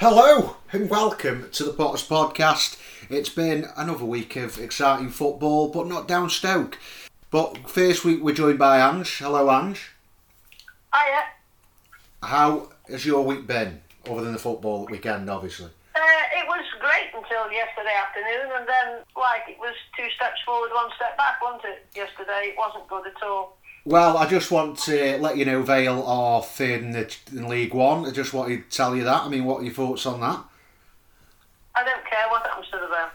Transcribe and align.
Hello 0.00 0.54
and 0.70 0.88
welcome 0.88 1.48
to 1.50 1.64
the 1.64 1.72
Potters 1.72 2.06
Podcast. 2.06 2.78
It's 3.10 3.30
been 3.30 3.66
another 3.76 4.04
week 4.04 4.36
of 4.36 4.56
exciting 4.56 5.08
football, 5.08 5.70
but 5.70 5.88
not 5.88 6.06
down 6.06 6.30
Stoke. 6.30 6.78
But 7.32 7.68
first 7.68 8.04
week 8.04 8.22
we're 8.22 8.32
joined 8.32 8.60
by 8.60 8.78
Ange. 8.78 9.18
Hello, 9.18 9.50
Ange. 9.50 9.90
Hiya. 10.94 11.22
How 12.22 12.70
has 12.88 13.04
your 13.04 13.24
week 13.24 13.48
been, 13.48 13.80
other 14.08 14.22
than 14.22 14.34
the 14.34 14.38
football 14.38 14.86
weekend, 14.86 15.28
obviously? 15.28 15.66
Uh, 15.66 16.22
it 16.38 16.46
was 16.46 16.64
great 16.78 17.10
until 17.12 17.50
yesterday 17.50 17.90
afternoon, 17.98 18.54
and 18.54 18.68
then, 18.68 19.02
like, 19.16 19.48
it 19.48 19.58
was 19.58 19.74
two 19.96 20.06
steps 20.14 20.38
forward, 20.46 20.70
one 20.74 20.90
step 20.94 21.16
back, 21.16 21.42
wasn't 21.42 21.64
it? 21.64 21.86
Yesterday, 21.96 22.54
it 22.54 22.56
wasn't 22.56 22.86
good 22.86 23.04
at 23.04 23.20
all. 23.26 23.57
Well, 23.88 24.18
I 24.18 24.26
just 24.26 24.50
want 24.50 24.76
to 24.80 25.16
let 25.16 25.38
you 25.38 25.46
know 25.46 25.62
Vale 25.62 26.02
are 26.02 26.42
third 26.42 26.82
in, 26.82 26.90
the, 26.90 27.16
in 27.32 27.48
League 27.48 27.72
One. 27.72 28.04
I 28.04 28.10
just 28.10 28.34
want 28.34 28.50
to 28.50 28.60
tell 28.68 28.94
you 28.94 29.02
that. 29.04 29.22
I 29.22 29.28
mean, 29.30 29.46
what 29.46 29.62
are 29.62 29.64
your 29.64 29.72
thoughts 29.72 30.04
on 30.04 30.20
that? 30.20 30.44
I 31.74 31.84
don't 31.84 32.04
care 32.04 32.28
what 32.28 32.46
happens 32.46 32.66
to 32.66 32.76
the 32.76 32.86
Vale. 32.86 33.08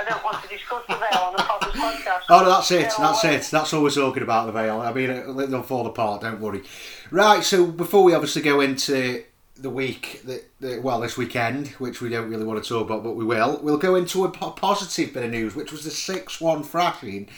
I 0.00 0.04
don't 0.08 0.24
want 0.24 0.42
to 0.42 0.48
discuss 0.48 0.82
the 0.88 0.94
Vale 0.94 1.24
on 1.24 1.32
the 1.34 1.40
podcast. 1.40 2.22
Oh, 2.30 2.38
no, 2.40 2.48
that's 2.48 2.70
it. 2.70 2.90
That's 2.96 3.24
it. 3.26 3.50
That's 3.50 3.74
all 3.74 3.82
we're 3.82 3.90
talking 3.90 4.22
about, 4.22 4.46
the 4.46 4.52
Vale. 4.52 4.80
I 4.80 4.94
mean, 4.94 5.36
they'll 5.50 5.62
fall 5.62 5.86
apart, 5.86 6.22
don't 6.22 6.40
worry. 6.40 6.62
Right, 7.10 7.44
so 7.44 7.66
before 7.66 8.02
we 8.02 8.14
obviously 8.14 8.40
go 8.40 8.62
into 8.62 9.24
the 9.56 9.68
week, 9.68 10.22
that, 10.24 10.48
that 10.60 10.82
well, 10.82 11.00
this 11.00 11.18
weekend, 11.18 11.68
which 11.72 12.00
we 12.00 12.08
don't 12.08 12.30
really 12.30 12.46
want 12.46 12.62
to 12.62 12.66
talk 12.66 12.86
about, 12.86 13.04
but 13.04 13.14
we 13.14 13.26
will, 13.26 13.60
we'll 13.62 13.76
go 13.76 13.94
into 13.94 14.24
a 14.24 14.30
positive 14.30 15.12
bit 15.12 15.22
of 15.22 15.30
news, 15.32 15.54
which 15.54 15.70
was 15.70 15.84
the 15.84 15.90
6 15.90 16.40
1 16.40 16.62
thrashing 16.62 17.28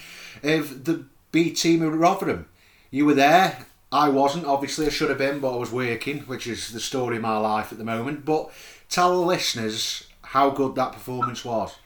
of 0.44 0.84
the 0.84 1.04
B 1.32 1.50
team 1.50 1.82
of 1.82 1.92
Rotherham. 1.92 2.46
You 2.90 3.06
were 3.06 3.14
there. 3.14 3.66
I 3.90 4.08
wasn't. 4.08 4.46
Obviously, 4.46 4.86
I 4.86 4.90
should 4.90 5.10
have 5.10 5.18
been, 5.18 5.40
but 5.40 5.54
I 5.54 5.56
was 5.56 5.70
working, 5.70 6.20
which 6.20 6.46
is 6.46 6.72
the 6.72 6.80
story 6.80 7.16
of 7.16 7.22
my 7.22 7.38
life 7.38 7.72
at 7.72 7.78
the 7.78 7.84
moment. 7.84 8.24
But 8.24 8.50
tell 8.88 9.18
the 9.18 9.26
listeners 9.26 10.06
how 10.22 10.50
good 10.50 10.74
that 10.74 10.92
performance 10.92 11.44
was. 11.44 11.76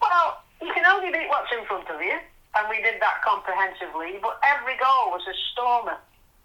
Well, 0.00 0.42
you 0.60 0.72
can 0.72 0.86
only 0.86 1.10
beat 1.10 1.28
what's 1.28 1.50
in 1.52 1.64
front 1.66 1.88
of 1.90 2.00
you, 2.00 2.18
and 2.56 2.68
we 2.70 2.82
did 2.82 3.00
that 3.00 3.22
comprehensively, 3.24 4.18
but 4.22 4.38
every 4.42 4.76
goal 4.78 5.10
was 5.10 5.22
a 5.28 5.34
stormer. 5.52 5.98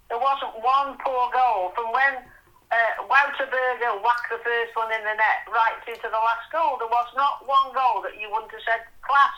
There 0.10 0.20
wasn't 0.20 0.64
one 0.64 0.98
poor 1.04 1.30
goal 1.32 1.74
from 1.76 1.92
when 1.92 2.24
uh, 2.72 3.08
Wouter 3.08 3.48
Burger 3.48 3.96
whacked 4.04 4.30
the 4.32 4.40
first 4.44 4.76
one 4.76 4.92
in 4.92 5.04
the 5.04 5.16
net 5.16 5.48
right 5.48 5.78
through 5.86 6.00
to 6.04 6.10
the 6.10 6.20
last 6.20 6.48
goal. 6.52 6.76
There 6.80 6.92
was 6.92 7.08
not 7.16 7.48
one 7.48 7.72
goal 7.72 8.02
that 8.04 8.20
you 8.20 8.32
wouldn't 8.32 8.52
have 8.52 8.66
said 8.66 8.82
class. 9.04 9.38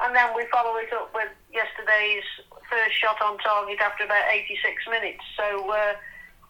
And 0.00 0.14
then 0.14 0.34
we 0.36 0.44
follow 0.52 0.76
it 0.76 0.92
up 0.92 1.14
with 1.14 1.30
yesterday's 1.52 2.26
first 2.70 2.96
shot 3.00 3.20
on 3.22 3.38
target 3.38 3.80
after 3.80 4.04
about 4.04 4.24
86 4.30 4.82
minutes. 4.90 5.22
So 5.36 5.70
uh, 5.70 5.94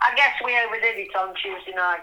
I 0.01 0.15
guess 0.15 0.35
we 0.45 0.57
overdid 0.59 0.99
it 0.99 1.17
on 1.17 1.35
Tuesday 1.35 1.75
night. 1.75 2.01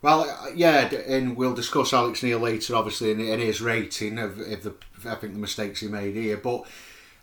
Well, 0.00 0.30
uh, 0.30 0.50
yeah, 0.54 0.88
and 1.08 1.36
we'll 1.36 1.54
discuss 1.54 1.92
Alex 1.92 2.22
Neil 2.22 2.38
later, 2.38 2.76
obviously, 2.76 3.10
and 3.10 3.42
his 3.42 3.60
rating 3.60 4.18
of, 4.18 4.38
of 4.38 4.62
the 4.62 4.74
I 5.04 5.14
think 5.16 5.32
the 5.32 5.40
mistakes 5.40 5.80
he 5.80 5.88
made 5.88 6.14
here. 6.14 6.36
But 6.36 6.64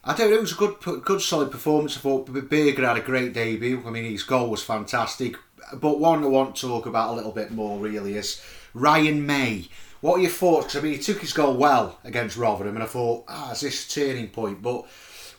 I 0.04 0.14
don't 0.14 0.30
know, 0.30 0.38
it 0.38 0.42
was 0.42 0.52
a 0.52 0.56
good, 0.56 1.04
good, 1.04 1.22
solid 1.22 1.52
performance. 1.52 1.98
I 1.98 2.02
thought 2.02 2.28
Burger 2.28 2.86
had 2.86 2.98
a 2.98 3.02
great 3.02 3.34
debut. 3.34 3.82
I 3.86 3.90
mean, 3.90 4.04
his 4.04 4.24
goal 4.24 4.50
was 4.50 4.62
fantastic. 4.62 5.36
But 5.74 6.00
one 6.00 6.24
I 6.24 6.28
want 6.28 6.56
to 6.58 6.68
talk 6.68 6.86
about 6.86 7.12
a 7.12 7.16
little 7.16 7.32
bit 7.32 7.52
more 7.52 7.80
really 7.80 8.16
is 8.16 8.42
Ryan 8.74 9.26
Mmaee. 9.26 9.70
What 10.02 10.20
are 10.20 10.22
your 10.22 10.30
thoughts? 10.30 10.76
I 10.76 10.82
mean, 10.82 10.94
he 10.94 11.00
took 11.00 11.22
his 11.22 11.34
goal 11.34 11.56
well 11.56 11.98
against 12.04 12.38
Rotherham, 12.38 12.76
and 12.76 12.84
I 12.84 12.88
thought, 12.88 13.24
ah, 13.28 13.54
is 13.54 13.62
this 13.62 13.88
a 13.88 13.90
turning 13.90 14.28
point? 14.28 14.62
But 14.62 14.86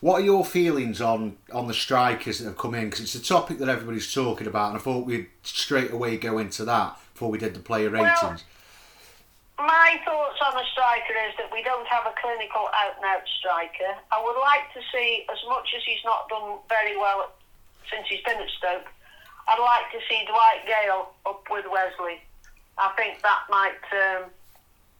what 0.00 0.20
are 0.20 0.24
your 0.24 0.44
feelings 0.44 1.00
on, 1.00 1.36
on 1.52 1.66
the 1.68 1.74
strikers 1.74 2.38
that 2.38 2.46
have 2.46 2.58
come 2.58 2.74
in? 2.74 2.84
Because 2.84 3.00
it's 3.00 3.14
a 3.14 3.22
topic 3.22 3.58
that 3.58 3.68
everybody's 3.68 4.12
talking 4.12 4.46
about, 4.46 4.70
and 4.70 4.78
I 4.78 4.80
thought 4.80 5.06
we'd 5.06 5.28
straight 5.42 5.90
away 5.90 6.16
go 6.16 6.38
into 6.38 6.64
that 6.64 6.98
before 7.12 7.30
we 7.30 7.38
did 7.38 7.54
the 7.54 7.60
player 7.60 7.90
Well, 7.90 8.04
ratings. 8.04 8.44
My 9.58 9.98
thoughts 10.04 10.38
on 10.46 10.52
the 10.52 10.64
striker 10.72 11.16
is 11.28 11.34
that 11.38 11.50
we 11.50 11.62
don't 11.62 11.86
have 11.86 12.04
a 12.04 12.12
clinical 12.20 12.68
out 12.76 12.96
and 12.96 13.04
out 13.06 13.22
striker. 13.38 13.96
I 14.12 14.22
would 14.22 14.38
like 14.38 14.72
to 14.74 14.80
see, 14.92 15.24
as 15.32 15.38
much 15.48 15.72
as 15.74 15.82
he's 15.86 16.04
not 16.04 16.28
done 16.28 16.58
very 16.68 16.96
well 16.96 17.32
since 17.90 18.06
he's 18.08 18.20
been 18.20 18.36
at 18.36 18.50
Stoke, 18.58 18.86
I'd 19.48 19.62
like 19.62 19.90
to 19.92 20.00
see 20.08 20.26
Dwight 20.26 20.66
Gayle 20.66 21.08
up 21.24 21.44
with 21.50 21.64
Wesley. 21.70 22.20
I 22.76 22.92
think 22.96 23.22
that 23.22 23.40
might 23.48 23.80
um, 23.92 24.28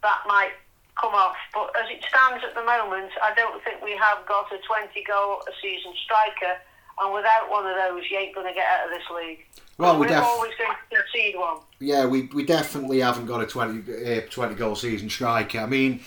that 0.01 0.21
might 0.25 0.53
come 0.99 1.13
off. 1.13 1.35
But 1.53 1.71
as 1.77 1.89
it 1.89 2.03
stands 2.09 2.43
at 2.43 2.53
the 2.55 2.65
moment, 2.65 3.11
I 3.23 3.33
don't 3.35 3.63
think 3.63 3.81
we 3.83 3.91
have 3.97 4.25
got 4.27 4.51
a 4.51 4.57
20 4.57 5.03
goal 5.03 5.41
a 5.47 5.53
season 5.61 5.93
striker. 6.03 6.57
And 6.99 7.13
without 7.13 7.49
one 7.49 7.67
of 7.67 7.75
those, 7.75 8.03
you 8.09 8.17
ain't 8.17 8.33
going 8.33 8.47
to 8.47 8.53
get 8.53 8.65
out 8.65 8.85
of 8.85 8.91
this 8.91 9.07
league. 9.15 9.45
Well, 9.77 9.95
we 9.95 10.01
we're 10.01 10.07
def- 10.07 10.23
always 10.23 10.53
going 10.57 10.71
to 10.71 10.95
concede 10.95 11.35
one. 11.37 11.57
Yeah, 11.79 12.05
we, 12.07 12.23
we 12.33 12.43
definitely 12.43 12.99
haven't 12.99 13.27
got 13.27 13.41
a 13.41 13.45
20, 13.45 14.17
uh, 14.17 14.21
20 14.29 14.55
goal 14.55 14.75
season 14.75 15.09
striker. 15.09 15.59
I 15.59 15.67
mean, 15.67 16.01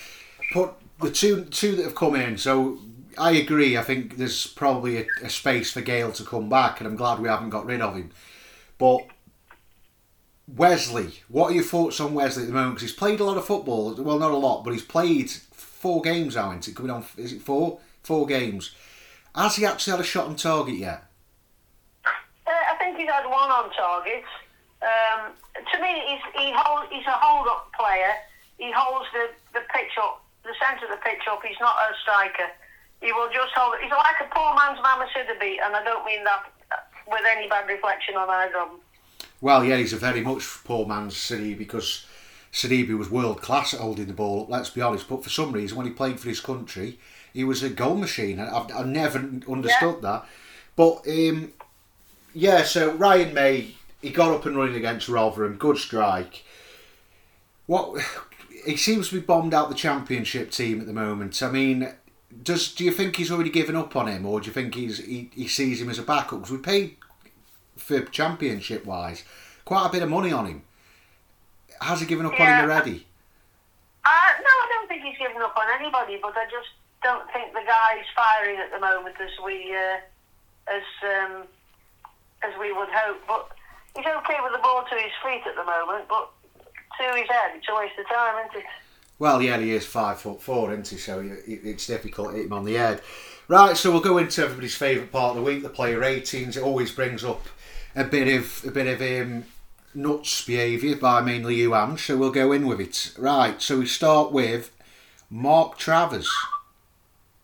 put 0.53 0.73
the 1.01 1.11
two 1.11 1.45
two 1.45 1.77
that 1.77 1.85
have 1.85 1.95
come 1.95 2.17
in. 2.17 2.37
So 2.37 2.81
I 3.17 3.33
agree. 3.33 3.77
I 3.77 3.83
think 3.83 4.17
there's 4.17 4.47
probably 4.47 4.99
a, 4.99 5.07
a 5.23 5.31
space 5.31 5.71
for 5.71 5.81
Gayle 5.81 6.13
to 6.13 6.25
come 6.25 6.49
back, 6.49 6.81
and 6.81 6.89
I'm 6.89 6.97
glad 6.97 7.21
we 7.21 7.29
haven't 7.29 7.51
got 7.51 7.67
rid 7.67 7.81
of 7.81 7.95
him. 7.95 8.11
But 8.79 9.07
Wesley, 10.57 11.23
what 11.29 11.51
are 11.51 11.55
your 11.55 11.65
thoughts 11.65 12.01
on 12.01 12.15
Wesley 12.15 12.43
at 12.43 12.49
the 12.49 12.55
moment? 12.55 12.77
Because 12.77 12.91
he's 12.91 12.99
played 12.99 13.21
a 13.21 13.25
lot 13.25 13.37
of 13.37 13.45
football. 13.45 13.95
Well, 13.95 14.19
not 14.19 14.31
a 14.31 14.37
lot, 14.37 14.65
but 14.65 14.73
he's 14.73 14.83
played 14.83 15.31
four 15.31 16.03
games 16.03 16.35
now. 16.35 16.51
Isn't 16.51 16.69
it 16.69 16.77
coming 16.77 16.91
on? 16.91 17.05
Is 17.17 17.33
it 17.33 17.43
four? 17.43 17.79
Four 18.03 18.27
games. 18.27 18.75
Has 19.35 19.57
he 19.57 19.65
actually 19.65 19.93
had 19.93 20.01
a 20.01 20.05
shot 20.05 20.27
on 20.27 20.37
target 20.37 20.75
yet? 20.75 21.05
Uh, 22.05 22.51
I 22.51 22.77
think 22.79 22.97
he's 22.99 23.09
had 23.09 23.25
one 23.25 23.51
on 23.51 23.71
target. 23.73 24.25
Um, 24.83 25.33
to 25.55 25.83
me, 25.83 26.03
he's, 26.09 26.25
he 26.35 26.53
hold, 26.57 26.89
he's 26.91 27.07
a 27.07 27.13
hold-up 27.13 27.71
player. 27.79 28.15
He 28.59 28.73
holds 28.73 29.07
the, 29.13 29.29
the 29.53 29.61
pitch 29.73 29.93
up, 30.01 30.25
the 30.43 30.55
centre 30.59 30.87
of 30.87 30.91
the 30.91 31.03
pitch 31.05 31.23
up. 31.31 31.41
He's 31.47 31.61
not 31.61 31.77
a 31.77 31.95
striker. 32.03 32.49
He 33.01 33.13
will 33.13 33.29
just 33.33 33.53
hold. 33.55 33.77
He's 33.81 33.93
like 33.93 34.21
a 34.21 34.29
poor 34.35 34.53
man's 34.57 34.81
Mama 34.83 35.07
Sidibe, 35.15 35.61
and 35.65 35.77
I 35.77 35.85
don't 35.85 36.05
mean 36.05 36.25
that 36.25 36.53
with 37.07 37.23
any 37.31 37.49
bad 37.49 37.69
reflection 37.69 38.17
on 38.17 38.29
either 38.29 38.59
of 38.59 38.69
them. 38.71 38.81
Well, 39.41 39.65
yeah, 39.65 39.77
he's 39.77 39.93
a 39.93 39.97
very 39.97 40.21
much 40.21 40.45
poor 40.65 40.87
man's 40.87 41.15
Sidibe 41.15 41.59
because 41.59 42.07
Sidibe 42.53 42.97
was 42.99 43.11
world 43.11 43.41
class 43.41 43.75
at 43.75 43.81
holding 43.81 44.07
the 44.07 44.13
ball 44.13 44.43
up, 44.43 44.51
let's 44.51 44.71
be 44.71 44.81
honest. 44.81 45.09
But 45.09 45.23
for 45.23 45.31
some 45.31 45.53
reason, 45.53 45.77
when 45.77 45.87
he 45.87 45.93
played 45.93 46.21
for 46.21 46.29
his 46.29 46.41
country, 46.41 46.99
he 47.33 47.45
was 47.45 47.63
a 47.63 47.71
goal 47.71 47.97
machine. 47.97 48.39
and 48.39 48.49
I've, 48.49 48.71
I've 48.75 48.87
never 48.87 49.19
understood 49.49 50.03
that. 50.03 50.27
But, 50.77 51.07
um, 51.09 51.53
yeah, 52.35 52.63
so 52.65 52.93
Ryan 52.95 53.35
Mmaee, 53.35 53.73
he 54.03 54.11
got 54.11 54.33
up 54.35 54.47
and 54.47 54.57
running 54.57 54.77
against 54.77 55.09
Rotherham, 55.09 55.57
good 55.57 55.79
strike. 55.79 56.45
What 57.67 58.03
He 58.65 58.77
seems 58.77 59.09
to 59.09 59.15
be 59.17 59.21
bombed 59.21 59.55
out 59.55 59.69
the 59.69 59.75
championship 59.75 60.51
team 60.51 60.81
at 60.81 60.87
the 60.87 60.93
moment. 60.93 61.43
I 61.43 61.51
mean, 61.51 61.93
does 62.43 62.73
do 62.75 62.85
you 62.85 62.91
think 62.93 63.17
he's 63.17 63.31
already 63.31 63.51
given 63.51 63.77
up 63.77 63.97
on 63.97 64.07
him, 64.09 64.27
or 64.27 64.41
do 64.41 64.47
you 64.47 64.53
think 64.53 64.75
he's 64.75 64.99
he, 64.99 65.31
he 65.35 65.49
sees 65.49 65.81
him 65.81 65.89
as 65.89 65.99
a 65.99 66.03
backup? 66.03 66.41
Because 66.41 66.51
we 66.53 66.59
paid 66.59 66.97
for 67.81 68.01
championship 68.03 68.85
wise 68.85 69.25
quite 69.65 69.87
a 69.87 69.93
bit 69.93 70.03
of 70.03 70.11
money 70.11 70.33
on 70.33 70.47
him. 70.47 70.63
Has 71.81 72.01
he 72.01 72.07
given 72.07 72.27
up 72.27 72.33
on 72.33 72.47
him 72.47 72.65
already? 72.65 73.07
Uh, 74.05 74.31
no, 74.43 74.51
I 74.51 74.67
don't 74.69 74.89
think 74.89 75.03
he's 75.03 75.17
given 75.17 75.41
up 75.41 75.57
on 75.57 75.67
anybody, 75.79 76.19
but 76.21 76.35
I 76.37 76.45
just 76.51 76.69
don't 77.03 77.31
think 77.33 77.53
the 77.53 77.63
guy's 77.65 78.05
firing 78.17 78.59
at 78.59 78.73
the 78.73 78.81
moment 78.81 79.15
as 79.21 79.31
we 79.45 79.73
uh, 79.73 79.99
as 80.67 80.83
um, 81.05 81.43
as 82.43 82.53
we 82.59 82.73
would 82.73 82.89
hope. 82.91 83.19
But 83.29 83.49
he's 83.95 84.07
okay 84.07 84.39
with 84.43 84.53
the 84.53 84.59
ball 84.63 84.85
to 84.91 84.95
his 84.97 85.13
feet 85.23 85.43
at 85.47 85.55
the 85.55 85.65
moment, 85.65 86.09
but 86.09 86.31
to 86.99 87.17
his 87.17 87.29
head, 87.29 87.53
it's 87.57 87.69
a 87.71 87.75
waste 87.77 87.99
of 87.99 88.09
time, 88.09 88.45
isn't 88.47 88.61
it? 88.61 88.67
Well, 89.21 89.41
yeah, 89.41 89.59
he 89.59 89.71
is 89.73 89.87
five 89.87 90.19
foot 90.19 90.43
four, 90.43 90.73
isn't 90.73 90.89
he? 90.89 90.97
So 90.97 91.23
it's 91.47 91.87
difficult 91.87 92.31
to 92.31 92.37
hit 92.37 92.47
him 92.47 92.53
on 92.55 92.65
the 92.65 92.75
head. 92.75 93.03
Right, 93.49 93.77
so 93.77 93.91
we'll 93.91 94.01
go 94.01 94.19
into 94.19 94.43
everybody's 94.43 94.77
favourite 94.77 95.13
part 95.13 95.31
of 95.31 95.37
the 95.37 95.43
week, 95.43 95.63
the 95.63 95.69
player 95.69 95.99
ratings. 95.99 96.57
It 96.57 96.63
always 96.63 96.91
brings 96.91 97.23
up 97.25 97.47
a 97.95 98.05
bit 98.05 98.29
of 98.29 98.65
a 98.67 98.71
bit 98.71 98.87
of 98.87 99.01
um, 99.01 99.45
nuts 99.95 100.45
behaviour 100.45 100.97
by 100.97 101.21
mainly 101.21 101.57
you, 101.57 101.75
Ange. 101.75 102.07
So 102.07 102.17
we'll 102.17 102.31
go 102.31 102.53
in 102.53 102.67
with 102.67 102.81
it. 102.81 103.13
Right, 103.19 103.61
so 103.61 103.79
we 103.79 103.87
start 103.87 104.33
with 104.33 104.71
Mark 105.29 105.79
Travers. 105.79 106.31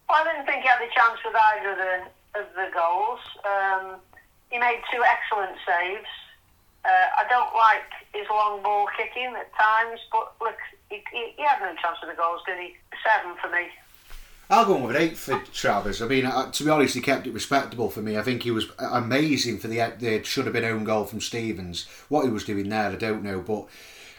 Well, 0.08 0.18
I 0.22 0.32
didn't 0.32 0.46
think 0.46 0.62
he 0.62 0.68
had 0.68 0.80
a 0.80 0.92
chance 0.94 1.18
with 1.24 1.34
either 1.34 1.72
of 1.72 1.78
the, 1.78 2.40
of 2.40 2.46
the 2.54 2.70
goals. 2.72 3.20
Um, 3.42 3.96
he 4.50 4.58
made 4.58 4.80
two 4.92 5.02
excellent 5.02 5.56
saves. 5.66 6.06
Uh, 6.84 7.08
I 7.18 7.26
don't 7.28 7.52
like 7.54 7.90
his 8.14 8.26
long 8.30 8.62
ball 8.62 8.86
kicking 8.96 9.34
at 9.34 9.50
times, 9.58 9.98
but 10.12 10.34
look, 10.40 10.54
he, 10.88 11.02
he, 11.10 11.34
he 11.36 11.42
had 11.42 11.58
no 11.58 11.74
chance 11.82 11.98
with 12.00 12.14
the 12.14 12.16
goals, 12.16 12.42
did 12.46 12.58
he? 12.60 12.76
Seven 13.02 13.34
for 13.42 13.50
me. 13.50 13.66
I'll 14.48 14.64
go 14.64 14.78
with 14.78 14.96
eight 14.96 15.16
for 15.16 15.42
Travers. 15.52 16.00
I 16.00 16.06
mean, 16.06 16.24
uh, 16.24 16.50
to 16.52 16.64
be 16.64 16.70
honest, 16.70 16.94
he 16.94 17.00
kept 17.00 17.26
it 17.26 17.32
respectable 17.32 17.90
for 17.90 18.00
me. 18.00 18.16
I 18.16 18.22
think 18.22 18.42
he 18.42 18.52
was 18.52 18.70
amazing 18.78 19.58
for 19.58 19.66
the 19.66 19.92
the 19.98 20.22
should 20.22 20.44
have 20.44 20.54
been 20.54 20.64
own 20.64 20.84
goal 20.84 21.04
from 21.04 21.20
Stevens. 21.20 21.86
What 22.08 22.24
he 22.24 22.30
was 22.30 22.44
doing 22.44 22.68
there, 22.68 22.90
I 22.90 22.96
don't 22.96 23.24
know, 23.24 23.40
but 23.40 23.66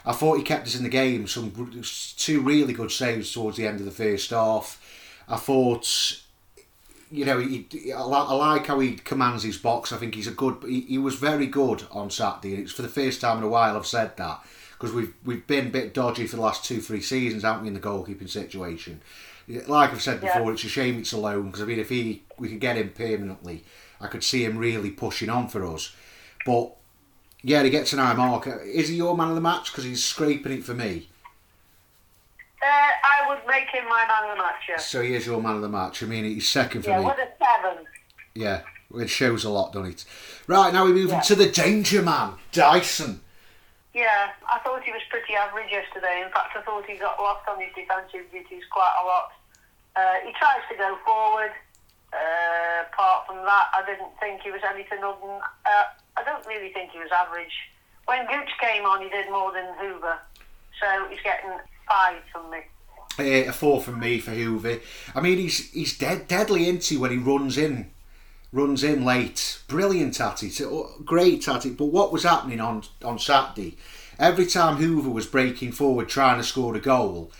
I 0.04 0.12
thought 0.12 0.36
he 0.36 0.42
kept 0.42 0.66
us 0.66 0.76
in 0.76 0.82
the 0.82 0.90
game. 0.90 1.26
Some 1.26 1.82
two 2.16 2.40
really 2.42 2.74
good 2.74 2.90
saves 2.90 3.32
towards 3.32 3.56
the 3.56 3.66
end 3.66 3.80
of 3.80 3.86
the 3.86 3.90
first 3.90 4.30
half. 4.30 4.82
I 5.28 5.36
thought 5.36 6.20
you 7.10 7.24
know, 7.24 7.38
he, 7.38 7.66
I, 7.92 8.00
I 8.00 8.34
like 8.34 8.66
how 8.66 8.80
he 8.80 8.96
commands 8.96 9.42
his 9.42 9.56
box. 9.56 9.92
I 9.92 9.96
think 9.96 10.14
he's 10.14 10.26
a 10.26 10.32
good. 10.32 10.56
He, 10.66 10.82
he 10.82 10.98
was 10.98 11.14
very 11.14 11.46
good 11.46 11.84
on 11.90 12.10
Saturday. 12.10 12.54
It's 12.56 12.72
for 12.72 12.82
the 12.82 12.88
first 12.88 13.20
time 13.20 13.38
in 13.38 13.44
a 13.44 13.48
while 13.48 13.76
I've 13.76 13.86
said 13.86 14.16
that 14.18 14.44
because 14.72 14.92
we've 14.92 15.14
we've 15.24 15.46
been 15.46 15.68
a 15.68 15.70
bit 15.70 15.94
dodgy 15.94 16.26
for 16.26 16.36
the 16.36 16.42
last 16.42 16.64
two 16.64 16.80
three 16.80 17.00
seasons, 17.00 17.42
haven't 17.42 17.62
we, 17.62 17.68
in 17.68 17.74
the 17.74 17.80
goalkeeping 17.80 18.28
situation? 18.28 19.00
Like 19.66 19.92
I've 19.92 20.02
said 20.02 20.20
before, 20.20 20.42
yeah. 20.42 20.50
it's 20.52 20.64
a 20.64 20.68
shame 20.68 20.98
it's 20.98 21.12
alone 21.12 21.46
because 21.46 21.62
I 21.62 21.64
mean, 21.64 21.78
if 21.78 21.88
he 21.88 22.22
we 22.38 22.48
could 22.48 22.60
get 22.60 22.76
him 22.76 22.90
permanently, 22.90 23.64
I 24.00 24.06
could 24.06 24.22
see 24.22 24.44
him 24.44 24.58
really 24.58 24.90
pushing 24.90 25.30
on 25.30 25.48
for 25.48 25.64
us. 25.64 25.94
But 26.44 26.72
yeah, 27.42 27.62
he 27.62 27.70
gets 27.70 27.92
an 27.92 27.98
high 27.98 28.14
mark. 28.14 28.46
Is 28.46 28.88
he 28.88 28.96
your 28.96 29.16
man 29.16 29.30
of 29.30 29.34
the 29.34 29.40
match 29.40 29.72
because 29.72 29.84
he's 29.84 30.04
scraping 30.04 30.52
it 30.52 30.64
for 30.64 30.74
me? 30.74 31.08
Uh, 32.60 32.66
I 32.66 33.28
would 33.28 33.46
make 33.46 33.68
him 33.68 33.84
my 33.88 34.04
man 34.06 34.30
of 34.30 34.36
the 34.36 34.42
match. 34.42 34.62
Yeah. 34.68 34.78
So 34.78 35.00
he 35.00 35.14
is 35.14 35.26
your 35.26 35.40
man 35.40 35.56
of 35.56 35.62
the 35.62 35.68
match. 35.68 36.02
I 36.02 36.06
mean, 36.06 36.24
he's 36.24 36.48
second 36.48 36.82
for 36.82 36.90
yeah, 36.90 36.98
me. 36.98 37.04
Yeah, 37.04 37.08
with 37.08 37.18
a 37.18 37.44
seven. 37.44 37.84
Yeah, 38.34 38.60
it 38.96 39.08
shows 39.08 39.44
a 39.44 39.50
lot, 39.50 39.72
doesn't 39.72 39.90
it? 39.90 40.04
Right 40.46 40.72
now 40.72 40.84
we 40.84 40.92
move 40.92 41.10
yeah. 41.10 41.20
to 41.20 41.34
the 41.34 41.48
danger 41.48 42.02
man, 42.02 42.34
Dyson. 42.52 43.20
Yeah, 43.94 44.30
I 44.48 44.58
thought 44.60 44.82
he 44.82 44.92
was 44.92 45.02
pretty 45.10 45.34
average 45.34 45.70
yesterday. 45.70 46.22
In 46.24 46.30
fact, 46.30 46.56
I 46.56 46.62
thought 46.62 46.84
he 46.86 46.96
got 46.96 47.18
lost 47.18 47.48
on 47.48 47.60
his 47.60 47.70
defensive 47.74 48.30
duties 48.30 48.62
quite 48.70 48.94
a 49.02 49.04
lot. 49.06 49.32
Uh, 49.98 50.14
he 50.24 50.32
tries 50.32 50.62
to 50.70 50.76
go 50.76 50.96
forward. 51.04 51.50
Uh, 52.12 52.84
apart 52.86 53.26
from 53.26 53.36
that, 53.36 53.66
I 53.74 53.82
didn't 53.84 54.12
think 54.20 54.42
he 54.42 54.50
was 54.50 54.60
anything 54.70 55.02
other 55.02 55.18
than. 55.20 55.40
Uh, 55.66 55.84
I 56.16 56.22
don't 56.24 56.46
really 56.46 56.72
think 56.72 56.92
he 56.92 56.98
was 56.98 57.10
average. 57.10 57.52
When 58.06 58.24
Gooch 58.26 58.50
came 58.60 58.84
on, 58.84 59.02
he 59.02 59.08
did 59.08 59.28
more 59.28 59.52
than 59.52 59.66
Hoever, 59.76 60.18
so 60.80 61.06
he's 61.10 61.20
getting 61.22 61.50
five 61.88 62.22
from 62.32 62.50
me. 62.50 62.58
Uh, 63.18 63.48
a 63.48 63.52
four 63.52 63.80
from 63.80 63.98
me 63.98 64.20
for 64.20 64.30
Hoever. 64.30 64.80
I 65.14 65.20
mean, 65.20 65.38
he's 65.38 65.70
he's 65.72 65.98
dead 65.98 66.28
deadly 66.28 66.68
into 66.68 67.00
when 67.00 67.10
he 67.10 67.16
runs 67.16 67.58
in, 67.58 67.90
runs 68.52 68.84
in 68.84 69.04
late. 69.04 69.62
Brilliant 69.66 70.20
at 70.20 70.44
it, 70.44 70.60
oh, 70.62 70.92
great 71.04 71.48
at 71.48 71.66
it. 71.66 71.76
But 71.76 71.86
what 71.86 72.12
was 72.12 72.22
happening 72.22 72.60
on 72.60 72.84
on 73.04 73.18
Saturday? 73.18 73.76
Every 74.18 74.46
time 74.46 74.76
Hoever 74.76 75.10
was 75.10 75.26
breaking 75.26 75.72
forward 75.72 76.08
trying 76.08 76.38
to 76.38 76.44
score 76.44 76.74
a 76.76 76.80
goal, 76.80 77.32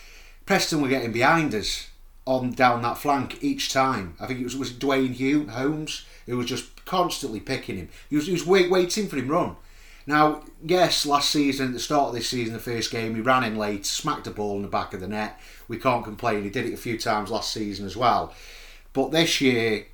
Preston 0.44 0.82
were 0.82 0.88
getting 0.88 1.12
behind 1.12 1.54
us 1.54 1.88
on 2.28 2.50
down 2.50 2.82
that 2.82 2.98
flank 2.98 3.42
each 3.42 3.72
time. 3.72 4.14
I 4.20 4.26
think 4.26 4.40
it 4.40 4.44
was 4.44 4.56
was 4.56 4.70
Duane 4.70 5.14
Hugh 5.14 5.48
Holmes 5.48 6.04
who 6.26 6.36
was 6.36 6.46
just 6.46 6.84
constantly 6.84 7.40
picking 7.40 7.76
him. 7.76 7.88
He 8.10 8.16
was, 8.16 8.26
he 8.26 8.32
was 8.32 8.46
wait, 8.46 8.70
waiting 8.70 9.08
for 9.08 9.16
him 9.16 9.28
run. 9.28 9.56
Now, 10.06 10.42
yes, 10.62 11.06
last 11.06 11.30
season, 11.30 11.68
at 11.68 11.72
the 11.72 11.80
start 11.80 12.08
of 12.08 12.14
this 12.14 12.28
season, 12.28 12.52
the 12.52 12.60
first 12.60 12.90
game, 12.90 13.14
he 13.14 13.20
ran 13.22 13.44
in 13.44 13.56
late, 13.56 13.86
smacked 13.86 14.26
a 14.26 14.30
ball 14.30 14.56
in 14.56 14.62
the 14.62 14.68
back 14.68 14.92
of 14.92 15.00
the 15.00 15.08
net. 15.08 15.40
We 15.68 15.78
can't 15.78 16.04
complain. 16.04 16.44
He 16.44 16.50
did 16.50 16.66
it 16.66 16.74
a 16.74 16.78
few 16.78 16.98
times 16.98 17.30
last 17.30 17.52
season 17.52 17.86
as 17.86 17.96
well. 17.96 18.34
But 18.92 19.10
this 19.10 19.40
year, 19.40 19.86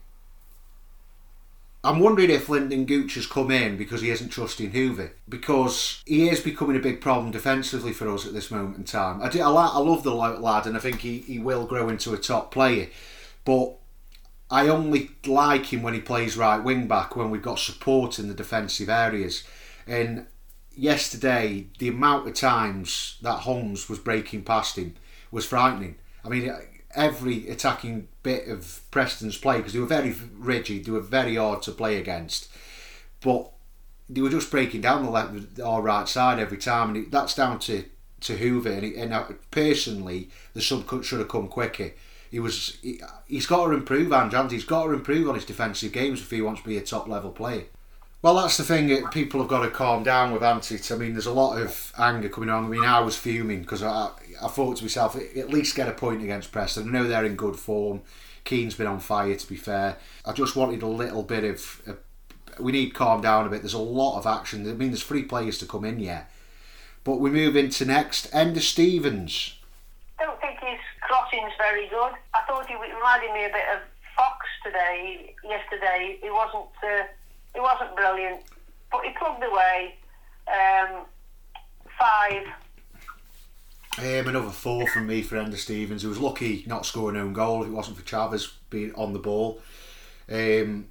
I'm 1.84 2.00
wondering 2.00 2.30
if 2.30 2.46
Lynden 2.46 2.86
Gooch 2.86 3.14
has 3.14 3.26
come 3.26 3.50
in 3.50 3.76
because 3.76 4.00
he 4.00 4.08
isn't 4.08 4.30
trusting 4.30 4.72
Hoever 4.72 5.12
because 5.28 6.02
he 6.06 6.30
is 6.30 6.40
becoming 6.40 6.76
a 6.76 6.80
big 6.80 7.02
problem 7.02 7.30
defensively 7.30 7.92
for 7.92 8.08
us 8.08 8.26
at 8.26 8.32
this 8.32 8.50
moment 8.50 8.78
in 8.78 8.84
time. 8.84 9.20
I, 9.20 9.28
do, 9.28 9.42
I, 9.42 9.50
I 9.50 9.78
love 9.78 10.02
the 10.02 10.14
lad 10.14 10.66
and 10.66 10.76
I 10.76 10.80
think 10.80 11.00
he, 11.00 11.18
he 11.18 11.38
will 11.38 11.66
grow 11.66 11.90
into 11.90 12.14
a 12.14 12.18
top 12.18 12.50
player, 12.50 12.88
but 13.44 13.74
I 14.50 14.68
only 14.68 15.10
like 15.26 15.66
him 15.66 15.82
when 15.82 15.92
he 15.92 16.00
plays 16.00 16.38
right 16.38 16.62
wing 16.62 16.86
back 16.88 17.16
when 17.16 17.30
we've 17.30 17.42
got 17.42 17.58
support 17.58 18.18
in 18.18 18.28
the 18.28 18.34
defensive 18.34 18.88
areas. 18.88 19.44
And 19.86 20.26
yesterday, 20.74 21.66
the 21.78 21.88
amount 21.88 22.26
of 22.26 22.34
times 22.34 23.18
that 23.20 23.40
Holmes 23.40 23.90
was 23.90 23.98
breaking 23.98 24.44
past 24.44 24.78
him 24.78 24.94
was 25.30 25.44
frightening. 25.44 25.96
I 26.24 26.30
mean, 26.30 26.50
every 26.94 27.48
attacking 27.48 28.08
bit 28.24 28.48
of 28.48 28.80
Preston's 28.90 29.38
play 29.38 29.58
because 29.58 29.72
they 29.72 29.78
were 29.78 29.86
very 29.86 30.12
rigid, 30.36 30.86
they 30.86 30.90
were 30.90 31.00
very 31.00 31.36
hard 31.36 31.62
to 31.62 31.70
play 31.70 31.98
against, 31.98 32.50
but 33.20 33.52
they 34.08 34.20
were 34.20 34.30
just 34.30 34.50
breaking 34.50 34.80
down 34.80 35.04
the 35.04 35.10
left 35.10 35.60
or 35.60 35.80
right 35.80 36.08
side 36.08 36.40
every 36.40 36.58
time, 36.58 36.94
and 36.94 37.12
that's 37.12 37.36
down 37.36 37.60
to 37.60 37.84
to 38.22 38.36
Hoever. 38.36 38.70
And, 38.70 38.84
he, 38.84 38.96
and 38.96 39.12
uh, 39.12 39.24
personally, 39.50 40.30
the 40.54 40.62
sub 40.62 41.04
should 41.04 41.20
have 41.20 41.28
come 41.28 41.46
quicker. 41.46 41.92
He 42.30 42.40
was 42.40 42.78
he, 42.82 43.00
has 43.30 43.46
got 43.46 43.66
to 43.66 43.72
improve, 43.72 44.12
Ange. 44.12 44.50
He's 44.50 44.64
got 44.64 44.86
to 44.86 44.92
improve 44.92 45.28
on 45.28 45.36
his 45.36 45.44
defensive 45.44 45.92
games 45.92 46.20
if 46.20 46.30
he 46.30 46.42
wants 46.42 46.62
to 46.62 46.68
be 46.68 46.76
a 46.76 46.82
top 46.82 47.06
level 47.06 47.30
player. 47.30 47.64
Well, 48.24 48.36
that's 48.36 48.56
the 48.56 48.64
thing. 48.64 49.06
People 49.08 49.40
have 49.40 49.50
got 49.50 49.64
to 49.64 49.70
calm 49.70 50.02
down 50.02 50.32
with 50.32 50.40
Antit. 50.40 50.90
I 50.90 50.96
mean, 50.96 51.12
there's 51.12 51.26
a 51.26 51.32
lot 51.34 51.60
of 51.60 51.92
anger 51.98 52.30
coming 52.30 52.48
on. 52.48 52.64
I 52.64 52.68
mean, 52.68 52.82
I 52.82 53.00
was 53.00 53.18
fuming 53.18 53.60
because 53.60 53.82
I, 53.82 54.12
I 54.40 54.48
thought 54.48 54.78
to 54.78 54.84
myself, 54.84 55.14
at 55.14 55.50
least 55.50 55.76
get 55.76 55.90
a 55.90 55.92
point 55.92 56.22
against 56.22 56.50
Preston. 56.50 56.88
I 56.88 56.90
know 56.90 57.06
they're 57.06 57.26
in 57.26 57.36
good 57.36 57.56
form. 57.56 58.00
Keane's 58.44 58.76
been 58.76 58.86
on 58.86 58.98
fire, 58.98 59.34
to 59.34 59.46
be 59.46 59.56
fair. 59.56 59.98
I 60.24 60.32
just 60.32 60.56
wanted 60.56 60.80
a 60.80 60.86
little 60.86 61.22
bit 61.22 61.44
of. 61.44 61.98
we 62.58 62.72
need 62.72 62.94
calm 62.94 63.20
down 63.20 63.46
a 63.46 63.50
bit. 63.50 63.60
There's 63.60 63.74
a 63.74 63.78
lot 63.78 64.16
of 64.16 64.26
action. 64.26 64.66
I 64.70 64.72
mean, 64.72 64.88
there's 64.88 65.02
three 65.02 65.24
players 65.24 65.58
to 65.58 65.66
come 65.66 65.84
in 65.84 66.00
yet. 66.00 66.30
But 67.04 67.20
we 67.20 67.28
move 67.28 67.56
into 67.56 67.84
next. 67.84 68.32
Enda 68.32 68.60
Stevens. 68.60 69.58
I 70.18 70.24
don't 70.24 70.40
think 70.40 70.58
his 70.60 70.80
crossing's 71.02 71.52
very 71.58 71.88
good. 71.90 72.12
I 72.32 72.40
thought 72.48 72.66
he 72.68 72.74
reminded 72.74 73.34
me 73.34 73.44
a 73.44 73.50
bit 73.50 73.66
of 73.74 73.82
Fox 74.16 74.46
today. 74.64 75.34
Yesterday, 75.44 76.20
he 76.22 76.30
wasn't. 76.30 76.70
Uh, 76.82 77.04
he 77.54 77.60
wasn't 77.60 77.94
brilliant, 77.96 78.40
but 78.90 79.04
he 79.04 79.10
plugged 79.18 79.42
away. 79.42 79.96
Um, 80.48 81.04
five. 81.98 82.46
Um, 83.96 84.28
another 84.28 84.50
four 84.50 84.86
from 84.88 85.06
me 85.06 85.22
for 85.22 85.36
Enda 85.36 85.56
Stevens. 85.56 86.02
He 86.02 86.08
was 86.08 86.18
lucky 86.18 86.64
not 86.66 86.84
scoring 86.84 87.16
own 87.16 87.32
goal 87.32 87.62
if 87.62 87.68
it 87.68 87.72
wasn't 87.72 87.96
for 87.96 88.04
Chavez 88.04 88.52
being 88.68 88.92
on 88.94 89.12
the 89.12 89.20
ball. 89.20 89.60
Um, 90.28 90.88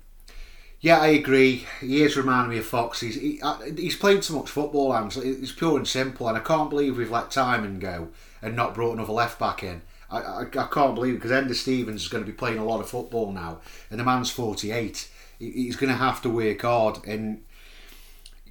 yeah, 0.79 0.99
I 0.99 1.07
agree. 1.07 1.65
He 1.81 2.03
is 2.03 2.17
reminding 2.17 2.51
me 2.51 2.57
of 2.57 2.65
Fox. 2.65 3.01
He's 3.01 3.15
he, 3.15 3.41
uh, 3.41 3.57
he's 3.75 3.95
played 3.95 4.23
so 4.23 4.37
much 4.37 4.49
football, 4.49 4.93
and 4.93 5.15
it's 5.15 5.51
pure 5.51 5.77
and 5.77 5.87
simple. 5.87 6.27
And 6.27 6.37
I 6.37 6.41
can't 6.41 6.69
believe 6.69 6.97
we've 6.97 7.11
let 7.11 7.29
Tymon 7.29 7.79
go 7.79 8.09
and 8.41 8.55
not 8.55 8.73
brought 8.73 8.93
another 8.93 9.13
left 9.13 9.39
back 9.39 9.63
in. 9.63 9.81
I, 10.09 10.19
I, 10.19 10.41
I 10.43 10.67
can't 10.71 10.95
believe 10.95 11.15
it 11.15 11.17
because 11.17 11.31
Enda 11.31 11.55
Stevens 11.55 12.03
is 12.03 12.09
going 12.09 12.23
to 12.23 12.29
be 12.29 12.35
playing 12.35 12.59
a 12.59 12.65
lot 12.65 12.81
of 12.81 12.89
football 12.89 13.31
now, 13.31 13.59
and 13.89 13.99
the 13.99 14.03
man's 14.03 14.29
forty 14.29 14.71
eight 14.71 15.09
he's 15.39 15.75
going 15.75 15.91
to 15.91 15.97
have 15.97 16.21
to 16.23 16.29
work 16.29 16.61
hard. 16.61 16.99
And 17.05 17.43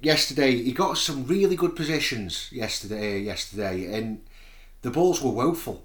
yesterday, 0.01 0.51
he 0.61 0.71
got 0.71 0.97
some 0.97 1.25
really 1.25 1.55
good 1.55 1.75
positions 1.75 2.49
yesterday. 2.51 3.19
Yesterday, 3.19 3.93
and 3.93 4.21
the 4.81 4.91
balls 4.91 5.21
were 5.21 5.31
woeful. 5.31 5.83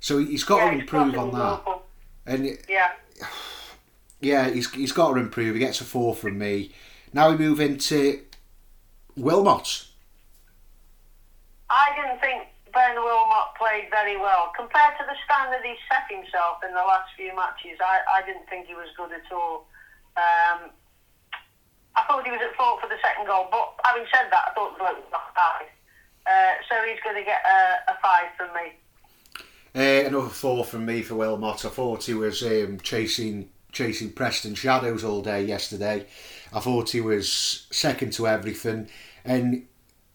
So 0.00 0.18
he's 0.18 0.44
got 0.44 0.58
yeah, 0.58 0.70
to 0.70 0.78
improve 0.80 1.18
on 1.18 1.30
that. 1.32 1.66
Woeful. 1.66 1.82
And 2.26 2.58
yeah, 2.68 2.92
yeah, 4.20 4.50
he's 4.50 4.72
he's 4.72 4.92
got 4.92 5.14
to 5.14 5.20
improve. 5.20 5.54
He 5.54 5.60
gets 5.60 5.80
a 5.80 5.84
four 5.84 6.14
from 6.14 6.38
me. 6.38 6.72
Now 7.12 7.30
we 7.30 7.38
move 7.38 7.60
into 7.60 8.20
Wilmot. 9.16 9.86
I 11.68 11.94
didn't 11.94 12.20
think 12.20 12.48
Ben 12.72 12.94
Wilmot 12.94 13.54
played 13.58 13.90
very 13.90 14.16
well 14.16 14.52
compared 14.56 14.96
to 14.98 15.04
the 15.06 15.14
standard 15.24 15.62
he 15.62 15.74
set 15.90 16.06
himself 16.10 16.62
in 16.66 16.74
the 16.74 16.82
last 16.82 17.10
few 17.16 17.34
matches. 17.34 17.78
I, 17.80 18.00
I 18.18 18.26
didn't 18.26 18.48
think 18.48 18.66
he 18.66 18.74
was 18.74 18.88
good 18.96 19.12
at 19.12 19.30
all. 19.32 19.66
Um, 20.16 20.70
I 21.96 22.02
thought 22.06 22.24
he 22.24 22.30
was 22.30 22.40
at 22.42 22.54
fault 22.56 22.80
for 22.80 22.88
the 22.88 22.96
second 23.02 23.26
goal, 23.26 23.48
but 23.50 23.74
having 23.84 24.04
said 24.12 24.30
that, 24.30 24.50
I 24.50 24.54
thought 24.54 24.74
the 24.74 24.78
bloke 24.78 24.96
was 24.96 25.12
offside. 25.12 25.68
Uh, 26.26 26.52
so 26.68 26.76
he's 26.88 27.00
going 27.02 27.16
to 27.16 27.24
get 27.24 27.42
a, 27.46 27.92
a 27.92 27.98
five 28.02 28.28
from 28.36 28.48
me. 28.54 28.72
Uh, 29.74 30.06
another 30.06 30.28
four 30.28 30.64
from 30.64 30.84
me 30.84 31.02
for 31.02 31.14
Wilmot. 31.14 31.64
I 31.64 31.68
thought 31.68 32.04
he 32.04 32.14
was 32.14 32.42
um, 32.42 32.78
chasing 32.80 33.50
chasing 33.72 34.10
Preston 34.10 34.54
shadows 34.54 35.04
all 35.04 35.22
day 35.22 35.44
yesterday. 35.44 36.06
I 36.52 36.58
thought 36.58 36.90
he 36.90 37.00
was 37.00 37.68
second 37.70 38.12
to 38.14 38.26
everything, 38.26 38.88
and 39.24 39.66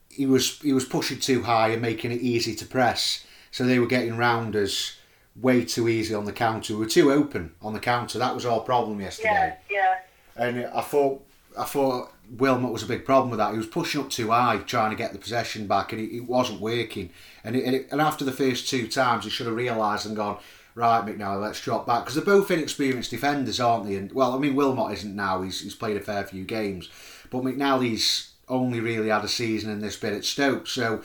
he 0.10 0.26
was 0.26 0.60
he 0.60 0.74
was 0.74 0.86
pushing 0.86 1.20
too 1.20 1.44
high 1.44 1.70
and 1.70 1.82
making 1.82 2.12
it 2.12 2.22
easy 2.22 2.56
to 2.56 2.66
press. 2.66 3.26
So 3.52 3.64
they 3.64 3.80
were 3.80 3.88
getting 3.88 4.18
round 4.18 4.56
us 4.56 4.98
way 5.40 5.66
too 5.66 5.90
easy 5.90 6.14
on 6.14 6.26
the 6.26 6.34
counter. 6.34 6.74
We 6.74 6.80
were 6.80 6.86
too 6.86 7.12
open 7.12 7.54
on 7.62 7.74
the 7.74 7.80
counter. 7.80 8.20
That 8.20 8.36
was 8.36 8.46
our 8.46 8.62
problem 8.62 9.02
yesterday. 9.02 9.58
Yeah, 9.70 9.98
yeah. 10.38 10.48
And 10.48 10.66
I 10.68 10.82
thought 10.82 11.26
I 11.58 11.64
thought 11.64 12.12
Wilmot 12.30 12.72
was 12.72 12.84
a 12.84 12.88
big 12.88 13.06
problem 13.06 13.30
with 13.30 13.40
that. 13.40 13.52
He 13.52 13.58
was 13.58 13.68
pushing 13.68 14.02
up 14.02 14.10
too 14.10 14.32
high, 14.32 14.58
trying 14.58 14.92
to 14.92 14.96
get 14.96 15.14
the 15.14 15.20
possession 15.20 15.68
back, 15.68 15.92
and 15.92 16.02
it, 16.02 16.16
it 16.16 16.28
wasn't 16.28 16.62
working. 16.62 17.12
And 17.44 17.56
it, 17.56 17.88
and 17.92 18.02
after 18.02 18.26
the 18.26 18.32
first 18.32 18.70
two 18.70 18.88
times, 18.88 19.24
he 19.24 19.30
should 19.30 19.48
have 19.48 19.56
realised 19.56 20.06
and 20.06 20.16
gone. 20.16 20.40
Right, 20.74 21.06
McNally, 21.06 21.42
let's 21.42 21.62
drop 21.62 21.88
back 21.88 22.04
because 22.04 22.16
they're 22.16 22.26
both 22.26 22.52
inexperienced 22.52 23.10
defenders, 23.10 23.62
aren't 23.62 23.86
they? 23.86 23.96
And 23.96 24.12
well, 24.12 24.34
I 24.34 24.38
mean, 24.38 24.56
Wilmot 24.56 24.92
isn't 24.92 25.16
now; 25.16 25.42
he's, 25.42 25.62
he's 25.62 25.76
played 25.76 25.96
a 25.96 26.02
fair 26.02 26.26
few 26.26 26.44
games, 26.44 26.90
but 27.30 27.44
McNally's 27.44 28.34
only 28.50 28.82
really 28.82 29.08
had 29.08 29.24
a 29.24 29.30
season 29.30 29.72
in 29.72 29.80
this 29.80 29.96
bit 29.96 30.14
at 30.14 30.26
Stoke, 30.26 30.68
so 30.68 31.02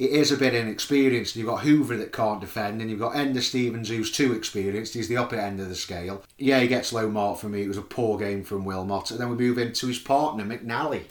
it 0.00 0.12
is 0.12 0.32
a 0.32 0.36
bit 0.38 0.54
inexperienced. 0.54 1.36
You've 1.36 1.48
got 1.48 1.60
Hoever 1.60 1.94
that 1.98 2.10
can't 2.10 2.40
defend, 2.40 2.80
and 2.80 2.88
you've 2.88 2.98
got 2.98 3.12
Enda 3.12 3.42
Stevens 3.42 3.90
who's 3.90 4.10
too 4.10 4.32
experienced. 4.32 4.94
He's 4.94 5.08
the 5.08 5.18
upper 5.18 5.36
end 5.36 5.60
of 5.60 5.68
the 5.68 5.74
scale. 5.74 6.22
Yeah, 6.38 6.58
he 6.60 6.68
gets 6.68 6.90
low 6.90 7.10
mark 7.10 7.38
for 7.38 7.50
me. 7.50 7.60
It 7.60 7.68
was 7.68 7.76
a 7.76 7.82
poor 7.82 8.18
game 8.18 8.42
from 8.42 8.64
Wilmot. 8.64 9.10
And 9.10 9.20
then 9.20 9.28
we 9.28 9.36
move 9.36 9.58
into 9.58 9.88
his 9.88 9.98
partner, 9.98 10.42
McNally. 10.42 11.02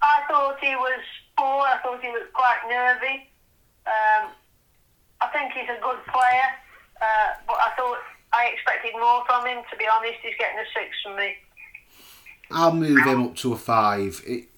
I 0.00 0.22
thought 0.28 0.56
he 0.62 0.74
was 0.74 1.00
poor. 1.36 1.60
I 1.60 1.78
thought 1.82 2.00
he 2.00 2.08
was 2.08 2.26
quite 2.32 2.60
nervy. 2.70 3.28
Um, 3.86 4.30
I 5.20 5.26
think 5.26 5.52
he's 5.52 5.68
a 5.68 5.78
good 5.82 5.98
player, 6.06 6.48
uh, 7.02 7.36
but 7.46 7.58
I 7.60 7.74
thought 7.76 7.98
I 8.32 8.46
expected 8.46 8.98
more 8.98 9.26
from 9.26 9.46
him. 9.46 9.62
To 9.70 9.76
be 9.76 9.84
honest, 9.94 10.20
he's 10.22 10.36
getting 10.38 10.58
a 10.58 10.64
six 10.72 10.96
from 11.02 11.16
me. 11.16 11.34
I'll 12.50 12.74
move 12.74 13.04
him 13.04 13.24
up 13.24 13.36
to 13.36 13.52
a 13.52 13.56
five. 13.56 14.22
It, 14.26 14.48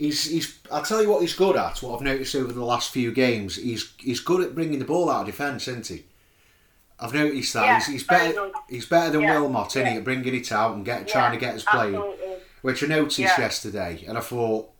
he's, 0.00 0.24
he's. 0.24 0.58
I'll 0.72 0.82
tell 0.82 1.02
you 1.02 1.08
what 1.10 1.20
he's 1.20 1.34
good 1.34 1.56
at. 1.56 1.82
What 1.82 1.94
I've 1.96 2.02
noticed 2.02 2.34
over 2.34 2.52
the 2.52 2.64
last 2.64 2.90
few 2.90 3.12
games, 3.12 3.56
he's 3.56 3.92
he's 3.98 4.20
good 4.20 4.40
at 4.42 4.54
bringing 4.54 4.78
the 4.80 4.84
ball 4.84 5.10
out 5.10 5.20
of 5.20 5.26
defence, 5.26 5.68
isn't 5.68 5.86
he? 5.86 6.04
I've 6.98 7.14
noticed 7.14 7.52
that 7.54 7.64
Yeah, 7.64 7.74
he's, 7.76 7.86
he's 7.86 8.04
better. 8.04 8.32
good. 8.32 8.52
He's 8.68 8.86
better 8.86 9.12
than 9.12 9.20
Yeah, 9.22 9.40
Wilmot, 9.40 9.68
isn't 9.68 9.86
he, 9.86 9.92
yeah. 9.92 9.98
at 9.98 10.04
bringing 10.04 10.34
it 10.34 10.52
out 10.52 10.74
and 10.74 10.84
get 10.84 11.06
trying 11.08 11.32
to 11.32 11.38
get 11.38 11.54
us 11.54 11.64
playing. 11.64 11.94
absolutely. 11.94 12.36
Which 12.62 12.82
I 12.84 12.86
noticed 12.88 13.18
yesterday, 13.18 14.04
and 14.06 14.18
I 14.18 14.20
thought 14.20 14.70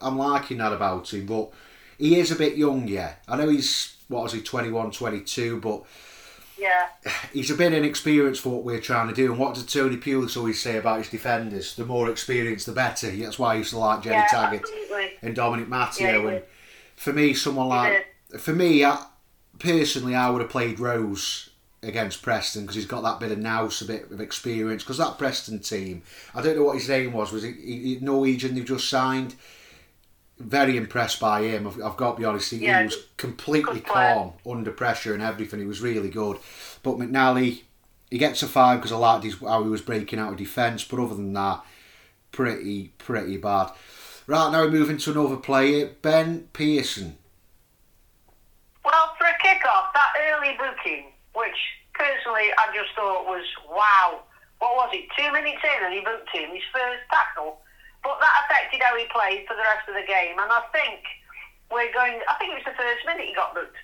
I'm 0.00 0.18
liking 0.18 0.58
that 0.58 0.72
about 0.72 1.12
him. 1.12 1.26
But 1.26 1.50
he 1.98 2.18
is 2.18 2.30
a 2.30 2.36
bit 2.36 2.56
young, 2.56 2.86
yeah. 2.88 3.14
I 3.28 3.36
know 3.36 3.48
he's 3.48 3.96
what 4.08 4.24
was 4.24 4.32
he 4.32 4.42
21, 4.42 4.90
22, 4.90 5.60
but 5.60 5.84
Yeah, 6.58 6.88
he's 7.32 7.50
a 7.50 7.54
bit 7.54 7.72
inexperienced 7.72 8.40
for 8.40 8.50
what 8.50 8.64
we're 8.64 8.80
trying 8.80 9.08
to 9.08 9.14
do. 9.14 9.30
And 9.30 9.38
what 9.38 9.54
did 9.54 9.68
Tony 9.68 9.96
Pulis 9.96 10.36
always 10.36 10.60
say 10.60 10.76
about 10.76 10.98
his 10.98 11.08
defenders? 11.08 11.76
The 11.76 11.84
more 11.84 12.10
experienced, 12.10 12.66
the 12.66 12.72
better. 12.72 13.10
That's 13.10 13.38
why 13.38 13.52
I 13.54 13.56
used 13.56 13.70
to 13.70 13.78
like 13.78 14.02
Gerry 14.02 14.16
yeah, 14.16 14.26
Taggart 14.30 14.60
absolutely. 14.62 15.12
and 15.22 15.34
Dominic 15.34 15.66
Yeah, 15.66 15.70
Matteo. 15.70 16.28
he 16.28 16.36
and 16.36 16.44
for 16.96 17.12
me, 17.12 17.34
someone 17.34 17.68
like 17.68 18.06
for 18.38 18.52
me, 18.52 18.84
I, 18.84 19.04
personally, 19.58 20.14
I 20.14 20.30
would 20.30 20.42
have 20.42 20.50
played 20.50 20.80
Rose 20.80 21.50
against 21.82 22.22
Preston 22.22 22.62
because 22.62 22.76
he's 22.76 22.86
got 22.86 23.02
that 23.02 23.20
bit 23.20 23.32
of 23.32 23.38
nous, 23.38 23.82
a 23.82 23.84
bit 23.84 24.10
of 24.10 24.20
experience. 24.20 24.82
Because 24.82 24.98
that 24.98 25.18
Preston 25.18 25.60
team, 25.60 26.02
I 26.34 26.42
don't 26.42 26.56
know 26.56 26.64
what 26.64 26.76
his 26.76 26.88
name 26.88 27.12
was. 27.12 27.32
Was 27.32 27.44
it 27.44 28.02
Norwegian? 28.02 28.54
They've 28.54 28.64
just 28.64 28.88
signed. 28.88 29.34
Very 30.38 30.76
impressed 30.76 31.20
by 31.20 31.42
him. 31.42 31.66
I've, 31.66 31.80
I've 31.80 31.96
got 31.96 32.12
to 32.12 32.18
be 32.18 32.24
honest. 32.24 32.50
He, 32.50 32.58
Yeah, 32.58 32.80
he 32.80 32.86
was 32.86 32.96
completely 33.16 33.80
calm 33.80 34.32
under 34.44 34.72
pressure 34.72 35.14
and 35.14 35.22
everything. 35.22 35.60
He 35.60 35.66
was 35.66 35.80
really 35.80 36.10
good. 36.10 36.38
But 36.82 36.96
McNally, 36.96 37.62
he 38.10 38.18
gets 38.18 38.42
a 38.42 38.48
five 38.48 38.80
because 38.80 38.92
I 38.92 38.96
liked 38.96 39.24
his, 39.24 39.38
how 39.38 39.62
he 39.62 39.70
was 39.70 39.80
breaking 39.80 40.18
out 40.18 40.32
of 40.32 40.38
defence. 40.38 40.84
But 40.84 41.00
other 41.00 41.14
than 41.14 41.32
that, 41.34 41.64
pretty 42.32 42.92
pretty 42.98 43.36
bad. 43.36 43.70
Right 44.26 44.50
now, 44.50 44.62
we're 44.62 44.70
moving 44.70 44.98
to 44.98 45.12
another 45.12 45.36
player, 45.36 45.90
Ben 46.00 46.48
Pearson. 46.52 47.18
Well, 48.84 49.14
for 49.18 49.26
a 49.26 49.34
kick-off, 49.42 49.92
that 49.94 50.12
early 50.30 50.56
booking, 50.58 51.12
which 51.34 51.56
personally 51.92 52.50
I 52.58 52.74
just 52.74 52.94
thought 52.96 53.26
was 53.26 53.44
wow. 53.68 54.22
What 54.58 54.76
was 54.76 54.90
it? 54.94 55.04
Two 55.16 55.30
minutes 55.32 55.60
in 55.62 55.84
and 55.84 55.94
he 55.94 56.00
booked 56.00 56.30
him 56.32 56.50
his 56.50 56.62
first 56.72 57.02
tackle, 57.10 57.60
but 58.04 58.20
that 58.20 58.34
affected 58.44 58.84
how 58.84 58.94
he 58.94 59.08
played 59.08 59.48
for 59.48 59.56
the 59.56 59.64
rest 59.64 59.88
of 59.88 59.96
the 59.96 60.06
game. 60.06 60.36
And 60.36 60.52
I 60.52 60.62
think 60.70 61.00
we're 61.72 61.90
going. 61.90 62.20
I 62.28 62.36
think 62.36 62.52
it 62.52 62.60
was 62.60 62.68
the 62.68 62.78
first 62.78 63.02
minute 63.08 63.26
he 63.26 63.34
got 63.34 63.56
booked, 63.56 63.80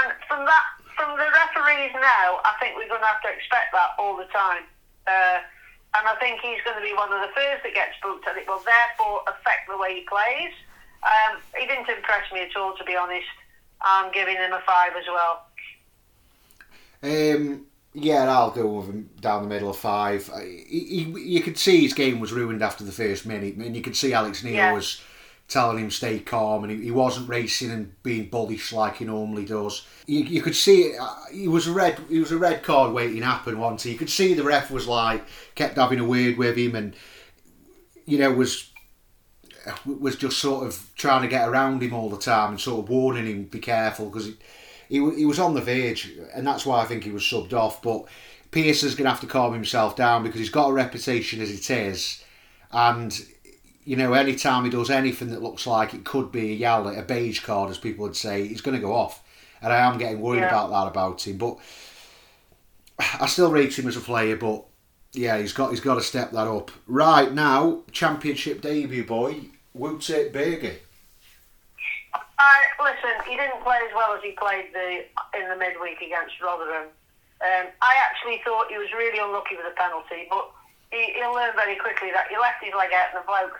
and 0.00 0.16
from 0.26 0.48
that, 0.48 0.64
from 0.96 1.14
the 1.20 1.28
referees 1.28 1.94
now, 1.94 2.40
I 2.42 2.56
think 2.58 2.74
we're 2.74 2.90
going 2.90 3.04
to 3.04 3.12
have 3.12 3.22
to 3.22 3.30
expect 3.30 3.76
that 3.76 3.94
all 4.00 4.16
the 4.16 4.28
time. 4.32 4.64
Uh, 5.06 5.44
and 5.94 6.06
I 6.06 6.14
think 6.22 6.40
he's 6.40 6.62
going 6.64 6.78
to 6.78 6.86
be 6.86 6.94
one 6.94 7.12
of 7.12 7.20
the 7.20 7.34
first 7.34 7.62
that 7.62 7.74
gets 7.74 7.98
booked, 8.02 8.26
and 8.26 8.38
it 8.38 8.46
will 8.46 8.62
therefore 8.62 9.22
affect 9.26 9.68
the 9.68 9.76
way 9.76 10.00
he 10.00 10.04
plays. 10.06 10.54
Um, 11.02 11.40
he 11.58 11.66
didn't 11.66 11.88
impress 11.88 12.30
me 12.32 12.42
at 12.42 12.54
all, 12.56 12.76
to 12.76 12.84
be 12.84 12.94
honest. 12.94 13.26
I'm 13.80 14.12
giving 14.12 14.36
him 14.36 14.52
a 14.52 14.60
five 14.66 14.92
as 14.94 15.06
well. 15.08 15.46
Um, 17.02 17.66
yeah, 17.92 18.30
I'll 18.30 18.50
go 18.50 18.66
with 18.66 18.86
him 18.86 19.10
down 19.20 19.42
the 19.42 19.48
middle 19.48 19.70
of 19.70 19.76
five. 19.76 20.30
He, 20.42 20.84
he, 21.14 21.20
you 21.20 21.40
could 21.42 21.58
see 21.58 21.80
his 21.82 21.92
game 21.94 22.20
was 22.20 22.32
ruined 22.32 22.62
after 22.62 22.84
the 22.84 22.92
first 22.92 23.26
minute, 23.26 23.54
and 23.56 23.74
you 23.76 23.82
could 23.82 23.96
see 23.96 24.12
Alex 24.12 24.44
Neil 24.44 24.54
Yeah. 24.54 24.72
was 24.72 25.00
telling 25.48 25.78
him 25.78 25.90
stay 25.90 26.20
calm, 26.20 26.62
and 26.62 26.72
he, 26.72 26.84
he 26.84 26.90
wasn't 26.92 27.28
racing 27.28 27.72
and 27.72 28.00
being 28.04 28.28
bullish 28.28 28.72
like 28.72 28.98
he 28.98 29.04
normally 29.04 29.44
does. 29.44 29.84
You, 30.06 30.20
you 30.20 30.42
could 30.42 30.54
see 30.54 30.82
it. 30.82 31.00
uh, 31.00 31.14
He 31.32 31.48
was 31.48 31.66
a 31.66 31.72
red. 31.72 31.98
He 32.08 32.20
was 32.20 32.30
a 32.30 32.38
red 32.38 32.62
card 32.62 32.92
waiting 32.92 33.20
to 33.20 33.26
happen 33.26 33.58
once. 33.58 33.84
You 33.84 33.96
could 33.98 34.10
see 34.10 34.34
the 34.34 34.44
ref 34.44 34.70
was 34.70 34.86
like 34.86 35.24
kept 35.56 35.76
having 35.76 35.98
a 35.98 36.04
word 36.04 36.36
with 36.38 36.56
him, 36.56 36.76
and 36.76 36.94
you 38.06 38.18
know 38.18 38.32
was 38.32 38.70
was 39.84 40.16
just 40.16 40.38
sort 40.38 40.66
of 40.66 40.90
trying 40.96 41.22
to 41.22 41.28
get 41.28 41.48
around 41.48 41.82
him 41.82 41.92
all 41.92 42.08
the 42.08 42.16
time 42.18 42.50
and 42.50 42.60
sort 42.60 42.82
of 42.84 42.88
warning 42.88 43.26
him 43.26 43.44
be 43.44 43.58
careful 43.58 44.06
because 44.06 44.30
he, 44.90 44.96
he 45.16 45.24
was 45.24 45.38
on 45.38 45.54
the 45.54 45.60
verge 45.62 46.10
and 46.34 46.46
that's 46.46 46.66
why 46.66 46.82
I 46.82 46.84
think 46.84 47.04
he 47.04 47.10
was 47.10 47.22
subbed 47.22 47.54
off. 47.54 47.80
But 47.80 48.04
Pearson's 48.50 48.94
going 48.94 49.04
to 49.04 49.10
have 49.10 49.20
to 49.20 49.26
calm 49.26 49.54
himself 49.54 49.96
down 49.96 50.22
because 50.24 50.40
he's 50.40 50.50
got 50.50 50.68
a 50.70 50.72
reputation 50.72 51.40
as 51.40 51.50
it 51.50 51.70
is, 51.70 52.22
and 52.72 53.18
you 53.84 53.96
know 53.96 54.12
any 54.12 54.34
time 54.34 54.64
he 54.64 54.70
does 54.70 54.90
anything 54.90 55.30
that 55.30 55.42
looks 55.42 55.66
like 55.66 55.94
it 55.94 56.04
could 56.04 56.30
be 56.32 56.50
a 56.50 56.54
yell, 56.54 56.86
a 56.88 57.02
beige 57.02 57.40
card 57.40 57.70
as 57.70 57.78
people 57.78 58.02
would 58.02 58.16
say, 58.16 58.46
he's 58.46 58.60
going 58.60 58.76
to 58.76 58.80
go 58.86 58.92
off. 58.92 59.22
And 59.62 59.72
I 59.72 59.76
am 59.78 59.98
getting 59.98 60.20
worried 60.20 60.40
Yeah. 60.40 60.48
about 60.48 60.70
that 60.70 60.90
about 60.90 61.26
him, 61.26 61.36
but 61.38 61.58
I 62.98 63.26
still 63.26 63.50
rate 63.50 63.78
him 63.78 63.88
as 63.88 63.96
a 63.96 64.00
player, 64.00 64.36
but 64.36 64.64
yeah, 65.12 65.38
he's 65.38 65.52
got 65.52 65.70
he's 65.70 65.80
got 65.80 65.94
to 65.94 66.02
step 66.02 66.32
that 66.32 66.46
up. 66.46 66.70
Right 66.86 67.32
now, 67.32 67.82
championship 67.92 68.60
debut 68.62 69.04
boy, 69.04 69.36
Wout 69.76 70.32
Burger. 70.32 70.74
Listen. 72.80 73.12
He 73.28 73.36
didn't 73.36 73.60
play 73.60 73.76
as 73.84 73.92
well 73.92 74.16
as 74.16 74.24
he 74.24 74.32
played 74.32 74.72
the 74.72 75.04
in 75.36 75.46
the 75.52 75.56
midweek 75.56 76.00
against 76.00 76.40
Rotherham. 76.40 76.88
Um, 77.40 77.66
I 77.80 77.94
actually 77.96 78.40
thought 78.44 78.72
he 78.72 78.76
was 78.76 78.92
really 78.92 79.20
unlucky 79.20 79.56
with 79.56 79.68
the 79.68 79.76
penalty, 79.76 80.28
but 80.28 80.48
he, 80.92 81.16
he'll 81.16 81.32
very 81.56 81.76
quickly 81.76 82.12
that 82.12 82.28
he 82.28 82.36
left 82.36 82.60
his 82.60 82.76
leg 82.76 82.92
out 82.92 83.12
and 83.12 83.20
the 83.20 83.26
bloke. 83.28 83.56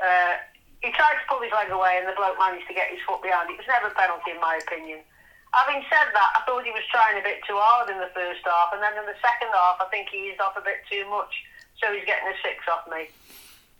Uh, 0.00 0.40
he 0.80 0.92
tried 0.92 1.20
to 1.20 1.24
pull 1.28 1.40
his 1.44 1.52
leg 1.52 1.68
away 1.72 2.00
and 2.00 2.08
the 2.08 2.16
bloke 2.16 2.36
managed 2.40 2.68
to 2.68 2.76
get 2.76 2.92
his 2.92 3.00
foot 3.04 3.20
behind 3.20 3.48
it. 3.48 3.56
It 3.56 3.64
was 3.64 3.68
never 3.68 3.92
a 3.92 3.96
penalty 3.96 4.32
in 4.32 4.40
my 4.40 4.60
opinion. 4.60 5.00
Having 5.52 5.84
said 5.88 6.08
that, 6.12 6.30
I 6.36 6.40
thought 6.44 6.64
he 6.64 6.72
was 6.72 6.84
trying 6.88 7.16
a 7.16 7.24
bit 7.24 7.44
too 7.44 7.56
hard 7.56 7.88
in 7.88 8.00
the 8.00 8.10
first 8.12 8.44
half, 8.44 8.72
and 8.72 8.80
then 8.80 8.96
in 8.96 9.06
the 9.08 9.16
second 9.20 9.52
half, 9.52 9.80
I 9.80 9.88
think 9.88 10.08
he 10.12 10.32
eased 10.32 10.40
off 10.40 10.56
a 10.56 10.64
bit 10.64 10.84
too 10.88 11.04
much. 11.08 11.32
So 11.78 11.92
he's 11.92 12.04
getting 12.04 12.28
a 12.28 12.36
six 12.42 12.64
off 12.68 12.88
me. 12.88 13.08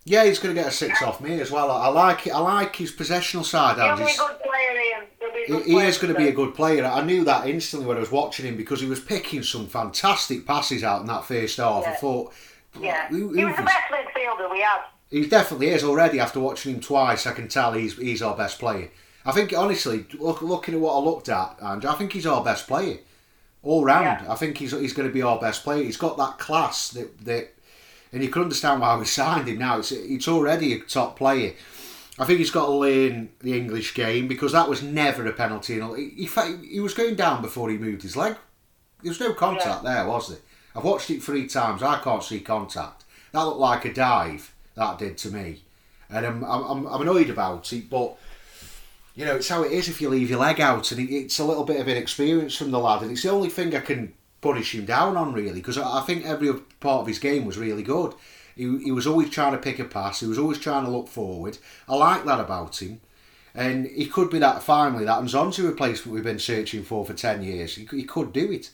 Yeah, 0.06 0.24
he's 0.24 0.38
going 0.38 0.54
to 0.54 0.60
get 0.60 0.68
a 0.68 0.74
six 0.74 1.02
off 1.02 1.20
me 1.20 1.40
as 1.40 1.50
well. 1.50 1.70
I 1.70 1.88
like 1.88 2.26
it. 2.26 2.30
I 2.34 2.38
like 2.38 2.76
his 2.76 2.92
possessional 2.92 3.42
side. 3.42 3.76
He'll 3.76 3.96
be 3.96 4.02
a 4.12 4.16
good 4.16 4.40
player, 4.42 4.80
Ian. 4.80 5.06
He'll 5.18 5.32
be 5.32 5.52
a 5.52 5.64
He, 5.64 5.72
he 5.80 5.86
is 5.86 5.96
going 5.98 6.12
to 6.12 6.18
be 6.18 6.28
a 6.28 6.32
good 6.32 6.54
player. 6.54 6.84
I 6.84 7.02
knew 7.02 7.24
that 7.24 7.48
instantly 7.48 7.86
when 7.88 7.96
I 7.96 8.00
was 8.00 8.12
watching 8.12 8.44
him 8.44 8.56
because 8.56 8.80
he 8.82 8.86
was 8.86 9.00
picking 9.00 9.42
some 9.42 9.66
fantastic 9.66 10.46
passes 10.46 10.84
out 10.84 11.00
in 11.00 11.06
that 11.06 11.24
first 11.24 11.56
half. 11.56 11.86
I 11.86 11.94
thought, 11.94 12.34
Yeah, 12.78 13.08
who- 13.08 13.32
he 13.32 13.40
who 13.40 13.46
was 13.46 13.56
the 13.56 13.62
best 13.62 13.90
midfielder 13.90 14.50
we 14.52 14.60
had. 14.60 14.82
He 15.10 15.26
definitely 15.26 15.68
is 15.68 15.84
already. 15.84 16.20
After 16.20 16.40
watching 16.40 16.74
him 16.74 16.80
twice, 16.80 17.26
I 17.26 17.32
can 17.32 17.48
tell 17.48 17.72
he's 17.72 17.96
he's 17.96 18.20
our 18.20 18.36
best 18.36 18.58
player. 18.58 18.90
I 19.24 19.32
think 19.32 19.54
honestly, 19.56 20.04
look, 20.18 20.42
looking 20.42 20.74
at 20.74 20.80
what 20.80 20.96
I 20.96 20.98
looked 20.98 21.28
at, 21.30 21.56
and 21.60 21.84
I 21.86 21.94
think 21.94 22.12
he's 22.12 22.26
our 22.26 22.44
best 22.44 22.66
player 22.66 22.98
all 23.62 23.84
round. 23.84 24.22
Yeah. 24.26 24.32
I 24.32 24.34
think 24.34 24.58
he's 24.58 24.72
he's 24.72 24.92
going 24.92 25.08
to 25.08 25.14
be 25.14 25.22
our 25.22 25.38
best 25.40 25.62
player. 25.62 25.82
He's 25.84 25.96
got 25.96 26.18
that 26.18 26.38
class 26.38 26.88
that 26.90 27.24
that, 27.24 27.54
and 28.14 28.22
you 28.22 28.30
can 28.30 28.42
understand 28.42 28.80
why 28.80 28.96
we 28.96 29.04
signed 29.04 29.48
him 29.48 29.58
now. 29.58 29.78
It's 29.78 29.90
it's 29.90 30.28
already 30.28 30.72
a 30.72 30.78
top 30.78 31.18
player. 31.18 31.52
I 32.16 32.24
think 32.24 32.38
he's 32.38 32.52
got 32.52 32.66
to 32.66 32.72
learn 32.72 33.30
the 33.40 33.58
English 33.58 33.92
game 33.92 34.28
because 34.28 34.52
that 34.52 34.68
was 34.68 34.84
never 34.84 35.26
a 35.26 35.32
penalty. 35.32 35.80
And 35.80 35.96
he, 35.98 36.26
he, 36.26 36.56
he 36.70 36.80
was 36.80 36.94
going 36.94 37.16
down 37.16 37.42
before 37.42 37.68
he 37.68 37.76
moved 37.76 38.02
his 38.02 38.16
leg. 38.16 38.36
There 39.02 39.10
was 39.10 39.18
no 39.18 39.32
contact 39.34 39.82
there, 39.82 40.06
was 40.06 40.28
there? 40.28 40.38
I've 40.76 40.84
watched 40.84 41.10
it 41.10 41.24
three 41.24 41.48
times. 41.48 41.82
I 41.82 41.98
can't 41.98 42.22
see 42.22 42.38
contact. 42.38 43.04
That 43.32 43.42
looked 43.42 43.58
like 43.58 43.84
a 43.84 43.92
dive. 43.92 44.54
That 44.76 44.98
did 44.98 45.18
to 45.18 45.30
me, 45.30 45.62
and 46.08 46.24
I'm 46.24 46.44
I'm, 46.44 46.86
I'm 46.86 47.02
annoyed 47.02 47.30
about 47.30 47.72
it. 47.72 47.90
But 47.90 48.16
you 49.16 49.24
know, 49.24 49.36
it's 49.36 49.48
how 49.48 49.64
it 49.64 49.72
is 49.72 49.88
if 49.88 50.00
you 50.00 50.08
leave 50.08 50.30
your 50.30 50.38
leg 50.38 50.60
out, 50.60 50.92
and 50.92 51.08
it's 51.10 51.40
a 51.40 51.44
little 51.44 51.64
bit 51.64 51.80
of 51.80 51.88
inexperience 51.88 52.56
from 52.56 52.70
the 52.70 52.78
lad, 52.78 53.02
and 53.02 53.10
it's 53.10 53.24
the 53.24 53.30
only 53.30 53.50
thing 53.50 53.74
I 53.74 53.80
can 53.80 54.14
punish 54.44 54.74
him 54.74 54.84
down 54.84 55.16
on 55.16 55.32
really 55.32 55.54
because 55.60 55.78
I, 55.78 56.00
I 56.00 56.02
think 56.02 56.26
every 56.26 56.50
other 56.50 56.60
part 56.84 57.00
of 57.00 57.06
his 57.08 57.18
game 57.18 57.44
was 57.44 57.58
really 57.58 57.82
good. 57.82 58.14
He, 58.54 58.78
he 58.78 58.92
was 58.92 59.06
always 59.06 59.30
trying 59.30 59.52
to 59.52 59.58
pick 59.58 59.80
a 59.80 59.84
pass. 59.84 60.20
He 60.20 60.26
was 60.26 60.38
always 60.38 60.58
trying 60.58 60.84
to 60.84 60.90
look 60.90 61.08
forward. 61.08 61.58
I 61.88 61.96
like 61.96 62.24
that 62.26 62.38
about 62.38 62.80
him. 62.80 63.00
And 63.54 63.86
he 63.86 64.06
could 64.06 64.30
be 64.30 64.38
that 64.40 64.62
finally 64.62 65.04
that 65.04 65.22
Nzonzi 65.22 65.64
replacement 65.64 66.14
we've 66.14 66.24
been 66.24 66.38
searching 66.38 66.82
for 66.82 67.04
for 67.04 67.14
10 67.14 67.42
years. 67.42 67.76
He, 67.76 67.86
he 67.86 68.04
could 68.04 68.32
do 68.32 68.52
it. 68.52 68.70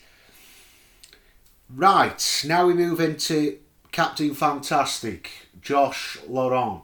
Right, 1.73 2.45
now 2.47 2.67
we 2.67 2.75
move 2.75 2.99
into 2.99 3.59
Captain 3.93 4.35
Fantastic, 4.35 5.31
Josh 5.61 6.19
Laurent. 6.27 6.83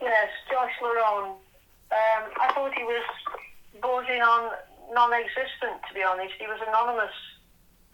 Yes, 0.00 0.28
Josh 0.50 0.72
Laurent. 0.82 1.36
Um, 1.90 2.30
I 2.40 2.52
thought 2.52 2.72
he 2.74 2.82
was 2.82 3.04
bordering 3.80 4.22
on 4.22 4.50
non-existent. 4.92 5.82
To 5.88 5.94
be 5.94 6.02
honest, 6.02 6.34
he 6.38 6.46
was 6.46 6.58
anonymous. 6.66 7.14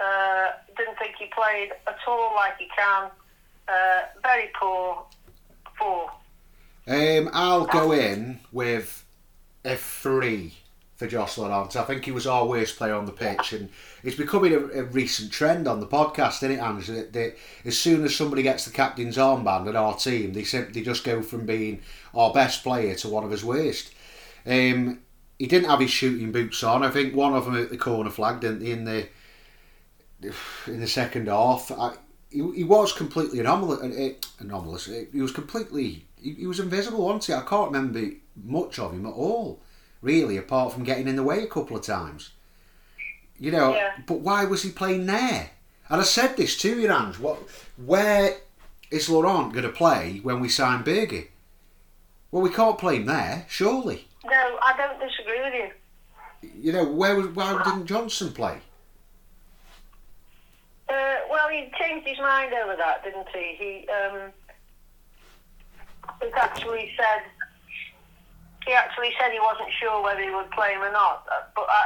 Uh, 0.00 0.46
didn't 0.76 0.98
think 0.98 1.14
he 1.18 1.26
played 1.26 1.70
at 1.86 1.96
all 2.06 2.34
like 2.34 2.58
he 2.58 2.68
can. 2.76 3.10
Uh, 3.68 4.00
very 4.22 4.50
poor. 4.58 5.04
Poor. 5.78 6.10
Um, 6.86 7.30
I'll 7.32 7.66
go 7.66 7.92
in 7.92 8.40
with 8.52 9.04
a 9.64 9.76
three 9.76 10.54
for 10.96 11.06
Josh 11.06 11.38
Laurent. 11.38 11.74
I 11.76 11.84
think 11.84 12.04
he 12.04 12.12
was 12.12 12.26
our 12.26 12.46
worst 12.46 12.76
player 12.76 12.94
on 12.94 13.06
the 13.06 13.12
pitch, 13.12 13.52
and 13.52 13.68
it's 14.02 14.16
becoming 14.16 14.52
a, 14.52 14.58
a 14.58 14.82
recent 14.84 15.32
trend 15.32 15.66
on 15.66 15.80
the 15.80 15.86
podcast, 15.86 16.42
isn't 16.42 16.52
it, 16.52 16.62
Ange? 16.62 16.86
That, 16.88 17.12
that 17.14 17.36
as 17.64 17.78
soon 17.78 18.04
as 18.04 18.14
somebody 18.14 18.42
gets 18.42 18.64
the 18.64 18.70
captain's 18.70 19.16
armband 19.16 19.68
at 19.68 19.76
our 19.76 19.96
team, 19.96 20.32
they 20.32 20.44
simply 20.44 20.82
just 20.82 21.04
go 21.04 21.22
from 21.22 21.46
being 21.46 21.80
our 22.14 22.32
best 22.32 22.62
player 22.62 22.94
to 22.96 23.08
one 23.08 23.24
of 23.24 23.30
his 23.30 23.44
worst. 23.44 23.92
Um, 24.46 25.00
he 25.38 25.46
didn't 25.46 25.70
have 25.70 25.80
his 25.80 25.90
shooting 25.90 26.30
boots 26.30 26.62
on. 26.62 26.84
I 26.84 26.90
think 26.90 27.14
one 27.14 27.34
of 27.34 27.46
them 27.46 27.56
at 27.56 27.70
the 27.70 27.76
corner 27.76 28.10
flag, 28.10 28.40
didn't 28.40 28.60
he, 28.60 28.70
in 28.70 28.84
the 28.84 29.08
in 30.66 30.80
the 30.80 30.86
second 30.86 31.28
half. 31.28 31.70
I, 31.72 31.94
he, 32.30 32.38
he 32.52 32.64
was 32.64 32.92
completely 32.92 33.40
anomalous. 33.40 33.80
Anomalous. 34.38 34.90
He 35.12 35.20
was 35.20 35.32
completely. 35.32 36.06
He, 36.20 36.34
he 36.34 36.46
was 36.46 36.60
invisible, 36.60 37.04
wasn't 37.04 37.24
he? 37.26 37.32
I 37.34 37.42
can't 37.42 37.70
remember 37.72 38.10
much 38.42 38.78
of 38.78 38.92
him 38.92 39.06
at 39.06 39.12
all, 39.12 39.60
really, 40.02 40.36
apart 40.36 40.72
from 40.72 40.84
getting 40.84 41.06
in 41.08 41.16
the 41.16 41.22
way 41.22 41.42
a 41.42 41.46
couple 41.46 41.76
of 41.76 41.84
times. 41.84 42.30
You 43.38 43.50
know, 43.50 43.74
Yeah. 43.74 43.92
but 44.06 44.20
why 44.20 44.44
was 44.44 44.62
he 44.62 44.70
playing 44.70 45.06
there? 45.06 45.50
And 45.88 46.00
I 46.00 46.04
said 46.04 46.36
this 46.36 46.56
to 46.58 46.80
you, 46.80 46.90
Ange. 46.90 47.18
What, 47.18 47.38
where 47.76 48.36
is 48.90 49.08
Laurent 49.10 49.52
going 49.52 49.64
to 49.66 49.72
play 49.72 50.20
when 50.22 50.40
we 50.40 50.48
sign 50.48 50.82
Berge? 50.82 51.28
Well, 52.30 52.42
we 52.42 52.50
can't 52.50 52.78
play 52.78 52.96
him 52.96 53.06
there, 53.06 53.44
surely. 53.48 54.08
No, 54.24 54.58
I 54.62 54.74
don't 54.76 54.98
disagree 54.98 55.40
with 55.42 55.54
you. 55.54 56.50
You 56.62 56.72
know, 56.72 56.84
where 56.84 57.14
was 57.16 57.26
why 57.28 57.62
didn't 57.64 57.86
Johnson 57.86 58.32
play? 58.32 58.58
Uh, 60.94 61.16
well, 61.30 61.48
he 61.48 61.70
changed 61.80 62.06
his 62.06 62.18
mind 62.18 62.52
over 62.54 62.76
that, 62.76 63.02
didn't 63.02 63.26
he? 63.34 63.46
He 63.58 63.88
um, 63.90 64.30
he 66.22 66.28
actually 66.34 66.92
said 66.96 67.22
he 68.66 68.72
actually 68.72 69.10
said 69.18 69.32
he 69.32 69.40
wasn't 69.40 69.70
sure 69.80 70.02
whether 70.02 70.22
he 70.22 70.30
would 70.30 70.50
play 70.52 70.72
him 70.72 70.82
or 70.82 70.92
not. 70.92 71.26
Uh, 71.30 71.42
But 71.54 71.66
I, 71.68 71.82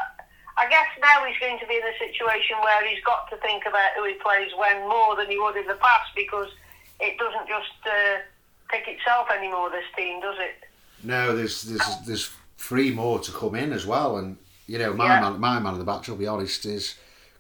I 0.65 0.69
guess 0.69 0.87
now 1.01 1.25
he's 1.25 1.39
going 1.41 1.59
to 1.59 1.67
be 1.67 1.75
in 1.77 1.83
a 1.83 1.99
situation 1.99 2.57
where 2.63 2.87
he's 2.89 3.03
got 3.05 3.29
to 3.31 3.37
think 3.39 3.65
about 3.67 3.91
who 3.97 4.05
he 4.05 4.15
plays 4.15 4.51
when 4.59 4.81
more 4.89 5.17
than 5.17 5.29
he 5.31 5.39
would 5.39 5.57
in 5.57 5.67
the 5.67 5.75
past 5.75 6.11
because 6.15 6.49
it 7.01 7.17
doesn't 7.19 7.49
just 7.49 7.79
uh, 7.87 8.19
pick 8.71 8.87
itself 8.89 9.29
anymore. 9.37 9.71
This 9.71 9.85
team, 9.97 10.21
does 10.21 10.37
it? 10.39 10.69
No, 11.03 11.35
there's 11.35 11.63
there's 11.63 11.97
there's 12.07 12.31
three 12.59 12.91
more 12.93 13.19
to 13.21 13.33
come 13.33 13.55
in 13.55 13.73
as 13.73 13.87
well, 13.87 14.19
and 14.19 14.37
you 14.67 14.79
know 14.79 14.93
my 14.93 15.07
Yeah. 15.07 15.21
man 15.21 15.41
my 15.41 15.59
man 15.59 15.73
of 15.73 15.79
the 15.79 15.85
match, 15.85 16.09
I'll 16.09 16.17
be 16.17 16.27
honest, 16.27 16.67
is 16.67 16.97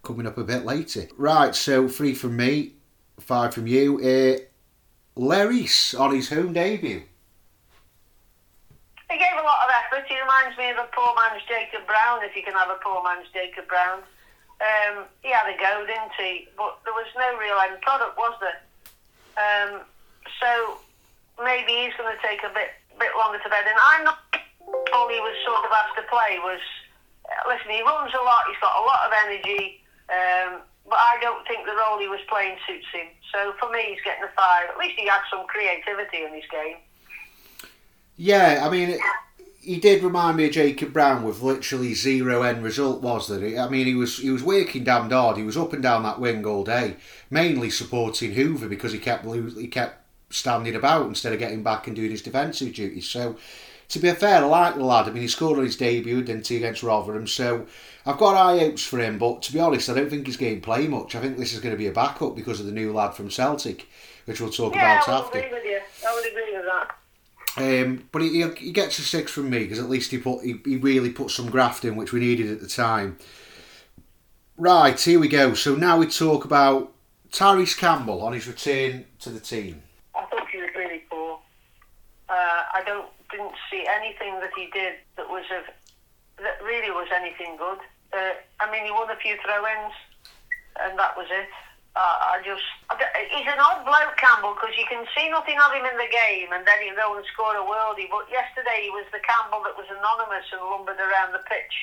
coming 0.09 0.27
up 0.27 0.39
a 0.39 0.45
bit 0.45 0.65
later. 0.65 1.05
Right, 1.21 1.55
so 1.55 1.87
three 1.87 2.15
from 2.15 2.35
me, 2.35 2.73
five 3.21 3.53
from 3.53 3.67
you. 3.67 4.01
Uh, 4.01 4.41
Leris 5.21 5.93
on 5.93 6.17
his 6.17 6.31
home 6.31 6.55
debut. 6.55 7.05
He 9.13 9.17
gave 9.21 9.37
a 9.37 9.45
lot 9.45 9.69
of 9.69 9.71
effort. 9.85 10.09
He 10.09 10.17
reminds 10.17 10.57
me 10.57 10.71
of 10.73 10.79
a 10.81 10.89
poor 10.97 11.13
man's 11.13 11.45
Jacob 11.45 11.85
Brown, 11.85 12.25
if 12.25 12.35
you 12.35 12.43
can 12.43 12.55
have 12.57 12.71
a 12.73 12.81
poor 12.81 13.05
man's 13.05 13.29
Jacob 13.37 13.69
Brown. 13.69 14.01
Um, 14.65 15.05
he 15.21 15.29
had 15.29 15.45
a 15.45 15.57
go, 15.61 15.85
didn't 15.85 16.17
he? 16.17 16.49
But 16.57 16.81
there 16.89 16.97
was 16.97 17.07
no 17.13 17.37
real 17.37 17.61
end 17.69 17.77
product, 17.83 18.17
was 18.17 18.33
there? 18.41 18.65
Um, 19.37 19.85
so 20.41 20.81
maybe 21.45 21.85
he's 21.85 21.93
going 22.01 22.17
to 22.17 22.21
take 22.25 22.41
a 22.49 22.53
bit 22.57 22.73
bit 22.99 23.13
longer 23.13 23.39
to 23.45 23.49
bed. 23.53 23.69
And 23.69 23.77
I'm 23.77 24.05
not. 24.09 24.25
All 24.97 25.09
he 25.09 25.21
was 25.21 25.37
sort 25.45 25.69
of 25.69 25.71
asked 25.71 26.01
to 26.01 26.05
play 26.09 26.41
was. 26.41 26.65
uh, 27.29 27.45
Listen, 27.45 27.77
he 27.77 27.85
runs 27.85 28.13
a 28.17 28.25
lot. 28.25 28.49
He's 28.49 28.61
got 28.65 28.73
a 28.73 28.85
lot 28.89 29.05
of 29.05 29.13
energy. 29.29 29.85
Um, 30.11 30.61
but 30.89 30.97
I 30.97 31.19
don't 31.21 31.47
think 31.47 31.67
the 31.67 31.77
role 31.77 31.99
he 31.99 32.09
was 32.09 32.21
playing 32.29 32.57
suits 32.67 32.87
him. 32.93 33.09
So 33.33 33.53
for 33.61 33.71
me, 33.71 33.83
he's 33.89 34.03
getting 34.05 34.25
a 34.25 34.29
five. 34.29 34.71
At 34.71 34.79
least 34.79 34.99
he 34.99 35.07
had 35.07 35.21
some 35.31 35.47
creativity 35.47 36.25
in 36.25 36.33
his 36.33 36.45
game. 36.51 36.77
Yeah, 38.17 38.67
I 38.67 38.71
mean, 38.71 38.99
he 39.61 39.79
did 39.79 40.03
remind 40.03 40.39
me 40.39 40.47
of 40.47 40.53
Jacob 40.53 40.93
Brown 40.93 41.23
with 41.23 41.43
literally 41.43 41.93
zero 41.93 42.43
end 42.43 42.65
result, 42.65 43.03
was 43.03 43.29
that? 43.29 43.43
I 43.59 43.69
mean, 43.69 43.87
he 43.87 43.95
was 43.95 44.19
he 44.19 44.31
was 44.31 44.43
working 44.43 44.85
damned 44.85 45.13
hard. 45.13 45.37
He 45.37 45.43
was 45.43 45.59
up 45.59 45.73
and 45.75 45.83
down 45.83 46.03
that 46.05 46.19
wing 46.19 46.45
all 46.47 46.65
day, 46.65 46.97
mainly 47.31 47.69
supporting 47.69 48.35
Hoever 48.35 48.69
because 48.69 48.93
he 48.93 48.99
kept 48.99 49.27
he 49.27 49.69
kept 49.69 50.07
standing 50.31 50.75
about 50.75 51.07
instead 51.07 51.33
of 51.33 51.39
getting 51.39 51.63
back 51.63 51.87
and 51.87 51.95
doing 51.95 52.11
his 52.11 52.23
defensive 52.23 52.75
duties. 52.75 53.09
So, 53.09 53.37
to 53.89 53.99
be 53.99 54.11
fair, 54.13 54.37
I 54.43 54.47
like 54.47 54.75
the 54.75 54.85
lad. 54.85 55.07
I 55.09 55.11
mean, 55.11 55.23
he 55.23 55.29
scored 55.29 55.59
on 55.59 55.65
his 55.65 55.77
debut, 55.77 56.23
didn't 56.23 56.47
he, 56.47 56.57
against 56.57 56.83
Rotherham? 56.83 57.27
So, 57.27 57.67
I've 58.05 58.19
got 58.19 58.37
high 58.37 58.59
hopes 58.59 58.85
for 58.85 58.99
him. 58.99 59.19
But 59.19 59.43
to 59.43 59.53
be 59.53 59.61
honest, 59.61 59.89
I 59.89 59.95
don't 59.95 60.11
think 60.11 60.27
he's 60.27 60.37
going 60.37 60.57
to 60.57 60.61
play 60.61 60.87
much. 60.89 61.15
I 61.15 61.21
think 61.21 61.37
this 61.37 61.53
is 61.55 61.61
going 61.61 61.75
to 61.75 61.79
be 61.79 61.87
a 61.87 61.93
backup 61.93 62.37
because 62.37 62.61
of 62.61 62.67
the 62.67 62.73
new 62.73 62.93
lad 62.93 63.15
from 63.15 63.31
Celtic, 63.31 63.89
which 64.27 64.41
we'll 64.41 64.51
talk 64.51 64.75
about 64.75 65.09
after 65.09 65.11
Yeah, 65.11 65.19
about 65.19 65.19
I 65.19 65.21
would 65.21 65.27
after. 65.27 65.39
agree 65.39 65.53
with 65.59 65.65
you. 65.65 65.81
I 66.09 66.15
would 66.15 66.27
agree 66.27 66.57
with 66.57 66.67
that. 66.67 66.95
Um, 67.57 68.09
but 68.13 68.23
he, 68.23 68.43
he, 68.43 68.49
he 68.67 68.73
gets 68.73 68.99
a 68.99 69.03
six 69.03 69.33
from 69.33 69.51
me 69.51 69.61
because 69.61 69.79
at 69.81 69.89
least 69.91 70.11
he 70.11 70.19
put 70.19 70.45
he, 70.45 70.61
he 70.65 70.77
really 70.77 71.11
put 71.11 71.31
some 71.31 71.51
graft 71.51 71.85
in, 71.85 71.97
which 71.97 72.13
we 72.13 72.21
needed 72.21 72.51
at 72.53 72.61
the 72.61 72.69
time. 72.69 73.19
Right, 74.57 75.01
here 75.01 75.19
we 75.21 75.29
go. 75.29 75.55
So 75.55 75.75
now 75.75 75.99
we 75.99 76.07
talk 76.07 76.45
about 76.45 76.93
Tyrese 77.31 77.77
Campbell 77.77 78.23
on 78.23 78.33
his 78.33 78.47
return 78.47 79.07
to 79.21 79.31
the 79.31 79.41
team. 79.41 79.83
I 80.15 80.25
thought 80.27 80.49
he 80.51 80.59
was 80.59 80.71
really 80.77 81.05
poor. 81.11 81.41
Uh, 82.29 82.33
I 82.75 82.83
don't 82.85 83.07
didn't 83.31 83.55
see 83.71 83.85
anything 83.87 84.41
that 84.41 84.51
he 84.57 84.71
did 84.73 84.95
that 85.17 85.29
was 85.29 85.45
of 85.53 85.65
that 86.39 86.63
really 86.63 86.91
was 86.91 87.09
anything 87.15 87.57
good. 87.59 87.79
Uh, 88.15 88.35
I 88.61 88.71
mean, 88.71 88.87
he 88.87 88.91
won 88.91 89.11
a 89.11 89.19
few 89.19 89.37
throw-ins, 89.43 89.93
and 90.81 90.99
that 90.99 91.17
was 91.17 91.27
it. 91.31 91.51
Uh, 91.99 92.39
I 92.39 92.43
just 92.47 92.63
I 92.91 92.95
he's 93.27 93.49
an 93.51 93.59
odd 93.59 93.83
bloke, 93.83 94.15
Campbell, 94.17 94.55
because 94.55 94.77
you 94.79 94.87
can 94.87 95.03
see 95.19 95.29
nothing 95.29 95.59
of 95.59 95.75
him 95.75 95.83
in 95.83 95.99
the 95.99 96.07
game, 96.07 96.55
and 96.55 96.63
then 96.63 96.79
he'll 96.85 96.95
go 96.95 97.17
and 97.19 97.27
score 97.33 97.59
a 97.59 97.65
worldie. 97.65 98.07
But 98.07 98.31
yesterday 98.31 98.87
he 98.87 98.91
was 98.95 99.05
the 99.11 99.19
Campbell 99.21 99.67
that 99.67 99.75
was 99.75 99.91
anonymous 99.91 100.47
and 100.55 100.63
lumbered 100.63 101.01
around 101.03 101.35
the 101.35 101.43
pitch. 101.51 101.77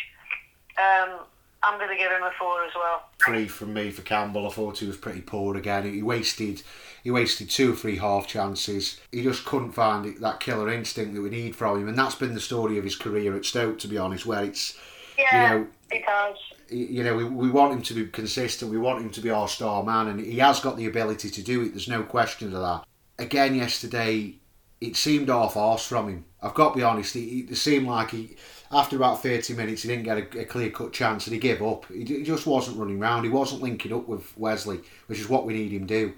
Um, 0.80 1.28
I'm 1.64 1.80
going 1.80 1.90
to 1.90 1.98
give 1.98 2.12
him 2.12 2.24
a 2.24 2.32
four 2.38 2.64
as 2.64 2.72
well. 2.76 3.10
Three 3.20 3.48
from 3.48 3.74
me 3.74 3.92
for 3.92 4.04
Campbell. 4.04 4.48
I 4.48 4.52
thought 4.52 4.78
he 4.78 4.88
was 4.88 4.98
pretty 4.98 5.22
poor 5.22 5.58
again. 5.58 5.92
He 5.92 6.04
wasted 6.04 6.62
he 7.06 7.12
wasted 7.12 7.52
two 7.52 7.72
or 7.72 7.76
three 7.76 7.98
half 7.98 8.26
chances. 8.26 9.00
He 9.12 9.22
just 9.22 9.46
couldn't 9.46 9.74
find 9.74 10.08
it, 10.08 10.20
that 10.22 10.39
killer 10.39 10.74
instinct 10.74 11.13
that 11.13 11.22
we 11.22 11.30
need 11.30 11.56
from 11.56 11.80
him, 11.80 11.88
and 11.88 11.96
that's 11.96 12.15
been 12.15 12.34
the 12.34 12.39
story 12.39 12.80
of 12.80 12.84
his 12.84 12.96
career 12.96 13.38
at 13.38 13.46
Stoke, 13.46 13.78
to 13.80 13.88
be 13.88 14.00
honest. 14.00 14.26
Where 14.26 14.44
it's 14.44 14.76
Yeah, 15.15 15.50
know, 15.50 15.68
it 15.91 16.04
has. 16.04 16.36
you 16.68 17.04
know, 17.04 17.15
we, 17.15 17.24
we 17.24 17.52
want 17.52 17.74
him 17.74 17.84
to 17.84 17.94
be 17.94 18.08
consistent. 18.08 18.72
We 18.72 18.80
want 18.80 19.04
him 19.04 19.12
to 19.12 19.22
be 19.22 19.30
our 19.30 19.48
star 19.48 19.84
man, 19.84 20.08
and 20.08 20.20
he 20.20 20.39
has 20.39 20.60
got 20.60 20.78
the 20.78 20.88
ability 20.88 21.30
to 21.30 21.44
do 21.44 21.62
it. 21.62 21.74
There's 21.74 21.88
no 21.88 22.02
question 22.02 22.48
of 22.56 22.62
that. 22.62 22.86
Again, 23.20 23.54
yesterday, 23.54 24.38
it 24.82 24.96
seemed 24.96 25.30
half 25.30 25.56
arse 25.56 25.86
from 25.86 26.10
him. 26.10 26.26
I've 26.41 26.56
got 26.56 26.72
to 26.72 26.78
be 26.78 26.84
honest. 26.84 27.15
It, 27.15 27.52
it 27.52 27.56
seemed 27.56 27.86
like 27.86 28.10
he, 28.10 28.36
after 28.72 28.96
about 28.96 29.22
30 29.22 29.54
minutes, 29.54 29.84
he 29.84 29.89
didn't 29.89 30.06
get 30.06 30.18
a, 30.18 30.39
a 30.39 30.46
clear 30.46 30.72
cut 30.72 30.91
chance, 30.91 31.28
and 31.28 31.36
he 31.36 31.39
gave 31.39 31.62
up. 31.62 31.86
He, 31.86 32.04
he 32.04 32.24
just 32.24 32.48
wasn't 32.48 32.80
running 32.80 33.00
round. 33.00 33.26
He 33.26 33.32
wasn't 33.32 33.62
linking 33.62 33.94
up 33.94 34.08
with 34.08 34.36
Wesley, 34.36 34.80
which 35.06 35.20
is 35.20 35.30
what 35.30 35.46
we 35.46 35.54
need 35.54 35.72
him 35.72 35.86
do. 35.86 36.15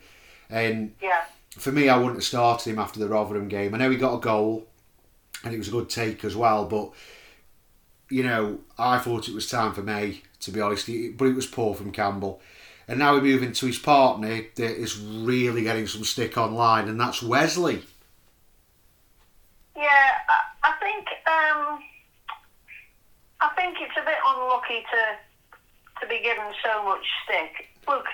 And 0.50 0.96
Yeah. 1.02 1.26
for 1.58 1.72
me, 1.72 1.90
I 1.90 1.98
wouldn't 1.98 2.16
have 2.16 2.24
started 2.24 2.70
him 2.70 2.80
after 2.80 3.00
the 3.00 3.08
Rotherham 3.08 3.48
game. 3.48 3.74
I 3.74 3.78
know 3.78 3.90
he 3.90 3.98
got 3.98 4.16
a 4.16 4.20
goal, 4.20 4.68
and 5.44 5.54
it 5.54 5.58
was 5.58 5.68
a 5.68 5.72
good 5.72 5.90
take 5.90 6.24
as 6.24 6.36
well. 6.36 6.66
But 6.66 6.92
you 8.10 8.24
know, 8.24 8.60
I 8.78 9.00
thought 9.00 9.28
it 9.28 9.36
was 9.36 9.50
time 9.50 9.74
for 9.74 9.82
May 9.82 10.22
to 10.40 10.52
be 10.52 10.62
honest. 10.62 10.88
But 11.18 11.28
it 11.28 11.36
was 11.36 11.46
poor 11.48 11.76
from 11.76 11.92
Campbell, 11.92 12.42
and 12.88 13.00
now 13.00 13.14
we're 13.14 13.22
moving 13.22 13.52
to 13.54 13.66
his 13.66 13.80
partner 13.80 14.44
that 14.56 14.82
is 14.82 14.98
really 14.98 15.64
getting 15.64 15.88
some 15.88 16.04
stick 16.04 16.38
online, 16.38 16.88
and 16.88 17.00
that's 17.00 17.22
Wesley. 17.22 17.84
Yeah, 19.76 19.84
I, 19.84 20.70
I 20.70 20.72
think 20.80 21.08
um, 21.28 21.80
I 23.42 23.50
think 23.56 23.78
it's 23.82 23.98
a 23.98 24.06
bit 24.06 24.18
unlucky 24.26 24.84
to 24.92 26.02
to 26.02 26.08
be 26.08 26.22
given 26.22 26.46
so 26.64 26.84
much 26.84 27.06
stick. 27.24 27.68
Look, 27.88 28.06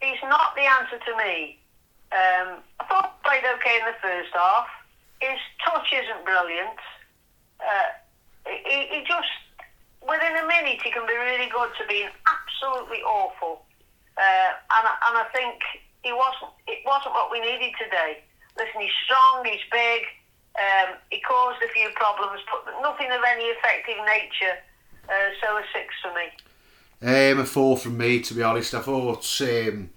he's 0.00 0.22
not 0.22 0.54
the 0.54 0.62
answer 0.62 0.98
to 0.98 1.16
me. 1.16 1.58
Um, 2.12 2.62
I 2.80 2.84
thought 2.88 3.22
played 3.24 3.44
okay 3.58 3.78
in 3.80 3.86
the 3.86 3.98
first 4.00 4.30
half. 4.34 4.68
His 5.20 5.38
touch 5.64 5.88
isn't 5.92 6.24
brilliant. 6.24 6.78
Uh, 7.60 7.90
he, 8.46 8.86
he 8.92 8.98
just 9.06 9.30
within 10.04 10.36
a 10.36 10.46
minute 10.46 10.80
he 10.84 10.90
can 10.90 11.06
be 11.06 11.16
really 11.16 11.48
good 11.48 11.70
to 11.80 11.86
being 11.88 12.08
absolutely 12.28 13.00
awful. 13.02 13.64
Uh, 14.16 14.50
and 14.78 14.84
and 14.86 15.14
I 15.18 15.26
think 15.32 15.58
he 16.04 16.12
wasn't. 16.12 16.52
It 16.68 16.84
wasn't 16.86 17.14
what 17.14 17.32
we 17.32 17.40
needed 17.40 17.72
today. 17.82 18.22
Listen, 18.56 18.80
he's 18.80 18.98
strong. 19.04 19.44
He's 19.44 19.64
big. 19.72 20.02
Um, 20.54 20.94
he 21.10 21.20
caused 21.20 21.58
a 21.64 21.72
few 21.72 21.90
problems, 21.96 22.40
but 22.46 22.74
nothing 22.80 23.10
of 23.10 23.20
any 23.26 23.44
effective 23.50 23.98
nature. 24.06 24.54
Uh, 25.08 25.34
so 25.42 25.56
a 25.58 25.62
six 25.72 25.92
for 26.00 26.14
me. 26.14 26.30
Um, 27.02 27.40
a 27.40 27.44
four 27.44 27.76
from 27.76 27.98
me, 27.98 28.20
to 28.20 28.34
be 28.34 28.42
honest. 28.42 28.72
I 28.72 28.80
thought, 28.80 29.26
um, 29.42 29.90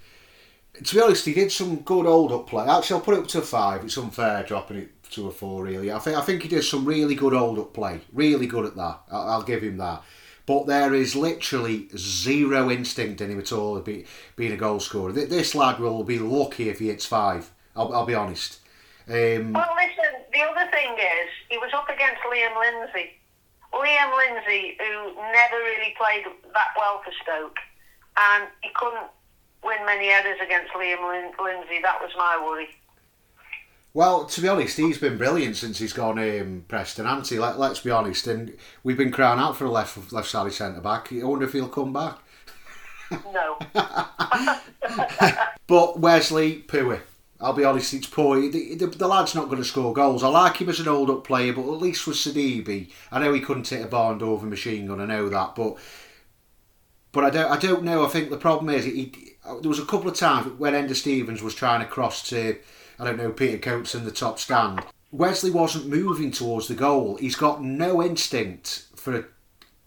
to 0.84 0.96
be 0.96 1.02
honest, 1.02 1.26
he 1.26 1.34
did 1.34 1.52
some 1.52 1.78
good 1.78 2.06
hold 2.06 2.32
up 2.32 2.48
play. 2.48 2.68
Actually, 2.68 2.96
I'll 2.96 3.06
put 3.06 3.16
it 3.16 3.22
up 3.22 3.28
to 3.28 3.40
a 3.40 3.42
five. 3.42 3.84
It's 3.84 3.98
unfair 3.98 4.44
dropping 4.44 4.78
it 4.78 5.04
to 5.12 5.28
a 5.28 5.32
four, 5.32 5.64
really. 5.64 5.92
I 5.92 6.00
think 6.00 6.18
I 6.18 6.22
think 6.22 6.44
he 6.44 6.50
did 6.50 6.64
some 6.64 6.86
really 6.86 7.16
good 7.16 7.34
hold 7.34 7.60
up 7.60 7.74
play. 7.74 8.02
Really 8.14 8.48
good 8.48 8.66
at 8.66 8.76
that. 8.76 9.02
I'll, 9.12 9.30
I'll 9.30 9.44
give 9.44 9.64
him 9.64 9.78
that. 9.78 10.04
But 10.46 10.66
there 10.66 10.94
is 10.94 11.14
literally 11.14 11.90
zero 11.98 12.72
instinct 12.72 13.20
in 13.20 13.30
him 13.30 13.40
at 13.40 13.52
all 13.52 13.76
of 13.76 13.84
be, 13.84 14.06
being 14.38 14.54
a 14.54 14.58
goal 14.58 14.80
scorer. 14.80 15.12
This 15.12 15.54
lad 15.54 15.78
will 15.80 16.06
be 16.06 16.20
lucky 16.20 16.70
if 16.70 16.80
he 16.80 16.88
hits 16.88 17.06
five. 17.06 17.52
I'll, 17.76 17.94
I'll 17.94 18.06
be 18.06 18.16
honest. 18.16 18.60
Um, 19.10 19.52
Well, 19.52 19.76
listen, 19.76 20.22
the 20.32 20.42
other 20.42 20.72
thing 20.72 20.94
is, 20.94 21.30
he 21.50 21.58
was 21.58 21.72
up 21.74 21.90
against 21.90 22.22
Liam 22.24 22.58
Lindsay. 22.60 23.12
Liam 23.74 24.18
Lindsay, 24.18 24.78
who 24.80 25.16
never 25.34 25.58
really 25.58 25.94
played 25.98 26.24
that 26.54 26.70
well 26.78 27.02
for 27.04 27.12
Stoke, 27.22 27.58
and 28.18 28.48
he 28.64 28.70
couldn't 28.74 29.08
win 29.64 29.86
many 29.86 30.08
headers 30.08 30.38
against 30.44 30.74
Liam 30.74 31.08
Lin- 31.08 31.34
Lindsay. 31.44 31.80
That 31.82 32.02
was 32.02 32.12
my 32.18 32.42
worry. 32.44 32.70
Well, 33.94 34.26
to 34.26 34.42
be 34.42 34.48
honest, 34.48 34.78
he's 34.78 35.00
been 35.00 35.18
brilliant 35.18 35.56
since 35.56 35.80
he's 35.80 35.94
gone 35.94 36.20
um, 36.20 36.66
Preston, 36.68 37.06
hasn't 37.06 37.30
he? 37.30 37.40
Let, 37.40 37.58
let's 37.58 37.80
be 37.80 37.90
honest. 37.90 38.28
And 38.28 38.56
we've 38.84 38.98
been 38.98 39.12
crying 39.12 39.40
out 39.40 39.58
for 39.58 39.66
a 39.66 39.72
left 39.72 40.12
left 40.12 40.30
side 40.30 40.54
centre 40.54 40.82
back. 40.82 41.12
I 41.12 41.24
wonder 41.24 41.46
if 41.46 41.54
he'll 41.54 41.68
come 41.68 41.94
back. 41.94 42.20
No. 43.34 43.58
But 45.68 46.00
Wesley, 46.00 46.64
pooey. 46.66 47.02
I'll 47.40 47.54
be 47.54 47.66
honest, 47.66 47.94
it's 47.94 48.08
poor. 48.08 48.40
The, 48.40 48.76
the, 48.76 48.88
the 48.88 49.08
lad's 49.08 49.36
not 49.36 49.46
going 49.46 49.62
to 49.62 49.66
score 49.68 49.94
goals. 49.94 50.24
I 50.24 50.28
like 50.30 50.58
him 50.58 50.70
as 50.70 50.80
an 50.80 50.88
old 50.88 51.10
up 51.10 51.24
player, 51.24 51.54
but 51.54 51.62
at 51.62 51.82
least 51.82 52.08
with 52.08 52.16
Sidibe, 52.16 52.90
I 53.12 53.20
know 53.20 53.34
he 53.34 53.42
couldn't 53.42 53.68
hit 53.68 53.84
a 53.84 53.88
barn 53.88 54.24
over 54.24 54.48
machine 54.48 54.88
gun. 54.88 55.02
I 55.02 55.06
know 55.06 55.30
that, 55.30 55.54
but 55.56 55.78
but 57.12 57.26
I 57.26 57.30
don't 57.30 57.52
I 57.52 57.58
don't 57.58 57.84
know. 57.84 58.06
I 58.06 58.10
think 58.10 58.30
the 58.30 58.38
problem 58.38 58.74
is 58.74 58.86
he, 58.86 59.36
Uh, 59.48 59.60
there 59.62 59.70
was 59.70 59.80
a 59.80 59.86
couple 59.86 60.10
of 60.10 60.16
times 60.16 60.48
when 60.60 60.74
Enda 60.74 60.96
Stevens 60.96 61.42
was 61.42 61.56
trying 61.56 61.80
to 61.80 61.86
cross 61.86 62.28
to 62.30 62.58
I 63.00 63.06
don't 63.06 63.18
know 63.18 63.32
Peter 63.32 63.58
Coates 63.58 63.96
in 63.96 64.06
the 64.06 64.12
top 64.12 64.40
stand. 64.40 64.84
Wesley 65.12 65.52
wasn't 65.52 65.88
moving 65.88 66.32
towards 66.32 66.68
the 66.68 66.76
goal. 66.76 67.16
He's 67.18 67.36
got 67.36 67.64
no 67.64 68.04
instinct 68.04 68.88
for 68.96 69.16
a 69.16 69.26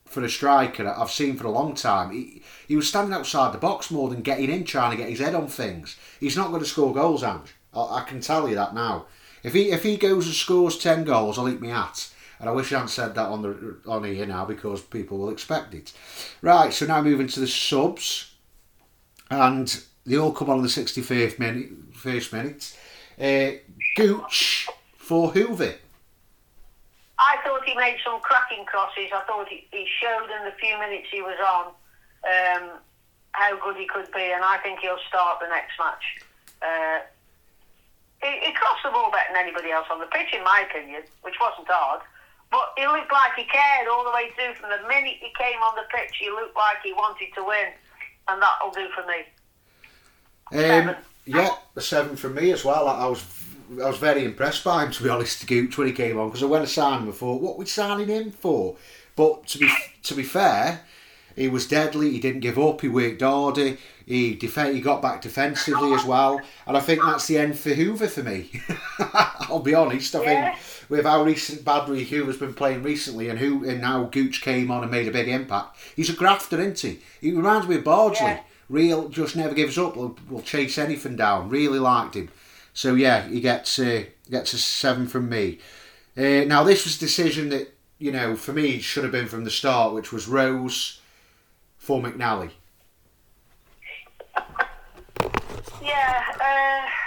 for 0.06 0.24
a 0.24 0.28
striker 0.28 0.88
I've 0.88 1.10
seen 1.10 1.36
for 1.36 1.46
a 1.46 1.52
long 1.52 1.74
time. 1.74 2.10
He, 2.10 2.42
he 2.66 2.74
was 2.74 2.88
standing 2.88 3.14
outside 3.14 3.52
the 3.52 3.58
box 3.58 3.92
more 3.92 4.08
than 4.08 4.22
getting 4.22 4.50
in, 4.50 4.64
trying 4.64 4.90
to 4.90 4.96
get 4.96 5.08
his 5.08 5.20
head 5.20 5.36
on 5.36 5.46
things. 5.46 5.96
He's 6.18 6.36
not 6.36 6.48
going 6.48 6.62
to 6.62 6.68
score 6.68 6.92
goals, 6.92 7.22
Ange. 7.22 7.54
I, 7.72 7.80
I 7.80 8.04
can 8.08 8.20
tell 8.20 8.48
you 8.48 8.56
that 8.56 8.74
now. 8.74 9.06
If 9.42 9.54
he 9.54 9.70
if 9.70 9.82
he 9.82 9.96
goes 9.96 10.26
and 10.26 10.34
scores 10.34 10.78
ten 10.78 11.04
goals, 11.04 11.38
I'll 11.38 11.48
eat 11.48 11.60
my 11.60 11.68
hat. 11.68 12.12
And 12.38 12.48
I 12.48 12.52
wish 12.52 12.72
I 12.72 12.76
hadn't 12.76 12.88
said 12.88 13.14
that 13.14 13.28
on 13.28 13.42
the 13.42 13.76
on 13.86 14.04
here 14.04 14.26
now 14.26 14.46
because 14.46 14.80
people 14.80 15.18
will 15.18 15.30
expect 15.30 15.74
it. 15.74 15.92
Right, 16.40 16.72
so 16.72 16.86
now 16.86 17.02
moving 17.02 17.26
to 17.28 17.40
the 17.40 17.46
subs, 17.46 18.29
and 19.30 19.82
they 20.04 20.18
all 20.18 20.32
come 20.32 20.50
on 20.50 20.58
in 20.58 20.62
the 20.62 20.68
sixty 20.68 21.02
fifth 21.02 21.38
minute. 21.38 21.70
First 21.94 22.32
minute, 22.32 22.76
uh, 23.20 23.58
Gooch 23.96 24.68
for 24.96 25.30
Hoever. 25.32 25.74
I 27.18 27.36
thought 27.44 27.64
he 27.64 27.74
made 27.74 27.98
some 28.02 28.20
cracking 28.20 28.64
crosses. 28.64 29.12
I 29.12 29.20
thought 29.26 29.48
he, 29.48 29.66
he 29.70 29.86
showed 30.00 30.28
in 30.32 30.44
the 30.44 30.56
few 30.58 30.78
minutes 30.78 31.08
he 31.12 31.20
was 31.20 31.36
on 31.36 31.66
um, 32.24 32.70
how 33.32 33.60
good 33.60 33.76
he 33.76 33.86
could 33.86 34.10
be, 34.12 34.32
and 34.32 34.42
I 34.42 34.56
think 34.62 34.80
he'll 34.80 35.04
start 35.06 35.38
the 35.40 35.48
next 35.48 35.76
match. 35.78 36.24
Uh, 36.62 37.04
he, 38.24 38.48
he 38.48 38.52
crossed 38.54 38.82
the 38.82 38.90
ball 38.90 39.10
better 39.12 39.28
than 39.32 39.44
anybody 39.44 39.70
else 39.70 39.86
on 39.92 40.00
the 40.00 40.06
pitch, 40.06 40.32
in 40.32 40.42
my 40.42 40.64
opinion, 40.68 41.02
which 41.20 41.36
wasn't 41.40 41.68
hard. 41.68 42.00
But 42.50 42.72
he 42.76 42.86
looked 42.88 43.12
like 43.12 43.36
he 43.36 43.44
cared 43.44 43.86
all 43.92 44.04
the 44.04 44.10
way 44.16 44.32
through. 44.34 44.54
From 44.56 44.72
the 44.72 44.88
minute 44.88 45.20
he 45.20 45.28
came 45.36 45.60
on 45.60 45.76
the 45.76 45.84
pitch, 45.92 46.16
he 46.18 46.30
looked 46.30 46.56
like 46.56 46.80
he 46.82 46.92
wanted 46.92 47.28
to 47.36 47.44
win, 47.44 47.68
and 48.30 48.42
that'll 48.42 48.70
do 48.72 48.88
for 48.94 49.06
me. 49.06 49.24
Um, 50.52 50.96
yeah, 51.26 51.50
the 51.74 51.80
seven 51.80 52.16
for 52.16 52.28
me 52.28 52.50
as 52.52 52.64
well. 52.64 52.88
I, 52.88 53.04
I 53.04 53.06
was 53.06 53.24
I 53.82 53.86
was 53.88 53.98
very 53.98 54.24
impressed 54.24 54.64
by 54.64 54.84
him 54.84 54.90
to 54.92 55.02
be 55.02 55.08
honest, 55.08 55.46
Gooch 55.46 55.78
when 55.78 55.86
he 55.86 55.92
came 55.92 56.18
on 56.18 56.28
because 56.28 56.42
I 56.42 56.46
went 56.46 56.66
to 56.66 56.72
sign 56.72 57.00
him 57.00 57.06
before. 57.06 57.38
What 57.38 57.58
we 57.58 57.66
signing 57.66 58.08
him 58.08 58.30
for? 58.32 58.76
But 59.16 59.46
to 59.48 59.58
be 59.58 59.70
to 60.02 60.14
be 60.14 60.22
fair, 60.24 60.80
he 61.36 61.48
was 61.48 61.68
deadly. 61.68 62.10
He 62.10 62.20
didn't 62.20 62.40
give 62.40 62.58
up. 62.58 62.80
He 62.80 62.88
worked 62.88 63.22
harder. 63.22 63.76
He 64.06 64.34
def- 64.34 64.56
He 64.72 64.80
got 64.80 65.02
back 65.02 65.22
defensively 65.22 65.92
as 65.92 66.04
well, 66.04 66.40
and 66.66 66.76
I 66.76 66.80
think 66.80 67.00
that's 67.02 67.28
the 67.28 67.38
end 67.38 67.56
for 67.56 67.72
Hoever 67.74 68.08
for 68.08 68.24
me. 68.24 68.50
I'll 68.98 69.60
be 69.60 69.74
honest. 69.74 70.16
I 70.16 70.22
Yeah. 70.24 70.54
think 70.54 70.79
with 70.90 71.06
how 71.06 71.22
recent 71.22 71.64
badly 71.64 72.04
Hoever's 72.04 72.36
been 72.36 72.52
playing 72.52 72.82
recently, 72.82 73.30
and 73.30 73.38
who 73.38 73.66
and 73.66 73.82
how 73.82 74.04
Gooch 74.04 74.42
came 74.42 74.70
on 74.70 74.82
and 74.82 74.90
made 74.90 75.08
a 75.08 75.12
big 75.12 75.28
impact, 75.28 75.78
he's 75.96 76.10
a 76.10 76.14
grafter, 76.14 76.60
isn't 76.60 76.80
he? 76.80 76.98
He 77.20 77.32
reminds 77.32 77.66
me 77.66 77.76
of 77.76 77.84
Bardsley. 77.84 78.26
Yeah. 78.26 78.40
Real, 78.68 79.08
just 79.08 79.34
never 79.34 79.54
gives 79.54 79.76
up. 79.78 79.96
Will, 79.96 80.16
will 80.28 80.42
chase 80.42 80.78
anything 80.78 81.16
down. 81.16 81.48
Really 81.48 81.80
liked 81.80 82.14
him. 82.14 82.28
So 82.74 82.94
yeah, 82.94 83.26
he 83.26 83.40
gets 83.40 83.78
uh, 83.78 84.04
gets 84.30 84.52
a 84.52 84.58
seven 84.58 85.06
from 85.06 85.28
me. 85.28 85.58
Uh, 86.16 86.44
now 86.44 86.62
this 86.62 86.84
was 86.84 86.96
a 86.96 87.00
decision 87.00 87.48
that 87.48 87.74
you 87.98 88.12
know 88.12 88.36
for 88.36 88.52
me 88.52 88.80
should 88.80 89.04
have 89.04 89.12
been 89.12 89.28
from 89.28 89.44
the 89.44 89.50
start, 89.50 89.94
which 89.94 90.12
was 90.12 90.28
Rose 90.28 91.00
for 91.78 92.00
McNally. 92.02 92.50
Yeah, 95.82 96.24
uh, 96.40 96.99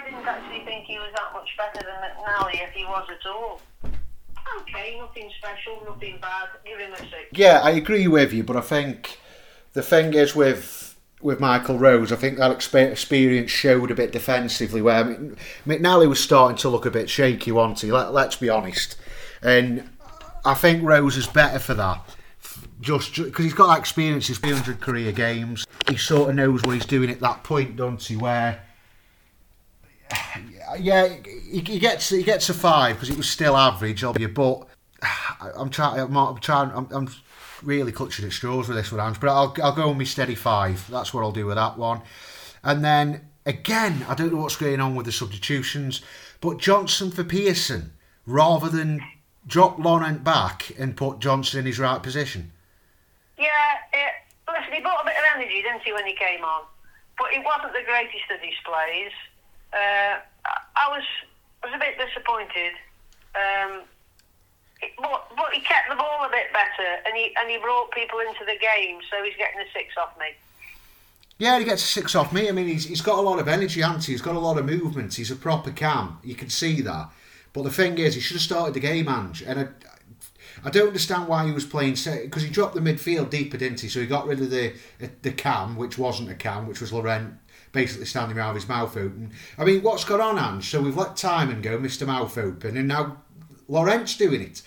I 0.00 0.10
didn't 0.10 0.26
actually 0.26 0.64
think 0.64 0.84
he 0.86 0.98
was 0.98 1.12
that 1.14 1.32
much 1.32 1.48
better 1.56 1.84
than 1.84 1.94
McNally 2.00 2.62
if 2.62 2.70
he 2.72 2.84
was 2.84 3.06
at 3.10 3.30
all. 3.30 3.60
Okay, 4.60 4.98
nothing 4.98 5.30
special, 5.38 5.82
nothing 5.86 6.18
bad. 6.20 6.48
Give 6.64 6.78
him 6.78 6.92
a 6.92 6.98
six. 6.98 7.28
Yeah, 7.32 7.60
I 7.62 7.70
agree 7.70 8.08
with 8.08 8.32
you, 8.32 8.42
but 8.42 8.56
I 8.56 8.62
think 8.62 9.18
the 9.74 9.82
thing 9.82 10.14
is 10.14 10.34
with 10.34 10.86
with 11.20 11.38
Michael 11.38 11.78
Rose, 11.78 12.12
I 12.12 12.16
think 12.16 12.38
that 12.38 12.50
experience 12.50 13.50
showed 13.50 13.90
a 13.90 13.94
bit 13.94 14.10
defensively. 14.10 14.80
Where 14.80 15.04
McNally 15.66 16.08
was 16.08 16.18
starting 16.18 16.56
to 16.58 16.70
look 16.70 16.86
a 16.86 16.90
bit 16.90 17.10
shaky, 17.10 17.52
wasn't 17.52 17.80
he? 17.80 17.92
Let, 17.92 18.14
let's 18.14 18.36
be 18.36 18.48
honest, 18.48 18.96
and 19.42 19.88
I 20.44 20.54
think 20.54 20.82
Rose 20.82 21.16
is 21.16 21.26
better 21.26 21.58
for 21.58 21.74
that. 21.74 22.16
Just 22.80 23.14
because 23.16 23.44
he's 23.44 23.54
got 23.54 23.66
that 23.68 23.78
experience, 23.78 24.28
he's 24.28 24.38
300 24.38 24.80
career 24.80 25.12
games. 25.12 25.66
He 25.86 25.98
sort 25.98 26.30
of 26.30 26.36
knows 26.36 26.62
what 26.62 26.72
he's 26.72 26.86
doing 26.86 27.10
at 27.10 27.20
that 27.20 27.44
point, 27.44 27.76
don't 27.76 28.02
he? 28.02 28.16
Where 28.16 28.62
yeah, 30.78 31.08
he, 31.50 31.60
he 31.60 31.78
gets 31.78 32.08
he 32.10 32.22
gets 32.22 32.48
a 32.48 32.54
five 32.54 32.96
because 32.96 33.10
it 33.10 33.16
was 33.16 33.28
still 33.28 33.56
average, 33.56 34.04
obviously. 34.04 34.32
But 34.32 34.66
I'm 35.56 35.70
trying, 35.70 36.00
I'm, 36.00 36.16
I'm 36.16 36.38
trying, 36.38 36.70
I'm, 36.72 36.88
I'm 36.90 37.08
really 37.62 37.92
clutching 37.92 38.24
at 38.24 38.32
straws 38.32 38.68
with 38.68 38.76
this 38.76 38.92
one, 38.92 39.00
Ange. 39.00 39.20
But 39.20 39.30
I'll 39.30 39.54
I'll 39.62 39.74
go 39.74 39.88
with 39.88 39.98
my 39.98 40.04
steady 40.04 40.34
five. 40.34 40.88
That's 40.90 41.12
what 41.12 41.22
I'll 41.22 41.32
do 41.32 41.46
with 41.46 41.56
that 41.56 41.78
one. 41.78 42.02
And 42.62 42.84
then 42.84 43.28
again, 43.46 44.04
I 44.08 44.14
don't 44.14 44.32
know 44.32 44.40
what's 44.40 44.56
going 44.56 44.80
on 44.80 44.94
with 44.94 45.06
the 45.06 45.12
substitutions, 45.12 46.02
but 46.40 46.58
Johnson 46.58 47.10
for 47.10 47.24
Pearson 47.24 47.92
rather 48.26 48.68
than 48.68 49.00
drop 49.46 49.78
Laurent 49.78 50.22
back 50.22 50.70
and 50.78 50.96
put 50.96 51.18
Johnson 51.18 51.60
in 51.60 51.66
his 51.66 51.78
right 51.78 52.02
position. 52.02 52.52
Yeah, 53.38 53.46
it, 53.92 54.12
listen, 54.48 54.72
he 54.72 54.80
brought 54.80 55.02
a 55.02 55.04
bit 55.06 55.16
of 55.16 55.24
energy, 55.34 55.62
didn't 55.62 55.82
he, 55.82 55.92
when 55.92 56.06
he 56.06 56.14
came 56.14 56.44
on? 56.44 56.62
But 57.18 57.32
it 57.32 57.42
wasn't 57.44 57.72
the 57.72 57.82
greatest 57.84 58.30
of 58.30 58.40
displays. 58.40 59.12
Uh, 59.72 60.18
I- 60.76 60.88
was 60.90 61.04
was 61.62 61.72
a 61.74 61.78
bit 61.78 61.98
disappointed. 61.98 62.72
Um, 63.34 63.82
it- 64.82 64.92
but, 64.98 65.30
but 65.36 65.52
he 65.52 65.60
kept 65.60 65.88
the 65.90 65.96
ball 65.96 66.24
a 66.24 66.30
bit 66.30 66.52
better, 66.52 66.88
and 67.06 67.14
he 67.16 67.34
and 67.38 67.50
he 67.50 67.58
brought 67.58 67.90
people 67.92 68.18
into 68.20 68.44
the 68.44 68.56
game, 68.58 68.98
so 69.10 69.22
he's 69.22 69.36
getting 69.36 69.60
a 69.60 69.70
six 69.72 69.94
off 69.98 70.18
me. 70.18 70.26
Yeah, 71.38 71.58
he 71.58 71.64
gets 71.64 71.82
a 71.82 71.86
six 71.86 72.14
off 72.14 72.32
me. 72.34 72.48
I 72.48 72.52
mean, 72.52 72.66
he's, 72.66 72.84
he's 72.86 73.00
got 73.00 73.18
a 73.18 73.22
lot 73.22 73.38
of 73.38 73.48
energy, 73.48 73.80
hasn't 73.80 74.04
he? 74.04 74.12
He's 74.12 74.20
got 74.20 74.34
a 74.34 74.38
lot 74.38 74.58
of 74.58 74.66
movement. 74.66 75.14
He's 75.14 75.30
a 75.30 75.36
proper 75.36 75.70
cam. 75.70 76.18
You 76.22 76.34
can 76.34 76.50
see 76.50 76.82
that. 76.82 77.08
But 77.54 77.62
the 77.62 77.70
thing 77.70 77.96
is, 77.98 78.14
he 78.14 78.20
should 78.20 78.34
have 78.36 78.42
started 78.42 78.74
the 78.74 78.80
game, 78.80 79.08
Ange. 79.08 79.42
And 79.42 79.58
I, 79.60 79.66
I 80.64 80.70
don't 80.70 80.88
understand 80.88 81.28
why 81.28 81.46
he 81.46 81.52
was 81.52 81.64
playing 81.64 81.94
because 81.94 82.42
he 82.42 82.50
dropped 82.50 82.74
the 82.74 82.80
midfield 82.80 83.30
deeper, 83.30 83.56
didn't 83.56 83.80
he? 83.80 83.88
So 83.88 84.00
he 84.00 84.06
got 84.06 84.26
rid 84.26 84.40
of 84.40 84.50
the 84.50 84.74
the 85.22 85.32
cam, 85.32 85.76
which 85.76 85.96
wasn't 85.96 86.30
a 86.30 86.34
cam, 86.34 86.66
which 86.68 86.80
was 86.82 86.92
Laurent 86.92 87.38
basically 87.72 88.06
standing 88.06 88.36
around 88.36 88.54
with 88.54 88.62
his 88.62 88.68
mouth 88.68 88.96
open. 88.96 89.32
I 89.58 89.64
mean, 89.64 89.82
what's 89.82 90.04
gone 90.04 90.20
on, 90.20 90.38
Ange? 90.38 90.68
So 90.68 90.80
we've 90.80 90.96
let 90.96 91.10
Tymon 91.10 91.62
go, 91.62 91.78
Mr. 91.78 92.06
Mouth 92.06 92.36
Open, 92.36 92.76
and 92.76 92.88
now 92.88 93.22
Laurent's 93.68 94.16
doing 94.16 94.42
it. 94.42 94.62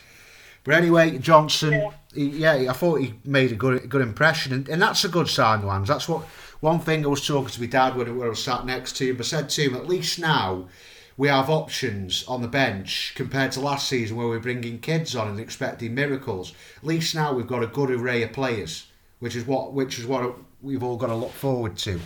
But 0.64 0.76
anyway, 0.76 1.18
Johnson, 1.18 1.92
he, 2.14 2.28
yeah, 2.28 2.54
I 2.54 2.74
thought 2.74 3.02
he 3.02 3.16
made 3.26 3.52
a 3.52 3.56
good 3.56 3.90
good 3.90 4.02
impression, 4.02 4.54
and, 4.54 4.70
and 4.70 4.82
that's 4.82 5.04
a 5.04 5.10
good 5.10 5.28
sign, 5.28 5.64
Ange. 5.64 5.88
That's 5.88 6.08
what 6.08 6.24
one 6.62 6.80
thing 6.80 7.04
I 7.04 7.10
was 7.10 7.28
talking 7.28 7.50
to 7.50 7.62
my 7.62 7.68
dad 7.68 7.98
when 7.98 8.08
I 8.08 8.12
was 8.12 8.42
sat 8.44 8.66
next 8.66 8.96
to 8.98 9.10
him. 9.10 9.18
I 9.20 9.24
said 9.24 9.50
to 9.50 9.62
him, 9.64 9.76
at 9.76 9.88
least 9.88 10.20
now 10.20 10.70
we 11.18 11.28
have 11.28 11.50
options 11.50 12.24
on 12.26 12.42
the 12.42 12.48
bench 12.48 13.14
compared 13.16 13.52
to 13.52 13.60
last 13.60 13.88
season 13.88 14.16
where 14.16 14.28
we're 14.28 14.40
bringing 14.40 14.80
kids 14.80 15.16
on 15.16 15.28
and 15.28 15.40
expecting 15.40 15.94
miracles. 15.94 16.54
At 16.78 16.86
least 16.86 17.14
now 17.14 17.34
we've 17.34 17.48
got 17.48 17.64
a 17.64 17.68
good 17.68 17.92
array 17.92 18.24
of 18.24 18.32
players, 18.32 18.88
which 19.20 19.36
is 19.36 19.46
what 19.46 19.74
which 19.74 20.00
is 20.00 20.06
what 20.06 20.38
we've 20.62 20.82
all 20.82 20.96
got 20.96 21.08
to 21.08 21.16
look 21.16 21.34
forward 21.34 21.78
to. 21.80 22.00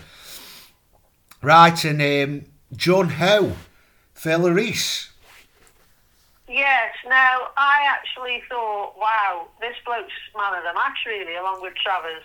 Right, 1.42 1.84
and 1.86 2.02
um, 2.02 2.46
John 2.76 3.10
Howe, 3.10 3.52
Phil 4.14 4.52
Reese. 4.52 5.12
Yes. 6.48 6.94
Now, 7.08 7.50
I 7.58 7.86
actually 7.90 8.42
thought, 8.50 8.94
wow, 8.98 9.48
this 9.62 9.76
bloke's 9.86 10.12
man 10.36 10.58
of 10.58 10.64
the 10.64 10.74
match, 10.74 10.98
really, 11.06 11.36
along 11.36 11.62
with 11.62 11.76
Travers. 11.76 12.24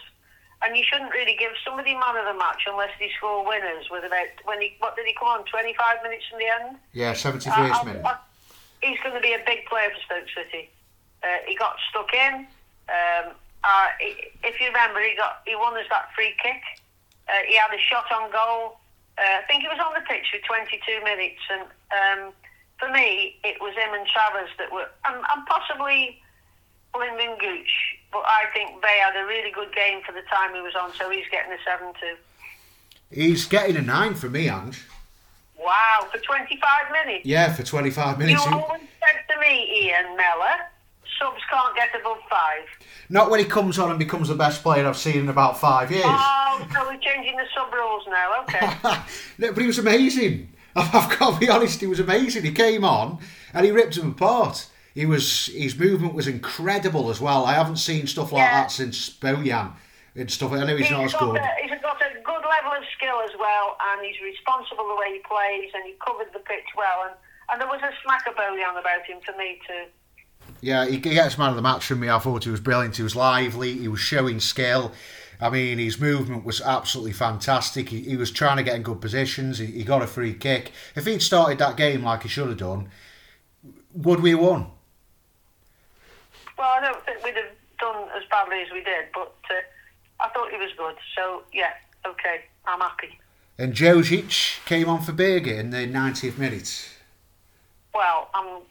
And 0.63 0.77
you 0.77 0.85
shouldn't 0.85 1.11
really 1.11 1.37
give 1.39 1.51
somebody 1.67 1.93
man 1.95 2.17
of 2.17 2.25
the 2.33 2.39
match 2.39 2.63
unless 2.71 2.91
they 3.01 3.11
score 3.19 3.45
winners. 3.45 3.87
With 3.91 4.05
about 4.05 4.29
when 4.45 4.61
he 4.61 4.77
what 4.79 4.95
did 4.95 5.07
he 5.07 5.15
come 5.19 5.27
on? 5.27 5.45
Twenty 5.47 5.75
five 5.75 5.97
minutes 6.05 6.23
from 6.31 6.39
the 6.39 6.47
end. 6.47 6.77
Yeah, 6.93 7.15
71st 7.15 7.49
I- 7.51 7.81
I- 7.81 7.85
minute. 7.85 8.07
He's 8.81 8.99
going 9.01 9.15
to 9.15 9.21
be 9.21 9.33
a 9.33 9.43
big 9.47 9.67
player 9.67 9.91
for 9.91 10.01
Stoke 10.07 10.29
City. 10.35 10.69
Uh, 11.23 11.27
he 11.47 11.55
got 11.57 11.77
stuck 11.91 12.13
in. 12.15 12.47
Um, 12.89 13.35
uh, 13.63 13.89
he, 14.01 14.15
if 14.43 14.59
you 14.61 14.67
remember, 14.69 15.01
he 15.01 15.15
got 15.17 15.43
he 15.47 15.55
won 15.57 15.77
us 15.77 15.87
that 15.91 16.11
free 16.15 16.35
kick. 16.43 16.63
Uh, 17.29 17.43
he 17.49 17.57
had 17.57 17.71
a 17.75 17.79
shot 17.79 18.07
on 18.13 18.31
goal. 18.31 18.79
Uh, 19.19 19.41
I 19.41 19.43
think 19.47 19.63
he 19.63 19.69
was 19.69 19.79
on 19.85 19.93
the 19.95 20.01
pitch 20.09 20.27
for 20.33 20.41
22 20.47 21.05
minutes, 21.05 21.43
and 21.53 21.63
um, 21.93 22.33
for 22.79 22.91
me, 22.91 23.37
it 23.45 23.61
was 23.61 23.75
him 23.75 23.93
and 23.93 24.07
Travers 24.07 24.51
that 24.59 24.73
were, 24.73 24.89
and, 25.05 25.17
and 25.17 25.47
possibly 25.47 26.21
Lynden 26.95 27.39
Gooch. 27.39 27.97
But 28.11 28.25
I 28.27 28.47
think 28.55 28.83
they 28.83 28.99
had 28.99 29.17
a 29.17 29.27
really 29.27 29.51
good 29.51 29.75
game 29.75 30.01
for 30.05 30.13
the 30.13 30.23
time 30.33 30.55
he 30.55 30.61
was 30.61 30.75
on, 30.75 30.93
so 30.95 31.11
he's 31.11 31.29
getting 31.31 31.53
a 31.53 31.59
seven 31.65 31.93
too. 32.01 32.17
He's 33.11 33.47
getting 33.47 33.77
a 33.77 33.83
nine 33.83 34.15
for 34.15 34.31
me, 34.31 34.49
Ange. 34.49 34.87
Wow, 35.59 36.09
for 36.11 36.19
25 36.19 36.91
minutes? 36.91 37.27
Yeah, 37.27 37.53
for 37.53 37.63
25 37.63 38.19
minutes. 38.19 38.45
You 38.45 38.53
always 38.53 38.81
said 38.81 39.35
to 39.35 39.41
me, 39.41 39.85
Ian 39.85 40.17
Mellor, 40.17 40.57
subs 41.21 41.41
can't 41.51 41.75
get 41.77 41.89
above 42.01 42.19
five. 42.31 42.65
Not 43.09 43.31
when 43.31 43.41
he 43.41 43.47
comes 43.47 43.79
on 43.79 43.91
and 43.91 43.99
becomes 43.99 44.29
the 44.29 44.35
best 44.35 44.63
player 44.63 44.87
I've 44.87 44.97
seen 44.97 45.17
in 45.17 45.29
about 45.29 45.59
five 45.59 45.91
years. 45.91 46.05
Oh, 46.07 46.67
so 46.73 46.85
we're 46.89 46.99
changing 46.99 47.37
the 47.37 47.45
sub 47.55 47.73
rules 47.73 48.05
now, 48.09 48.43
okay. 48.43 49.01
no, 49.39 49.53
but 49.53 49.61
he 49.61 49.67
was 49.67 49.79
amazing. 49.79 50.53
I've 50.77 51.19
got 51.19 51.35
to 51.35 51.39
be 51.41 51.51
honest, 51.51 51.81
he 51.81 51.87
was 51.87 52.01
amazing. 52.01 52.45
He 52.45 52.53
came 52.53 52.85
on 52.85 53.19
and 53.53 53.65
he 53.65 53.71
ripped 53.73 53.97
him 53.99 54.11
apart. 54.13 54.69
He 54.95 55.07
was 55.07 55.47
his 55.47 55.79
movement 55.79 56.15
was 56.15 56.27
incredible 56.29 57.11
as 57.11 57.21
well. 57.21 57.45
I 57.45 57.55
haven't 57.55 57.77
seen 57.77 58.07
stuff 58.07 58.33
like 58.33 58.41
Yeah. 58.41 58.63
that 58.63 58.71
since 58.71 59.09
Bojan 59.11 59.73
and 60.17 60.31
stuff. 60.31 60.53
I 60.53 60.65
know 60.65 60.77
he's, 60.77 60.91
not 60.91 61.05
as 61.05 61.15
good. 61.15 61.37
A, 61.37 61.49
he's 61.63 61.71
got 61.81 61.97
a 62.01 62.13
good 62.21 62.45
level 62.45 62.73
of 62.77 62.85
skill 62.97 63.21
as 63.25 63.33
well, 63.39 63.77
and 63.93 64.05
he's 64.05 64.21
responsible 64.21 64.87
the 64.89 64.97
way 65.01 65.17
he 65.17 65.21
plays, 65.25 65.71
and 65.75 65.85
he 65.85 65.95
covered 66.05 66.29
the 66.35 66.41
pitch 66.41 66.69
well. 66.77 67.09
And, 67.09 67.15
and 67.51 67.61
there 67.61 67.69
was 67.69 67.81
a 67.81 67.93
smack 68.05 68.27
of 68.29 68.35
Bojan 68.35 68.79
about 68.79 69.05
him 69.09 69.19
for 69.25 69.33
me 69.39 69.59
too. 69.67 69.89
Yeah, 70.63 70.87
he 70.87 70.99
gets 70.99 71.37
man 71.37 71.51
of 71.51 71.57
the 71.57 71.63
match 71.63 71.85
from 71.85 72.01
me. 72.01 72.09
I 72.09 72.21
thought 72.21 72.45
he 72.45 72.51
was 72.51 72.61
brilliant. 72.61 72.97
He 72.97 73.03
was 73.03 73.17
lively. 73.17 73.73
He 73.75 73.89
was 73.89 74.01
showing 74.01 74.39
skill. 74.39 74.93
I 75.41 75.51
mean, 75.51 75.79
his 75.79 76.01
movement 76.01 76.45
was 76.45 76.61
absolutely 76.61 77.13
fantastic. 77.13 77.89
He, 77.89 78.03
he 78.03 78.17
was 78.17 78.31
trying 78.31 78.59
to 78.59 78.63
get 78.63 78.77
in 78.77 78.83
good 78.83 79.01
positions. 79.01 79.59
He, 79.59 79.67
he 79.67 79.83
got 79.83 80.03
a 80.03 80.07
free 80.07 80.33
kick. 80.33 80.71
If 80.95 81.05
he'd 81.05 81.21
started 81.21 81.59
that 81.59 81.77
game 81.77 82.05
like 82.05 82.23
he 82.23 82.29
should 82.29 82.49
have 82.49 82.59
done, 82.59 82.89
would 83.93 84.21
we 84.21 84.31
have 84.31 84.39
won? 84.39 84.69
Well, 86.57 86.71
I 86.71 86.81
don't 86.81 87.05
think 87.05 87.25
we'd 87.25 87.35
have 87.35 87.51
done 87.81 88.09
as 88.17 88.23
badly 88.31 88.63
as 88.63 88.71
we 88.73 88.85
did, 88.85 89.07
but 89.13 89.35
uh, 89.51 89.55
I 90.21 90.29
thought 90.29 90.49
he 90.53 90.59
was 90.59 90.71
good. 90.79 90.95
So 91.17 91.43
yeah, 91.53 91.73
okay, 92.07 92.43
I'm 92.67 92.79
happy. 92.79 93.19
And 93.59 93.75
Jozic 93.75 94.65
came 94.65 94.89
on 94.89 95.03
for 95.03 95.13
Burger 95.13 95.55
in 95.55 95.71
the 95.71 95.89
90th 95.89 96.39
minute. 96.39 96.89
Well, 97.93 98.31
I'm. 98.33 98.63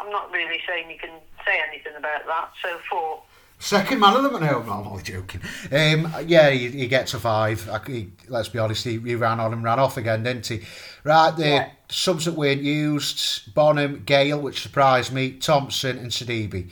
I'm 0.00 0.10
not 0.10 0.30
really 0.32 0.60
saying 0.66 0.90
you 0.90 0.98
can 0.98 1.10
say 1.44 1.58
anything 1.68 1.92
about 1.96 2.26
that. 2.26 2.50
So 2.62 2.78
four. 2.90 3.22
Second 3.58 4.00
man 4.00 4.16
of 4.16 4.22
the 4.22 4.30
no, 4.30 4.38
no, 4.38 4.72
I'm 4.72 4.86
only 4.88 5.02
joking. 5.02 5.42
Um, 5.70 6.10
yeah, 6.26 6.48
he, 6.48 6.70
he 6.70 6.88
gets 6.88 7.12
a 7.12 7.20
five. 7.20 7.68
I, 7.68 7.78
he, 7.86 8.08
let's 8.28 8.48
be 8.48 8.58
honest, 8.58 8.84
he, 8.84 8.98
he 8.98 9.14
ran 9.14 9.38
on 9.38 9.52
and 9.52 9.62
ran 9.62 9.78
off 9.78 9.98
again, 9.98 10.22
didn't 10.22 10.46
he? 10.46 10.62
Right, 11.04 11.36
the 11.36 11.44
Yeah. 11.46 11.70
subs 11.90 12.24
that 12.24 12.32
weren't 12.32 12.62
used: 12.62 13.54
Bonham, 13.54 14.02
Gayle, 14.06 14.40
which 14.40 14.62
surprised 14.62 15.12
me, 15.12 15.32
Thompson, 15.32 15.98
and 15.98 16.10
Sidibe. 16.10 16.70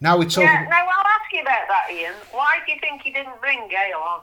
Now 0.00 0.16
we're 0.16 0.30
talking. 0.30 0.44
Yeah, 0.48 0.66
now 0.70 0.86
I'll 0.86 1.06
ask 1.06 1.30
you 1.30 1.42
about 1.42 1.68
that, 1.68 1.92
Ian. 1.92 2.14
Why 2.32 2.58
do 2.66 2.72
you 2.72 2.80
think 2.80 3.02
he 3.02 3.12
didn't 3.12 3.38
bring 3.42 3.68
Gayle 3.68 3.98
on? 3.98 4.20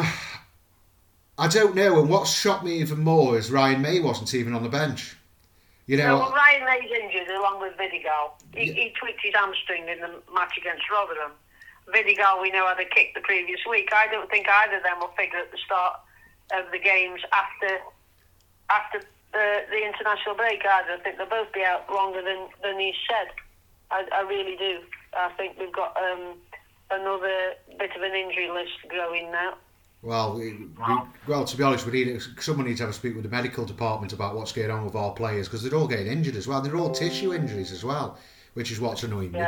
Um, 0.00 0.06
I 1.38 1.46
don't 1.46 1.76
know. 1.76 2.00
And 2.00 2.08
what 2.10 2.26
shocked 2.26 2.64
me 2.64 2.80
even 2.80 3.04
more 3.04 3.38
is 3.38 3.52
Ryan 3.52 3.84
Mmaee 3.84 4.02
wasn't 4.02 4.34
even 4.34 4.54
on 4.54 4.64
the 4.64 4.68
bench. 4.68 5.16
You 5.90 5.96
know, 5.96 6.22
well, 6.22 6.30
Ryan 6.30 6.62
Mmaee's 6.62 6.92
injured 7.02 7.34
along 7.34 7.58
with 7.60 7.74
Vidigal. 7.74 8.38
He, 8.54 8.70
Yeah. 8.70 8.78
he 8.78 8.94
tweaked 8.94 9.26
his 9.26 9.34
hamstring 9.34 9.88
in 9.88 9.98
the 9.98 10.22
match 10.32 10.56
against 10.56 10.88
Rotherham. 10.88 11.32
Vidigal, 11.88 12.40
we 12.40 12.52
know, 12.52 12.68
had 12.68 12.78
a 12.78 12.84
kick 12.84 13.12
the 13.14 13.20
previous 13.22 13.58
week. 13.68 13.90
I 13.92 14.06
don't 14.06 14.30
think 14.30 14.46
either 14.48 14.76
of 14.76 14.84
them 14.84 15.00
will 15.00 15.10
figure 15.18 15.40
at 15.40 15.50
the 15.50 15.58
start 15.58 15.98
of 16.54 16.70
the 16.70 16.78
games 16.78 17.20
after 17.32 17.80
after 18.70 19.02
the, 19.32 19.64
the 19.68 19.82
international 19.84 20.36
break 20.36 20.64
either. 20.64 20.92
I 20.92 20.98
think 21.02 21.18
they'll 21.18 21.26
both 21.26 21.52
be 21.52 21.64
out 21.64 21.90
longer 21.92 22.22
than, 22.22 22.46
than 22.62 22.78
he 22.78 22.94
said. 23.10 23.34
I, 23.90 24.06
I 24.14 24.20
really 24.20 24.54
do. 24.54 24.78
I 25.12 25.30
think 25.30 25.58
we've 25.58 25.72
got 25.72 25.96
um, 25.98 26.38
another 26.92 27.54
bit 27.80 27.90
of 27.96 28.02
an 28.02 28.14
injury 28.14 28.48
list 28.48 28.78
growing 28.86 29.32
now. 29.32 29.54
Well, 30.02 30.34
we, 30.38 30.52
we, 30.54 30.98
well, 31.26 31.44
to 31.44 31.56
be 31.56 31.62
honest, 31.62 31.84
we 31.84 31.92
need 31.92 32.22
someone 32.38 32.66
needs 32.66 32.78
to 32.80 32.84
have 32.84 32.90
a 32.90 32.94
speak 32.94 33.14
with 33.14 33.24
the 33.24 33.28
medical 33.28 33.66
department 33.66 34.14
about 34.14 34.34
what's 34.34 34.52
going 34.52 34.70
on 34.70 34.84
with 34.84 34.94
our 34.94 35.12
players 35.12 35.46
because 35.46 35.62
they're 35.62 35.78
all 35.78 35.86
getting 35.86 36.06
injured 36.06 36.36
as 36.36 36.48
well. 36.48 36.62
They're 36.62 36.76
all 36.76 36.90
tissue 36.90 37.34
injuries 37.34 37.70
as 37.70 37.84
well, 37.84 38.18
which 38.54 38.70
is 38.70 38.80
what's 38.80 39.02
annoying 39.02 39.32
me. 39.32 39.44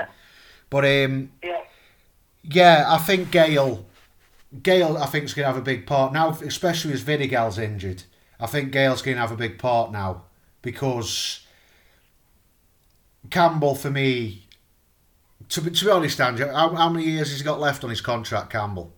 But 0.68 0.84
um, 0.84 1.32
Yeah. 1.42 1.60
yeah, 2.42 2.84
I 2.86 2.98
think 2.98 3.30
Gayle, 3.30 3.86
Gayle, 4.62 4.98
I 4.98 5.06
think 5.06 5.24
is 5.24 5.32
going 5.34 5.44
to 5.44 5.52
have 5.52 5.60
a 5.60 5.64
big 5.64 5.86
part 5.86 6.12
now, 6.12 6.30
especially 6.30 6.92
as 6.92 7.02
Vidigal's 7.02 7.58
injured. 7.58 8.02
I 8.38 8.46
think 8.46 8.72
Gail's 8.72 9.00
going 9.00 9.16
to 9.16 9.20
have 9.20 9.32
a 9.32 9.36
big 9.36 9.58
part 9.58 9.90
now 9.90 10.24
because 10.60 11.46
Campbell, 13.30 13.74
for 13.74 13.90
me, 13.90 14.48
to 15.48 15.60
be, 15.60 15.70
to 15.70 15.84
be 15.84 15.90
honest, 15.90 16.20
Andrew, 16.20 16.46
how, 16.50 16.74
how 16.74 16.88
many 16.88 17.06
years 17.06 17.30
has 17.30 17.38
he 17.38 17.44
got 17.44 17.60
left 17.60 17.84
on 17.84 17.90
his 17.90 18.00
contract, 18.00 18.50
Campbell? 18.50 18.92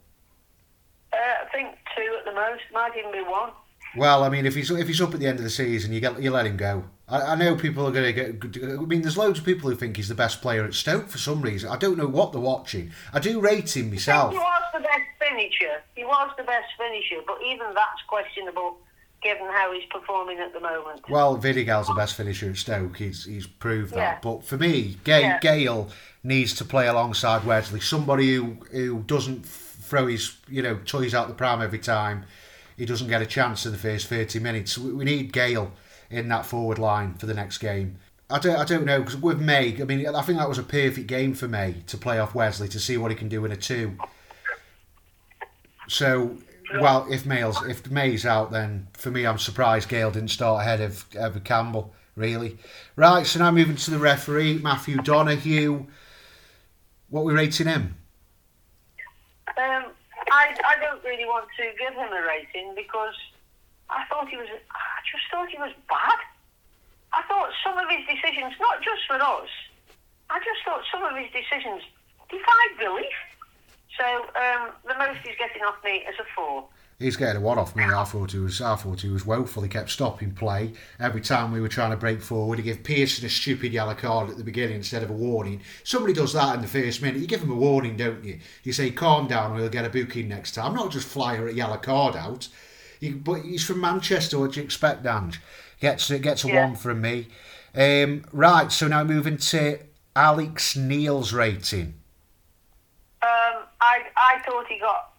Uh, 1.13 1.17
I 1.17 1.47
think 1.53 1.77
two 1.97 2.17
at 2.19 2.25
the 2.25 2.33
most. 2.51 2.63
Might 2.73 2.97
even 2.99 3.13
be 3.13 3.23
one. 3.23 3.51
Well, 3.97 4.25
I 4.25 4.29
mean, 4.29 4.45
if 4.47 4.55
he's 4.55 4.71
if 4.71 4.87
he's 4.89 5.01
up 5.01 5.15
at 5.15 5.21
the 5.21 5.27
end 5.27 5.39
of 5.39 5.45
the 5.45 5.51
season, 5.51 5.93
you 5.93 6.01
get 6.01 6.21
you 6.21 6.31
let 6.31 6.47
him 6.47 6.57
go. 6.57 6.85
I, 7.09 7.21
I 7.21 7.35
know 7.37 7.55
people 7.55 7.87
are 7.87 7.93
going 7.93 8.15
to 8.15 8.33
get. 8.33 8.63
I 8.65 8.77
mean, 8.83 9.03
there's 9.03 9.17
loads 9.19 9.39
of 9.39 9.45
people 9.45 9.71
who 9.71 9.77
think 9.77 9.97
he's 9.97 10.09
the 10.09 10.15
best 10.15 10.43
player 10.43 10.65
at 10.65 10.75
Stoke 10.75 11.09
for 11.09 11.19
some 11.19 11.43
reason. 11.43 11.71
I 11.71 11.77
don't 11.77 11.99
know 11.99 12.07
what 12.09 12.33
they're 12.33 12.41
watching. 12.41 12.91
I 13.13 13.21
do 13.21 13.41
rate 13.41 13.77
him 13.77 13.91
myself. 13.91 14.33
he 14.33 14.39
was 14.39 14.63
the 14.73 14.81
best 14.81 15.03
finisher. 15.21 15.83
He 15.95 16.05
was 16.05 16.31
the 16.37 16.45
best 16.45 16.67
finisher, 16.79 17.23
but 17.27 17.39
even 17.47 17.67
that's 17.75 18.03
questionable 18.09 18.79
given 19.23 19.47
how 19.47 19.73
he's 19.73 19.85
performing 19.91 20.39
at 20.39 20.53
the 20.53 20.61
moment. 20.61 21.01
Well, 21.09 21.39
Vidigal's 21.39 21.87
the 21.89 21.95
best 21.95 22.15
finisher 22.15 22.51
at 22.51 22.57
Stoke. 22.57 22.97
He's 22.99 23.25
he's 23.25 23.47
proved 23.47 23.95
that. 23.95 23.99
Yeah. 23.99 24.19
But 24.23 24.45
for 24.45 24.59
me, 24.59 24.97
Gayle, 25.05 25.21
Yeah. 25.21 25.39
Gayle 25.41 25.89
needs 26.23 26.55
to 26.57 26.65
play 26.65 26.87
alongside 26.89 27.45
Wesley. 27.45 27.81
Somebody 27.81 28.35
who 28.35 28.57
who 28.71 29.03
doesn't 29.03 29.47
throw 29.85 30.07
his 30.07 30.37
you 30.49 30.63
know 30.63 30.79
toys 30.85 31.15
out 31.15 31.29
the 31.29 31.35
pram 31.35 31.63
every 31.63 31.79
time. 31.79 32.25
He 32.77 32.87
doesn't 32.87 33.09
get 33.09 33.23
a 33.23 33.27
chance 33.27 33.67
in 33.67 33.73
the 33.73 33.79
first 33.79 34.09
thirty 34.09 34.39
minutes. 34.41 34.77
We, 34.77 35.05
need 35.05 35.33
Gayle 35.33 35.73
in 36.11 36.29
that 36.29 36.47
forward 36.47 36.79
line 36.79 37.15
for 37.15 37.27
the 37.27 37.35
next 37.35 37.59
game. 37.59 37.99
I 38.31 38.39
don't, 38.39 38.57
I 38.57 38.65
don't 38.65 38.85
know 38.85 39.01
because 39.01 39.17
with 39.17 39.41
May, 39.41 39.81
I 39.81 39.85
mean, 39.85 40.07
I 40.07 40.23
think 40.23 40.39
that 40.39 40.49
was 40.49 40.59
a 40.59 40.63
perfect 40.63 41.07
game 41.07 41.35
for 41.35 41.47
May 41.47 41.83
to 41.87 41.97
play 41.97 42.19
off 42.19 42.35
Wesley 42.35 42.69
to 42.69 42.81
see 42.81 42.97
what 42.97 43.11
he 43.11 43.17
can 43.17 43.29
do 43.29 43.45
in 43.45 43.53
a 43.53 43.57
two. 43.57 43.97
So, 45.89 46.39
well, 46.81 47.07
if 47.11 47.27
May's 47.27 47.61
if 47.63 47.89
May's 47.91 48.25
out, 48.25 48.51
then 48.51 48.89
for 48.95 49.11
me, 49.11 49.27
I'm 49.27 49.39
surprised 49.39 49.89
Gayle 49.89 50.11
didn't 50.11 50.31
start 50.31 50.63
ahead 50.63 50.81
of, 50.81 51.05
of 51.17 51.43
Campbell. 51.45 51.95
Really, 52.17 52.59
right. 52.97 53.27
So 53.27 53.41
now 53.41 53.51
moving 53.51 53.77
to 53.77 53.91
the 53.91 53.99
referee, 53.99 54.59
Matthew 54.59 54.97
Donohue. 54.99 55.87
What 57.11 57.25
we 57.25 57.35
rating 57.35 57.67
him? 57.67 57.97
Um, 59.57 59.93
I, 60.31 60.57
I 60.65 60.75
don't 60.81 61.03
really 61.05 61.27
want 61.27 61.49
to 61.59 61.65
give 61.79 61.95
him 61.95 62.11
a 62.13 62.23
rating 62.25 62.75
because 62.75 63.15
I 63.91 64.05
thought 64.09 64.29
he 64.29 64.37
was. 64.37 64.49
I 64.49 65.01
just 65.05 65.25
thought 65.31 65.49
he 65.49 65.59
was 65.59 65.73
bad. 65.89 66.21
I 67.13 67.23
thought 67.29 67.51
some 67.63 67.79
of 67.79 67.87
his 67.91 68.03
decisions, 68.09 68.55
not 68.59 68.83
just 68.83 69.07
for 69.07 69.21
us, 69.21 69.53
I 70.31 70.39
just 70.41 70.65
thought 70.65 70.83
some 70.91 71.05
of 71.05 71.15
his 71.17 71.31
decisions 71.31 71.83
defied 72.31 72.73
belief. 72.79 73.19
So 73.95 74.05
um, 74.35 74.75
the 74.83 74.97
most 74.99 75.23
he's 75.23 75.39
getting 75.39 75.63
off 75.63 75.79
me 75.85 76.03
is 76.09 76.19
a 76.19 76.27
four. 76.35 76.67
He's 76.99 77.17
getting 77.17 77.37
a 77.37 77.41
one 77.45 77.59
off 77.59 77.75
me. 77.75 77.83
I 77.85 78.05
thought 78.05 78.33
he 78.33 78.39
was. 78.39 78.61
I 78.61 78.77
thought 78.77 79.01
he 79.01 79.09
was 79.09 79.27
woeful. 79.27 79.63
He 79.65 79.69
kept 79.69 79.91
stopping 79.91 80.31
play 80.31 80.73
every 81.01 81.21
time 81.21 81.51
we 81.51 81.61
were 81.61 81.69
trying 81.69 81.91
to 81.91 81.97
break 81.97 82.23
forward. 82.23 82.59
He 82.59 82.65
gave 82.65 82.85
Pearson 82.85 83.27
a 83.27 83.29
stupid 83.29 83.73
yellow 83.73 83.95
card 83.95 84.31
at 84.31 84.37
the 84.37 84.45
beginning 84.45 84.77
instead 84.77 85.03
of 85.03 85.11
a 85.11 85.15
warning. 85.15 85.61
Somebody 85.83 86.13
does 86.13 86.33
that 86.35 86.55
in 86.55 86.63
the 86.63 86.69
first 86.69 87.03
minute. 87.03 87.21
You 87.21 87.27
give 87.27 87.43
him 87.43 87.51
a 87.51 87.57
warning, 87.57 87.97
don't 87.97 88.23
you? 88.25 88.39
You 88.63 88.73
say, 88.73 88.91
"Calm 88.91 89.27
down, 89.27 89.53
or 89.53 89.59
he'll 89.59 89.69
get 89.69 89.85
a 89.85 89.91
booking 89.91 90.29
next 90.29 90.53
time." 90.53 90.75
Not 90.75 90.93
just 90.93 91.09
fly 91.09 91.35
her 91.37 91.49
a 91.49 91.53
yellow 91.53 91.79
card 91.79 92.15
out. 92.15 92.49
You, 93.01 93.17
but 93.17 93.43
he's 93.43 93.65
from 93.67 93.81
Manchester. 93.81 94.39
What 94.39 94.53
do 94.53 94.61
you 94.61 94.65
expect, 94.65 95.05
Ange? 95.05 95.41
Gets 95.81 96.11
gets 96.11 96.45
a 96.45 96.49
Yeah. 96.49 96.67
one 96.67 96.77
from 96.77 97.01
me. 97.01 97.27
Um, 97.75 98.25
right. 98.33 98.71
So 98.71 98.87
now 98.87 99.03
moving 99.03 99.37
to 99.39 99.81
Alex 100.15 100.77
Neil's 100.77 101.33
rating. 101.33 101.95
Um, 103.21 103.65
I 103.81 104.05
I 104.17 104.39
thought 104.47 104.67
he 104.69 104.79
got 104.79 105.11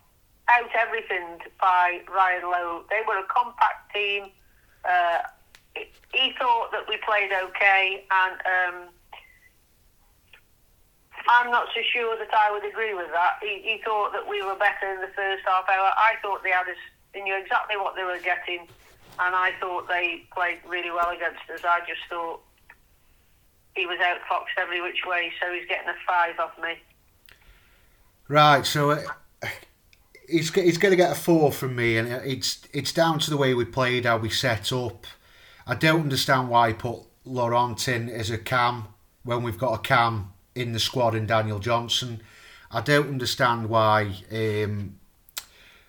out 0.50 0.70
everything 0.78 1.40
by 1.60 2.02
Ryan 2.14 2.44
Lowe. 2.44 2.84
They 2.90 3.02
were 3.08 3.20
a 3.20 3.26
compact 3.26 3.94
team. 3.94 4.30
Uh, 4.84 5.20
he- 6.14 6.34
thought 6.40 6.72
that 6.72 6.88
we 6.88 6.98
played 6.98 7.32
okay, 7.32 8.06
and 8.12 8.34
um, 8.46 8.90
I'm 11.28 11.50
not 11.50 11.68
so 11.74 11.82
sure 11.94 12.18
that 12.18 12.34
I 12.34 12.52
would 12.52 12.66
agree 12.66 12.94
with 12.94 13.10
that. 13.12 13.38
He, 13.42 13.62
he 13.64 13.82
thought 13.84 14.12
that 14.14 14.28
we 14.28 14.42
were 14.44 14.56
better 14.56 14.94
in 14.94 15.02
the 15.02 15.12
first 15.16 15.44
half 15.46 15.68
hour. 15.70 15.92
I 15.96 16.16
thought 16.22 16.44
they 16.44 16.52
had 16.52 16.68
us. 16.68 16.78
They 17.14 17.22
knew 17.22 17.38
exactly 17.38 17.78
what 17.78 17.96
they 17.96 18.04
were 18.04 18.20
getting, 18.20 18.68
and 19.20 19.36
I 19.36 19.52
thought 19.60 19.88
they 19.88 20.24
played 20.34 20.60
really 20.68 20.92
well 20.92 21.10
against 21.10 21.50
us. 21.54 21.62
I 21.64 21.80
just 21.82 22.02
thought 22.10 22.42
he 23.76 23.86
was 23.86 23.98
outfoxed 24.00 24.58
every 24.58 24.82
which 24.82 25.06
way, 25.06 25.32
so 25.42 25.52
he's 25.54 25.68
getting 25.68 25.90
a 25.90 25.96
five 26.08 26.40
off 26.40 26.52
me. 26.62 26.76
Right, 28.28 28.66
so 28.66 28.92
uh, 28.92 29.02
he's 30.30 30.54
he's 30.54 30.78
going 30.78 30.92
to 30.92 30.98
get 30.98 31.12
a 31.12 31.16
four 31.16 31.52
from 31.52 31.76
me, 31.76 31.98
and 31.98 32.08
it's 32.08 32.62
it's 32.74 32.92
down 32.92 33.20
to 33.20 33.30
the 33.30 33.38
way 33.38 33.54
we 33.54 33.66
played, 33.66 34.06
how 34.06 34.18
we 34.18 34.30
set 34.30 34.72
up. 34.72 35.06
I 35.68 35.76
don't 35.76 36.02
understand 36.02 36.50
why 36.50 36.70
he 36.70 36.74
put 36.74 37.00
Laurent 37.26 37.88
in 37.88 38.10
as 38.10 38.30
a 38.30 38.38
cam 38.38 38.88
when 39.24 39.44
we've 39.44 39.58
got 39.58 39.74
a 39.74 39.80
cam 39.80 40.34
in 40.54 40.74
the 40.74 40.80
squad 40.80 41.16
in 41.16 41.26
Daniel 41.26 41.60
Johnson. 41.60 42.22
I 42.72 42.82
don't 42.82 43.08
understand 43.08 43.70
why. 43.70 44.16
Um, 44.32 45.00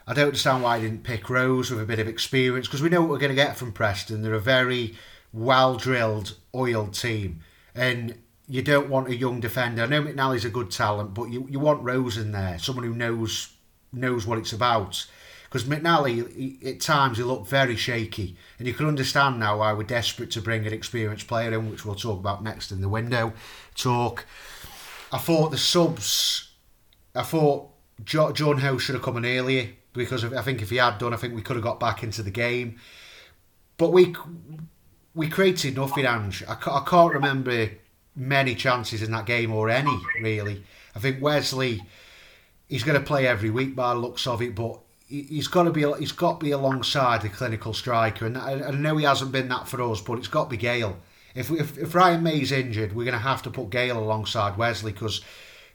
I 0.09 0.15
don't 0.15 0.27
understand 0.27 0.63
why 0.63 0.79
he 0.79 0.85
didn't 0.85 1.03
pick 1.03 1.29
Rose 1.29 1.71
with 1.71 1.81
a 1.81 1.85
bit 1.85 1.99
of 1.99 2.07
experience 2.07 2.69
because 2.69 2.81
we 2.81 2.89
know 2.89 3.01
what 3.01 3.11
we're 3.11 3.19
going 3.19 3.31
to 3.31 3.35
get 3.35 3.57
from 3.57 3.73
Preston. 3.73 4.23
They're 4.23 4.35
a 4.35 4.41
very 4.41 4.95
well 5.33 5.77
drilled, 5.77 6.37
oiled 6.55 6.95
team, 6.95 7.41
and 7.75 8.17
you 8.49 8.63
don't 8.63 8.89
want 8.89 9.09
a 9.09 9.17
young 9.17 9.41
defender. 9.41 9.83
I 9.83 9.87
know 9.87 10.03
McNally's 10.03 10.45
a 10.45 10.51
good 10.51 10.71
talent, 10.71 11.15
but 11.15 11.25
you, 11.25 11.47
you 11.51 11.59
want 11.59 11.83
Rose 11.83 12.17
in 12.17 12.31
there, 12.31 12.59
someone 12.59 12.85
who 12.85 12.95
knows 12.95 13.56
knows 13.93 14.27
what 14.27 14.39
it's 14.39 14.53
about. 14.53 15.07
Because 15.45 15.65
McNally, 15.65 16.33
he, 16.35 16.59
at 16.69 16.81
times, 16.81 17.19
he 17.19 17.25
looked 17.25 17.49
very 17.49 17.77
shaky, 17.77 18.37
and 18.59 18.67
you 18.67 18.75
can 18.75 18.87
understand 18.87 19.39
now 19.39 19.59
why 19.59 19.73
we're 19.73 19.85
desperate 19.85 20.31
to 20.33 20.43
bring 20.43 20.67
an 20.67 20.73
experienced 20.73 21.29
player 21.29 21.53
in, 21.53 21.71
which 21.71 21.85
we'll 21.85 21.95
talk 21.95 22.19
about 22.19 22.43
next 22.43 22.73
in 22.73 22.81
the 22.81 22.89
window 22.89 23.33
talk. 23.75 24.27
I 25.13 25.19
thought 25.19 25.51
the 25.51 25.59
subs, 25.59 26.51
I 27.15 27.23
thought 27.23 27.71
John 28.05 28.59
Howe 28.59 28.79
should 28.79 28.95
have 28.95 29.05
come 29.05 29.17
in 29.19 29.25
earlier 29.25 29.69
because 29.93 30.25
I 30.25 30.43
think 30.43 30.63
if 30.63 30.71
he 30.71 30.77
had 30.77 30.99
done, 30.99 31.15
I 31.15 31.17
think 31.17 31.35
we 31.35 31.43
could 31.43 31.57
have 31.57 31.65
got 31.65 31.81
back 31.81 32.03
into 32.03 32.23
the 32.23 32.31
game. 32.31 32.79
But 33.79 33.93
we 33.93 34.15
we 35.15 35.29
created 35.29 35.77
nothing, 35.77 36.05
Ange. 36.05 36.45
I, 36.47 36.53
I 36.53 36.85
can't 36.87 37.15
remember 37.15 37.71
many 38.15 38.55
chances 38.55 39.03
in 39.03 39.11
that 39.13 39.27
game 39.27 39.53
or 39.53 39.71
any 39.71 39.99
really. 40.21 40.65
I 40.95 40.99
think 40.99 41.23
Wesley, 41.23 41.83
he's 42.69 42.85
going 42.85 42.99
to 42.99 43.07
play 43.07 43.27
every 43.27 43.51
week 43.51 43.75
by 43.75 43.93
looks 43.93 44.27
of 44.27 44.43
it, 44.43 44.55
but 44.55 44.79
he's 45.09 45.49
got 45.49 45.65
to 45.65 45.71
be 45.71 45.85
he's 45.99 46.13
got 46.13 46.41
to 46.41 46.45
be 46.45 46.51
alongside 46.51 47.23
the 47.23 47.29
clinical 47.29 47.73
striker, 47.73 48.27
and 48.27 48.37
I, 48.37 48.69
I 48.69 48.71
know 48.73 48.97
he 48.97 49.05
hasn't 49.05 49.33
been 49.33 49.49
that 49.49 49.69
for 49.69 49.81
us, 49.83 50.01
but 50.01 50.19
it's 50.19 50.29
got 50.29 50.45
to 50.45 50.51
be 50.51 50.57
Gayle. 50.57 50.97
If, 51.35 51.51
if, 51.51 51.77
if 51.77 51.95
Ryan 51.95 52.25
Mmaee's 52.25 52.51
injured, 52.51 52.95
we're 52.95 53.05
going 53.05 53.13
to 53.13 53.19
have 53.19 53.43
to 53.43 53.51
put 53.51 53.69
Gayle 53.69 53.99
alongside 53.99 54.57
Wesley 54.57 54.93
because 54.93 55.21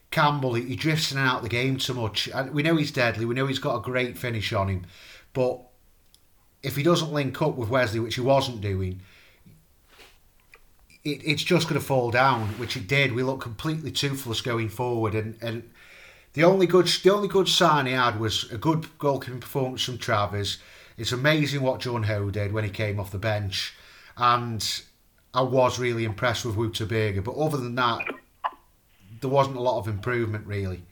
Campbell 0.10 0.56
he, 0.56 0.64
he 0.64 0.76
drifts 0.76 1.12
in 1.12 1.20
and 1.20 1.28
out 1.28 1.38
of 1.38 1.44
the 1.44 1.50
game 1.50 1.78
too 1.78 1.94
much. 1.94 2.28
And 2.34 2.52
we 2.52 2.64
know 2.64 2.78
he's 2.78 2.90
deadly. 2.90 3.26
We 3.26 3.36
know 3.36 3.46
he's 3.46 3.60
got 3.60 3.76
a 3.76 3.82
great 3.82 4.18
finish 4.18 4.52
on 4.54 4.70
him, 4.70 4.88
but 5.34 5.62
if 6.64 6.76
he 6.76 6.84
doesn't 6.84 7.14
link 7.14 7.40
up 7.42 7.56
with 7.56 7.70
Wesley, 7.70 8.00
which 8.00 8.16
he 8.16 8.22
wasn't 8.22 8.62
doing, 8.62 9.02
it, 11.04 11.22
it's 11.24 11.44
just 11.44 11.70
going 11.70 11.80
to 11.80 11.86
fall 11.86 12.10
down, 12.12 12.50
which 12.60 12.76
it 12.76 12.88
did. 12.88 13.14
We 13.14 13.24
look 13.24 13.42
completely 13.42 13.92
toothless 13.92 14.42
going 14.42 14.70
forward, 14.70 15.16
and, 15.16 15.38
and 15.42 15.70
the 16.34 16.44
only 16.44 16.66
good 16.66 16.88
the 17.04 17.14
only 17.14 17.28
good 17.28 17.48
sign 17.48 17.86
he 17.86 17.94
had 17.94 18.20
was 18.20 18.50
a 18.52 18.58
good 18.58 18.88
goalkeeping 19.00 19.42
performance 19.42 19.84
from 19.84 19.98
Travers. 19.98 20.58
It's 20.98 21.12
amazing 21.12 21.62
what 21.62 21.82
Junho 21.82 22.32
did 22.32 22.54
when 22.54 22.64
he 22.64 22.70
came 22.70 23.00
off 23.00 23.12
the 23.12 23.18
bench, 23.18 23.74
and 24.18 24.82
I 25.34 25.42
was 25.42 25.80
really 25.80 26.06
impressed 26.06 26.46
with 26.46 26.56
Wouter 26.56 26.86
Burger. 26.86 27.22
But 27.22 27.36
other 27.36 27.58
than 27.58 27.76
that, 27.76 28.06
there 29.20 29.30
wasn't 29.30 29.58
a 29.58 29.62
lot 29.62 29.80
of 29.80 29.88
improvement 29.88 30.46
really. 30.46 30.84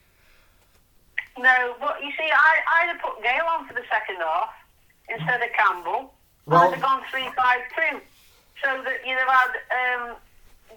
No, 1.38 1.76
but 1.80 2.02
you 2.04 2.12
see, 2.12 2.30
I 2.32 2.58
I'd 2.76 2.88
have 2.90 3.02
put 3.02 3.22
Gayle 3.24 3.46
on 3.50 3.68
for 3.68 3.74
the 3.74 3.84
second 3.90 4.18
half 4.18 4.50
instead 5.08 5.42
of 5.42 5.50
Campbell. 5.58 6.14
Well, 6.46 6.62
I'd 6.62 6.74
have 6.74 6.82
gone 6.82 7.02
three 7.12 7.30
five 7.36 7.60
two 7.76 8.00
so 8.64 8.84
that 8.84 9.06
you'd 9.06 9.18
have 9.18 9.30
had 9.30 9.52
um, 9.72 10.16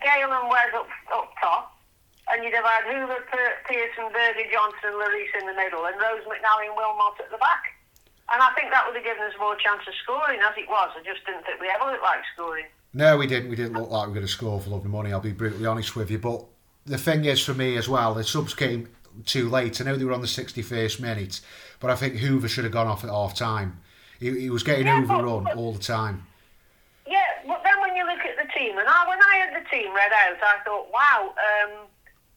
Gayle 0.00 0.32
and 0.32 0.48
Wes 0.48 0.70
up, 0.74 0.88
up 1.14 1.32
top, 1.40 1.76
and 2.30 2.44
you'd 2.44 2.54
have 2.54 2.64
had 2.64 2.84
Hoever, 2.86 3.24
Pearson, 3.66 4.12
Burger, 4.12 4.46
Johnson, 4.52 4.94
Leris 4.94 5.32
in 5.40 5.46
the 5.46 5.56
middle, 5.58 5.84
and 5.86 5.96
Rose 5.98 6.22
McNally 6.28 6.70
and 6.70 6.76
Wilmot 6.76 7.18
at 7.18 7.30
the 7.30 7.38
back. 7.38 7.74
And 8.32 8.40
I 8.40 8.52
think 8.54 8.70
that 8.70 8.86
would 8.86 8.94
have 8.94 9.04
given 9.04 9.22
us 9.24 9.34
more 9.38 9.56
chance 9.56 9.82
of 9.86 9.94
scoring, 10.02 10.40
as 10.40 10.54
it 10.56 10.68
was. 10.68 10.90
I 10.96 11.02
just 11.02 11.26
didn't 11.26 11.44
think 11.44 11.60
we 11.60 11.68
ever 11.68 11.90
looked 11.90 12.02
like 12.02 12.22
scoring. 12.32 12.66
No, 12.94 13.16
we 13.16 13.26
didn't. 13.26 13.50
We 13.50 13.56
didn't 13.56 13.74
look 13.74 13.90
like 13.90 14.06
we 14.06 14.10
were 14.10 14.20
going 14.20 14.26
to 14.26 14.32
score 14.32 14.60
for 14.60 14.70
love 14.70 14.84
of 14.84 14.90
money. 14.90 15.12
I'll 15.12 15.20
be 15.20 15.32
brutally 15.32 15.66
honest 15.66 15.96
with 15.96 16.10
you. 16.10 16.18
But 16.18 16.44
the 16.86 16.98
thing 16.98 17.24
is, 17.24 17.44
for 17.44 17.54
me 17.54 17.76
as 17.76 17.88
well, 17.88 18.14
the 18.14 18.24
subs 18.24 18.54
came 18.54 18.88
too 19.26 19.48
late. 19.48 19.80
I 19.80 19.84
know 19.84 19.96
they 19.96 20.04
were 20.04 20.12
on 20.12 20.20
the 20.20 20.26
61st 20.26 21.00
minute, 21.00 21.40
but 21.80 21.90
I 21.90 21.96
think 21.96 22.18
Hoever 22.18 22.48
should 22.48 22.64
have 22.64 22.72
gone 22.72 22.86
off 22.86 23.04
at 23.04 23.10
half 23.10 23.34
time. 23.34 23.80
He, 24.18 24.40
he 24.40 24.50
was 24.50 24.62
getting 24.62 24.86
yeah, 24.86 25.00
overrun 25.02 25.44
but, 25.44 25.56
all 25.56 25.72
the 25.72 25.82
time. 25.82 26.26
Yeah, 27.06 27.26
but 27.46 27.60
then 27.64 27.80
when 27.80 27.96
you 27.96 28.06
look 28.06 28.20
at 28.20 28.36
the 28.36 28.50
team, 28.56 28.78
and 28.78 28.88
I, 28.88 29.08
when 29.08 29.18
I 29.18 29.36
had 29.36 29.62
the 29.62 29.68
team 29.68 29.94
read 29.94 30.12
out, 30.12 30.36
I 30.40 30.62
thought, 30.64 30.86
wow, 30.92 31.34
um, 31.36 31.86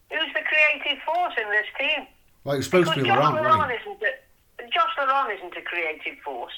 who's 0.09 0.33
the 0.33 0.41
creative 0.41 1.01
force 1.03 1.33
in 1.37 1.49
this 1.49 1.65
team? 1.79 2.07
Well, 2.43 2.55
it's 2.57 2.65
supposed 2.65 2.89
because 2.89 3.03
to 3.03 3.03
be 3.03 3.09
Laurent, 3.09 3.35
Laurent 3.35 3.71
isn't 3.81 4.01
a, 4.01 4.67
Josh 4.69 4.91
Laurent 4.97 5.37
isn't 5.37 5.57
a 5.57 5.61
creative 5.61 6.19
force. 6.23 6.53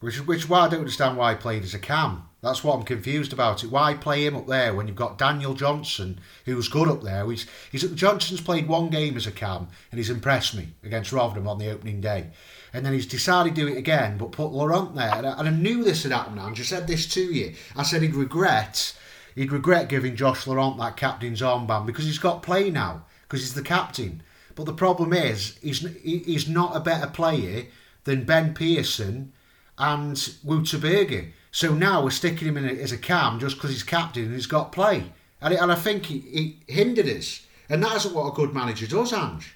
Which, 0.00 0.26
which 0.26 0.48
why 0.48 0.60
I 0.60 0.68
don't 0.68 0.80
understand 0.80 1.16
why 1.16 1.34
he 1.34 1.38
played 1.38 1.62
as 1.62 1.74
a 1.74 1.78
cam. 1.78 2.28
That's 2.40 2.64
what 2.64 2.74
I'm 2.74 2.82
confused 2.82 3.32
about 3.32 3.62
it. 3.62 3.70
Why 3.70 3.94
play 3.94 4.26
him 4.26 4.34
up 4.34 4.48
there 4.48 4.74
when 4.74 4.88
you've 4.88 4.96
got 4.96 5.16
Daniel 5.16 5.54
Johnson, 5.54 6.18
who's 6.44 6.68
good 6.68 6.88
up 6.88 7.02
there? 7.02 7.30
He's, 7.30 7.46
he's 7.70 7.88
Johnson's 7.92 8.40
played 8.40 8.66
one 8.66 8.90
game 8.90 9.16
as 9.16 9.28
a 9.28 9.30
cam 9.30 9.68
and 9.92 9.98
he's 9.98 10.10
impressed 10.10 10.56
me 10.56 10.68
against 10.82 11.12
Rotherham 11.12 11.46
on 11.46 11.58
the 11.58 11.70
opening 11.70 12.00
day 12.00 12.30
and 12.72 12.84
then 12.84 12.92
he's 12.92 13.06
decided 13.06 13.54
to 13.54 13.60
do 13.60 13.68
it 13.68 13.76
again, 13.76 14.16
but 14.16 14.32
put 14.32 14.52
Laurent 14.52 14.94
there. 14.94 15.14
And 15.14 15.26
I, 15.26 15.38
and 15.38 15.48
I 15.48 15.50
knew 15.50 15.84
this 15.84 16.02
had 16.02 16.12
happened. 16.12 16.40
I 16.40 16.50
just 16.52 16.70
said 16.70 16.86
this 16.86 17.06
to 17.14 17.20
you. 17.20 17.54
I 17.76 17.82
said 17.82 18.02
he'd 18.02 18.14
regret, 18.14 18.96
he'd 19.34 19.52
regret 19.52 19.88
giving 19.88 20.16
Josh 20.16 20.46
Laurent 20.46 20.78
that 20.78 20.96
captain's 20.96 21.40
armband 21.40 21.86
because 21.86 22.04
he's 22.04 22.18
got 22.18 22.42
play 22.42 22.70
now 22.70 23.04
because 23.22 23.40
he's 23.40 23.54
the 23.54 23.62
captain. 23.62 24.22
But 24.54 24.66
the 24.66 24.74
problem 24.74 25.12
is, 25.12 25.58
he's 25.62 25.80
he's 26.02 26.48
not 26.48 26.76
a 26.76 26.80
better 26.80 27.06
player 27.06 27.66
than 28.04 28.24
Ben 28.24 28.54
Pearson 28.54 29.32
and 29.78 30.34
Wouter 30.44 30.78
Burger. 30.78 31.28
So 31.50 31.74
now 31.74 32.02
we're 32.02 32.10
sticking 32.10 32.48
him 32.48 32.56
in 32.56 32.64
as 32.64 32.92
a 32.92 32.98
cam 32.98 33.38
just 33.38 33.56
because 33.56 33.70
he's 33.70 33.82
captain 33.82 34.24
and 34.24 34.34
he's 34.34 34.46
got 34.46 34.72
play. 34.72 35.12
And, 35.40 35.52
it, 35.52 35.60
and 35.60 35.70
I 35.70 35.74
think 35.74 36.06
he, 36.06 36.18
he 36.18 36.60
hindered 36.66 37.06
us. 37.06 37.46
And 37.68 37.82
that 37.82 37.96
isn't 37.96 38.14
what 38.14 38.28
a 38.28 38.32
good 38.32 38.54
manager 38.54 38.86
does, 38.86 39.12
Ange. 39.12 39.54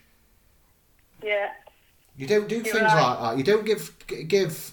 Yeah. 1.23 1.51
You 2.17 2.27
don't 2.27 2.49
do 2.49 2.57
You're 2.57 2.65
things 2.65 2.77
right. 2.77 3.03
like 3.03 3.21
that. 3.21 3.39
You 3.39 3.45
don't 3.45 3.65
give 3.65 3.93
give. 4.29 4.73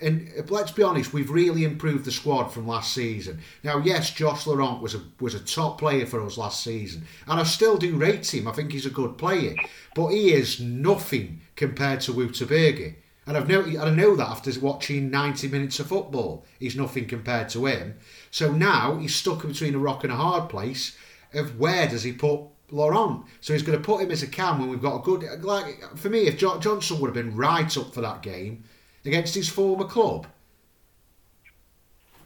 And 0.00 0.30
uh, 0.38 0.42
let's 0.48 0.70
be 0.72 0.82
honest, 0.82 1.12
we've 1.12 1.30
really 1.30 1.64
improved 1.64 2.04
the 2.04 2.12
squad 2.12 2.48
from 2.48 2.66
last 2.66 2.94
season. 2.94 3.40
Now, 3.62 3.78
yes, 3.78 4.10
Josh 4.10 4.46
Laurent 4.46 4.80
was 4.80 4.94
a 4.94 5.00
was 5.20 5.34
a 5.34 5.40
top 5.40 5.78
player 5.78 6.06
for 6.06 6.24
us 6.24 6.38
last 6.38 6.62
season, 6.62 7.06
and 7.26 7.40
I 7.40 7.44
still 7.44 7.76
do 7.76 7.96
rate 7.96 8.32
him. 8.32 8.48
I 8.48 8.52
think 8.52 8.72
he's 8.72 8.86
a 8.86 8.90
good 8.90 9.18
player, 9.18 9.54
but 9.94 10.08
he 10.08 10.32
is 10.32 10.60
nothing 10.60 11.40
compared 11.56 12.00
to 12.02 12.12
Wouter 12.12 12.46
Burger. 12.46 12.96
And 13.26 13.36
I've 13.36 13.48
know 13.48 13.62
I 13.62 13.90
know 13.90 14.16
that 14.16 14.28
after 14.28 14.52
watching 14.60 15.10
ninety 15.10 15.48
minutes 15.48 15.80
of 15.80 15.88
football, 15.88 16.46
he's 16.58 16.76
nothing 16.76 17.06
compared 17.06 17.48
to 17.50 17.66
him. 17.66 17.98
So 18.30 18.52
now 18.52 18.96
he's 18.98 19.14
stuck 19.14 19.46
between 19.46 19.74
a 19.74 19.78
rock 19.78 20.04
and 20.04 20.12
a 20.12 20.16
hard 20.16 20.48
place. 20.48 20.96
Of 21.34 21.58
where 21.58 21.86
does 21.86 22.04
he 22.04 22.12
put 22.12 22.40
Laurent. 22.70 23.24
So 23.40 23.52
he's 23.52 23.62
going 23.62 23.78
to 23.78 23.84
put 23.84 24.02
him 24.02 24.10
as 24.10 24.22
a 24.22 24.26
cam 24.26 24.58
when 24.58 24.68
we've 24.68 24.82
got 24.82 24.96
a 24.96 25.02
good. 25.02 25.42
Like 25.42 25.82
for 25.96 26.10
me, 26.10 26.20
if 26.26 26.38
jo- 26.38 26.58
Johnson 26.58 27.00
would 27.00 27.08
have 27.08 27.14
been 27.14 27.36
right 27.36 27.76
up 27.76 27.94
for 27.94 28.00
that 28.00 28.22
game 28.22 28.64
against 29.08 29.34
his 29.34 29.48
former 29.48 29.84
club. 29.84 30.26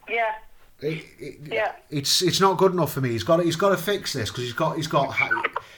Yeah. 0.09 0.33
It, 0.81 1.05
it, 1.17 1.39
yeah. 1.45 1.71
It's 1.89 2.21
it's 2.21 2.41
not 2.41 2.57
good 2.57 2.73
enough 2.73 2.93
for 2.93 3.01
me. 3.01 3.09
He's 3.11 3.23
got 3.23 3.43
he's 3.43 3.55
got 3.55 3.69
to 3.69 3.77
fix 3.77 4.13
this 4.13 4.29
because 4.29 4.43
he's 4.43 4.53
got 4.53 4.75
he's 4.75 4.87
got 4.87 5.15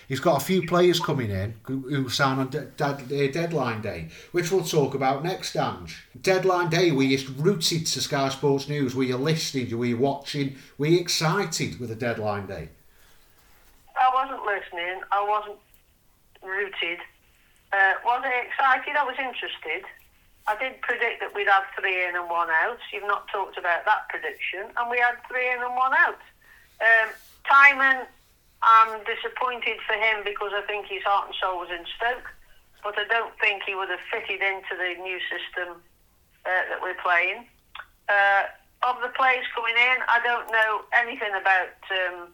he's 0.07 0.19
got 0.19 0.41
a 0.41 0.45
few 0.45 0.65
players 0.65 0.99
coming 0.99 1.29
in 1.29 1.53
who, 1.63 1.81
who 1.81 2.09
sign 2.09 2.39
on 2.39 2.49
de- 2.49 2.65
de- 2.75 3.31
deadline 3.31 3.81
day, 3.81 4.09
which 4.31 4.51
we'll 4.51 4.63
talk 4.63 4.95
about 4.95 5.23
next. 5.23 5.55
Ange, 5.55 6.07
deadline 6.19 6.69
day. 6.69 6.91
Were 6.91 7.03
you 7.03 7.19
rooted 7.37 7.85
to 7.85 8.01
Sky 8.01 8.29
Sports 8.29 8.67
News? 8.67 8.95
Were 8.95 9.03
you 9.03 9.17
listening? 9.17 9.77
Were 9.77 9.85
you 9.85 9.97
watching? 9.97 10.55
Were 10.79 10.87
you 10.87 10.99
excited 10.99 11.79
with 11.79 11.89
the 11.89 11.95
deadline 11.95 12.47
day? 12.47 12.69
I 13.95 14.09
wasn't 14.13 14.43
listening. 14.43 15.01
I 15.11 15.23
wasn't 15.23 15.57
rooted. 16.41 16.99
Uh, 17.71 17.93
was 18.03 18.23
I 18.25 18.47
excited? 18.47 18.95
I 18.95 19.03
was 19.03 19.15
interested. 19.19 19.85
I 20.47 20.55
did 20.61 20.79
predict 20.81 21.21
that 21.21 21.33
we'd 21.33 21.47
have 21.47 21.65
three 21.77 22.05
in 22.05 22.15
and 22.15 22.29
one 22.29 22.49
out. 22.49 22.77
You've 22.93 23.09
not 23.09 23.27
talked 23.29 23.57
about 23.57 23.85
that 23.85 24.09
prediction, 24.09 24.69
and 24.77 24.89
we 24.89 24.99
had 24.99 25.17
three 25.27 25.49
in 25.49 25.61
and 25.61 25.75
one 25.75 25.93
out. 25.93 26.21
Um, 26.81 27.09
Tymon, 27.49 28.05
I'm 28.61 29.03
disappointed 29.09 29.81
for 29.87 29.97
him 29.97 30.21
because 30.23 30.51
I 30.53 30.61
think 30.67 30.85
his 30.85 31.01
heart 31.03 31.27
and 31.27 31.35
soul 31.41 31.59
was 31.59 31.69
in 31.73 31.85
Stoke, 31.97 32.29
but 32.83 32.93
I 32.97 33.05
don't 33.09 33.33
think 33.41 33.63
he 33.65 33.73
would 33.73 33.89
have 33.89 34.03
fitted 34.13 34.41
into 34.41 34.77
the 34.77 35.01
new 35.01 35.17
system 35.33 35.81
uh, 36.45 36.63
that 36.69 36.77
we're 36.81 37.01
playing. 37.01 37.49
Uh, 38.07 38.45
of 38.85 39.01
the 39.01 39.09
players 39.17 39.45
coming 39.55 39.73
in, 39.73 39.97
I 40.05 40.21
don't 40.21 40.51
know 40.51 40.85
anything 40.93 41.33
about. 41.33 41.73
Um, 41.89 42.29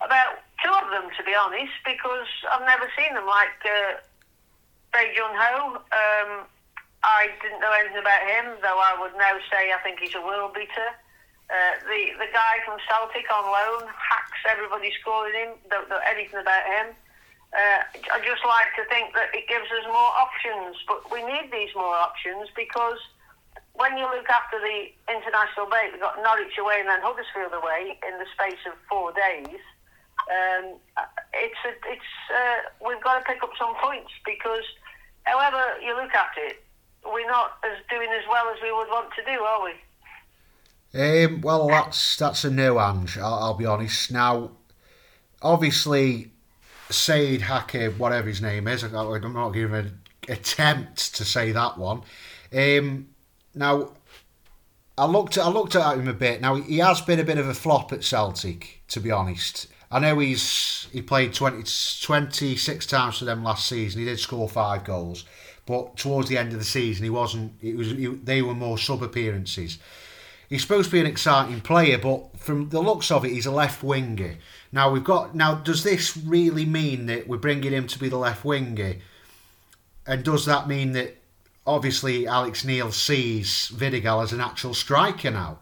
about 0.00 0.44
two 0.62 0.70
of 0.70 0.90
them, 0.90 1.10
to 1.16 1.24
be 1.24 1.34
honest, 1.34 1.72
because 1.84 2.28
I've 2.52 2.66
never 2.66 2.88
seen 2.96 3.14
them. 3.14 3.26
Like 3.26 3.56
uh, 3.64 3.96
Bae 4.92 5.12
Jun 5.16 5.32
Ho, 5.32 5.80
um, 5.80 6.46
I 7.02 7.30
didn't 7.42 7.60
know 7.60 7.72
anything 7.72 8.00
about 8.00 8.22
him, 8.24 8.58
though 8.62 8.80
I 8.80 8.96
would 9.00 9.14
now 9.18 9.36
say 9.50 9.72
I 9.72 9.78
think 9.82 10.00
he's 10.00 10.14
a 10.14 10.22
world 10.22 10.54
beater. 10.54 10.90
Uh, 11.46 11.74
the 11.86 12.18
the 12.18 12.30
guy 12.34 12.58
from 12.66 12.78
Celtic 12.90 13.30
on 13.30 13.46
loan 13.46 13.86
hacks 13.94 14.42
everybody 14.48 14.90
scoring 15.00 15.34
him. 15.34 15.50
Don't 15.70 15.88
know 15.88 16.02
anything 16.02 16.40
about 16.40 16.66
him. 16.66 16.86
Uh, 17.54 17.80
I 18.10 18.18
just 18.26 18.42
like 18.42 18.74
to 18.74 18.84
think 18.90 19.14
that 19.14 19.30
it 19.30 19.46
gives 19.46 19.70
us 19.70 19.86
more 19.86 20.12
options, 20.18 20.76
but 20.90 21.06
we 21.14 21.22
need 21.22 21.54
these 21.54 21.70
more 21.78 21.94
options 21.94 22.50
because 22.58 22.98
when 23.78 23.94
you 23.96 24.04
look 24.10 24.26
after 24.26 24.58
the 24.58 24.90
international 25.06 25.70
break, 25.70 25.94
we've 25.94 26.02
got 26.02 26.18
Norwich 26.18 26.58
away 26.58 26.82
and 26.82 26.90
then 26.90 26.98
Huddersfield 27.00 27.54
away 27.54 27.94
in 28.02 28.18
the 28.18 28.26
space 28.34 28.60
of 28.66 28.74
four 28.90 29.14
days 29.14 29.62
um, 30.26 30.82
it's 31.34 31.62
a, 31.62 31.72
it's 31.86 32.12
uh, 32.32 32.58
we've 32.82 33.02
got 33.02 33.18
to 33.18 33.24
pick 33.24 33.42
up 33.42 33.54
some 33.58 33.74
points 33.78 34.10
because 34.24 34.64
however 35.22 35.78
you 35.78 35.94
look 35.94 36.14
at 36.14 36.34
it, 36.36 36.64
we're 37.12 37.28
not 37.28 37.58
as 37.64 37.78
doing 37.90 38.08
as 38.10 38.24
well 38.28 38.48
as 38.48 38.60
we 38.62 38.72
would 38.72 38.88
want 38.88 39.10
to 39.14 39.24
do, 39.24 39.40
are 39.40 39.64
we? 39.64 39.72
Um, 40.94 41.40
well, 41.40 41.68
that's 41.68 42.16
that's 42.16 42.44
a 42.44 42.48
Ange. 42.48 43.18
I'll, 43.18 43.34
I'll 43.34 43.54
be 43.54 43.66
honest. 43.66 44.10
Now, 44.10 44.52
obviously, 45.42 46.30
Said 46.90 47.42
Hakim, 47.42 47.98
whatever 47.98 48.28
his 48.28 48.40
name 48.40 48.68
is, 48.68 48.82
I'm 48.82 48.92
not 48.92 49.50
giving 49.50 49.74
an 49.74 50.00
attempt 50.28 51.14
to 51.16 51.24
say 51.24 51.52
that 51.52 51.76
one. 51.76 52.02
Um, 52.52 53.08
now, 53.54 53.90
I 54.98 55.04
looked 55.04 55.36
at 55.36 55.44
I 55.44 55.48
looked 55.48 55.76
at 55.76 55.98
him 55.98 56.08
a 56.08 56.14
bit. 56.14 56.40
Now 56.40 56.54
he 56.54 56.78
has 56.78 57.00
been 57.00 57.20
a 57.20 57.24
bit 57.24 57.38
of 57.38 57.48
a 57.48 57.54
flop 57.54 57.92
at 57.92 58.04
Celtic, 58.04 58.82
to 58.88 59.00
be 59.00 59.10
honest. 59.10 59.66
I 59.90 59.98
know 59.98 60.18
he's 60.18 60.88
he 60.92 61.02
played 61.02 61.34
20, 61.34 61.64
26 62.02 62.86
times 62.86 63.18
for 63.18 63.24
them 63.24 63.44
last 63.44 63.68
season. 63.68 64.00
He 64.00 64.06
did 64.06 64.18
score 64.18 64.48
five 64.48 64.84
goals, 64.84 65.24
but 65.66 65.96
towards 65.96 66.28
the 66.28 66.38
end 66.38 66.52
of 66.52 66.58
the 66.58 66.64
season, 66.64 67.04
he 67.04 67.10
wasn't. 67.10 67.52
It 67.60 67.76
was 67.76 67.90
he, 67.90 68.06
they 68.06 68.40
were 68.40 68.54
more 68.54 68.78
sub 68.78 69.02
appearances. 69.02 69.78
He's 70.48 70.62
supposed 70.62 70.90
to 70.90 70.92
be 70.92 71.00
an 71.00 71.06
exciting 71.06 71.60
player, 71.60 71.98
but 71.98 72.38
from 72.38 72.68
the 72.68 72.80
looks 72.80 73.10
of 73.10 73.24
it, 73.24 73.32
he's 73.32 73.46
a 73.46 73.50
left 73.50 73.82
winger. 73.82 74.36
Now 74.70 74.90
we've 74.90 75.04
got 75.04 75.34
now. 75.34 75.56
Does 75.56 75.82
this 75.82 76.16
really 76.16 76.64
mean 76.64 77.06
that 77.06 77.26
we're 77.26 77.36
bringing 77.36 77.72
him 77.72 77.88
to 77.88 77.98
be 77.98 78.08
the 78.08 78.16
left 78.16 78.44
winger? 78.44 78.96
And 80.06 80.24
does 80.24 80.46
that 80.46 80.68
mean 80.68 80.92
that 80.92 81.16
obviously 81.66 82.28
Alex 82.28 82.64
Neil 82.64 82.92
sees 82.92 83.72
Vidigal 83.74 84.22
as 84.22 84.32
an 84.32 84.40
actual 84.40 84.72
striker 84.72 85.32
now? 85.32 85.58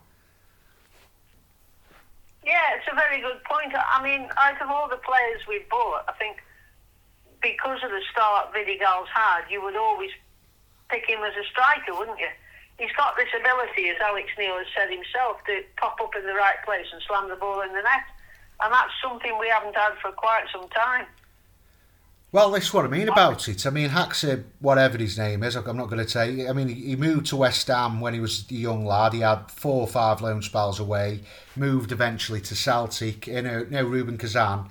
Yeah, 2.44 2.76
it's 2.76 2.86
a 2.92 2.94
very 2.94 3.22
good 3.22 3.42
point. 3.44 3.72
I 3.74 4.02
mean, 4.02 4.28
out 4.36 4.60
of 4.60 4.68
all 4.68 4.86
the 4.86 4.98
players 4.98 5.40
we've 5.48 5.66
bought, 5.70 6.04
I 6.08 6.12
think 6.12 6.42
because 7.44 7.84
of 7.84 7.90
the 7.90 8.00
start 8.10 8.54
Vidigal's 8.56 9.12
had, 9.12 9.44
you 9.50 9.62
would 9.62 9.76
always 9.76 10.10
pick 10.88 11.04
him 11.06 11.20
as 11.20 11.36
a 11.36 11.44
striker, 11.52 11.92
wouldn't 11.92 12.18
you? 12.18 12.32
He's 12.78 12.92
got 12.96 13.14
this 13.16 13.28
ability, 13.38 13.90
as 13.90 13.96
Alex 14.00 14.30
Neil 14.38 14.56
has 14.56 14.66
said 14.74 14.90
himself, 14.90 15.44
to 15.46 15.60
pop 15.76 16.00
up 16.00 16.16
in 16.16 16.24
the 16.24 16.34
right 16.34 16.56
place 16.64 16.86
and 16.90 17.00
slam 17.06 17.28
the 17.28 17.36
ball 17.36 17.60
in 17.60 17.68
the 17.68 17.82
net. 17.84 18.08
And 18.62 18.72
that's 18.72 18.90
something 19.02 19.36
we 19.38 19.48
haven't 19.48 19.76
had 19.76 19.92
for 20.00 20.10
quite 20.10 20.44
some 20.50 20.68
time. 20.70 21.06
Well, 22.32 22.50
that's 22.50 22.72
what 22.72 22.84
I 22.84 22.88
mean 22.88 23.08
about 23.08 23.48
it. 23.48 23.64
I 23.64 23.70
mean, 23.70 23.90
Haxa, 23.90 24.42
whatever 24.58 24.98
his 24.98 25.16
name 25.16 25.44
is, 25.44 25.54
I'm 25.54 25.76
not 25.76 25.88
going 25.88 26.04
to 26.04 26.12
tell 26.12 26.28
you. 26.28 26.48
I 26.48 26.52
mean, 26.52 26.66
he 26.66 26.96
moved 26.96 27.26
to 27.26 27.36
West 27.36 27.68
Ham 27.68 28.00
when 28.00 28.12
he 28.12 28.18
was 28.18 28.44
a 28.50 28.54
young 28.54 28.84
lad. 28.84 29.12
He 29.12 29.20
had 29.20 29.52
four 29.52 29.82
or 29.82 29.86
five 29.86 30.20
loan 30.20 30.42
spells 30.42 30.80
away. 30.80 31.20
Moved 31.54 31.92
eventually 31.92 32.40
to 32.40 32.56
Celtic. 32.56 33.28
You 33.28 33.42
know, 33.42 33.84
Rubin 33.84 34.18
Kazan 34.18 34.68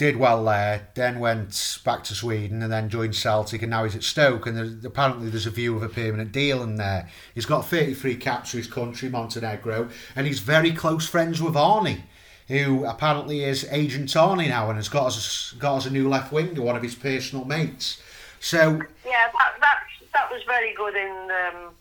did 0.00 0.16
well 0.16 0.42
there. 0.46 0.88
Then 0.94 1.18
went 1.18 1.78
back 1.84 2.04
to 2.04 2.14
Sweden 2.14 2.62
and 2.62 2.72
then 2.72 2.88
joined 2.88 3.14
Celtic, 3.14 3.60
and 3.60 3.70
now 3.70 3.84
he's 3.84 3.94
at 3.94 4.02
Stoke. 4.02 4.46
And 4.46 4.56
there's, 4.56 4.82
apparently, 4.82 5.28
there's 5.28 5.44
a 5.44 5.50
view 5.50 5.76
of 5.76 5.82
a 5.82 5.90
permanent 5.90 6.32
deal 6.32 6.62
in 6.62 6.76
there. 6.76 7.06
He's 7.34 7.44
got 7.44 7.66
33 7.66 8.16
caps 8.16 8.52
for 8.52 8.56
his 8.56 8.66
country, 8.66 9.10
Montenegro, 9.10 9.90
and 10.16 10.26
he's 10.26 10.40
very 10.40 10.72
close 10.72 11.06
friends 11.06 11.42
with 11.42 11.54
Arnie 11.54 12.00
who 12.48 12.84
apparently 12.84 13.44
is 13.44 13.64
Agent 13.70 14.08
Arnie 14.08 14.48
now 14.48 14.70
and 14.70 14.76
has 14.76 14.88
got 14.88 15.06
us 15.06 15.54
got 15.60 15.76
us 15.76 15.86
a 15.86 15.90
new 15.90 16.08
left 16.08 16.32
winger, 16.32 16.60
one 16.60 16.74
of 16.74 16.82
his 16.82 16.96
personal 16.96 17.44
mates. 17.44 18.02
So 18.40 18.80
yeah, 19.06 19.30
that 19.30 19.52
that, 19.60 19.78
that 20.12 20.32
was 20.32 20.42
very 20.48 20.74
good 20.74 20.96
in 20.96 21.12
um, 21.30 21.74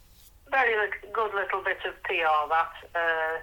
very 0.51 0.75
good 1.11 1.33
little 1.33 1.63
bit 1.63 1.79
of 1.87 1.95
PR. 2.03 2.49
That 2.49 2.71
uh, 2.93 3.39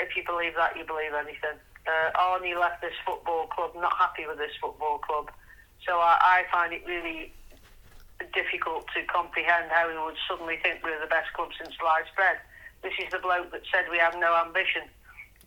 if 0.00 0.16
you 0.16 0.24
believe 0.26 0.54
that, 0.56 0.76
you 0.76 0.84
believe 0.84 1.12
anything. 1.14 1.60
Uh, 1.88 2.10
Arnie 2.20 2.58
left 2.58 2.82
this 2.82 2.92
football 3.06 3.46
club 3.46 3.72
not 3.74 3.96
happy 3.96 4.26
with 4.26 4.36
this 4.36 4.52
football 4.60 4.98
club, 4.98 5.30
so 5.86 5.96
I, 5.98 6.18
I 6.20 6.44
find 6.52 6.74
it 6.74 6.84
really 6.86 7.32
difficult 8.34 8.86
to 8.94 9.02
comprehend 9.04 9.70
how 9.70 9.88
he 9.88 9.96
would 9.96 10.16
suddenly 10.28 10.58
think 10.62 10.84
we're 10.84 11.00
the 11.00 11.06
best 11.06 11.32
club 11.32 11.48
since 11.56 11.74
sliced 11.80 12.14
bread. 12.14 12.36
This 12.82 12.92
is 13.00 13.10
the 13.10 13.18
bloke 13.18 13.50
that 13.52 13.62
said 13.72 13.86
we 13.90 13.96
have 13.98 14.14
no 14.18 14.36
ambition. 14.36 14.82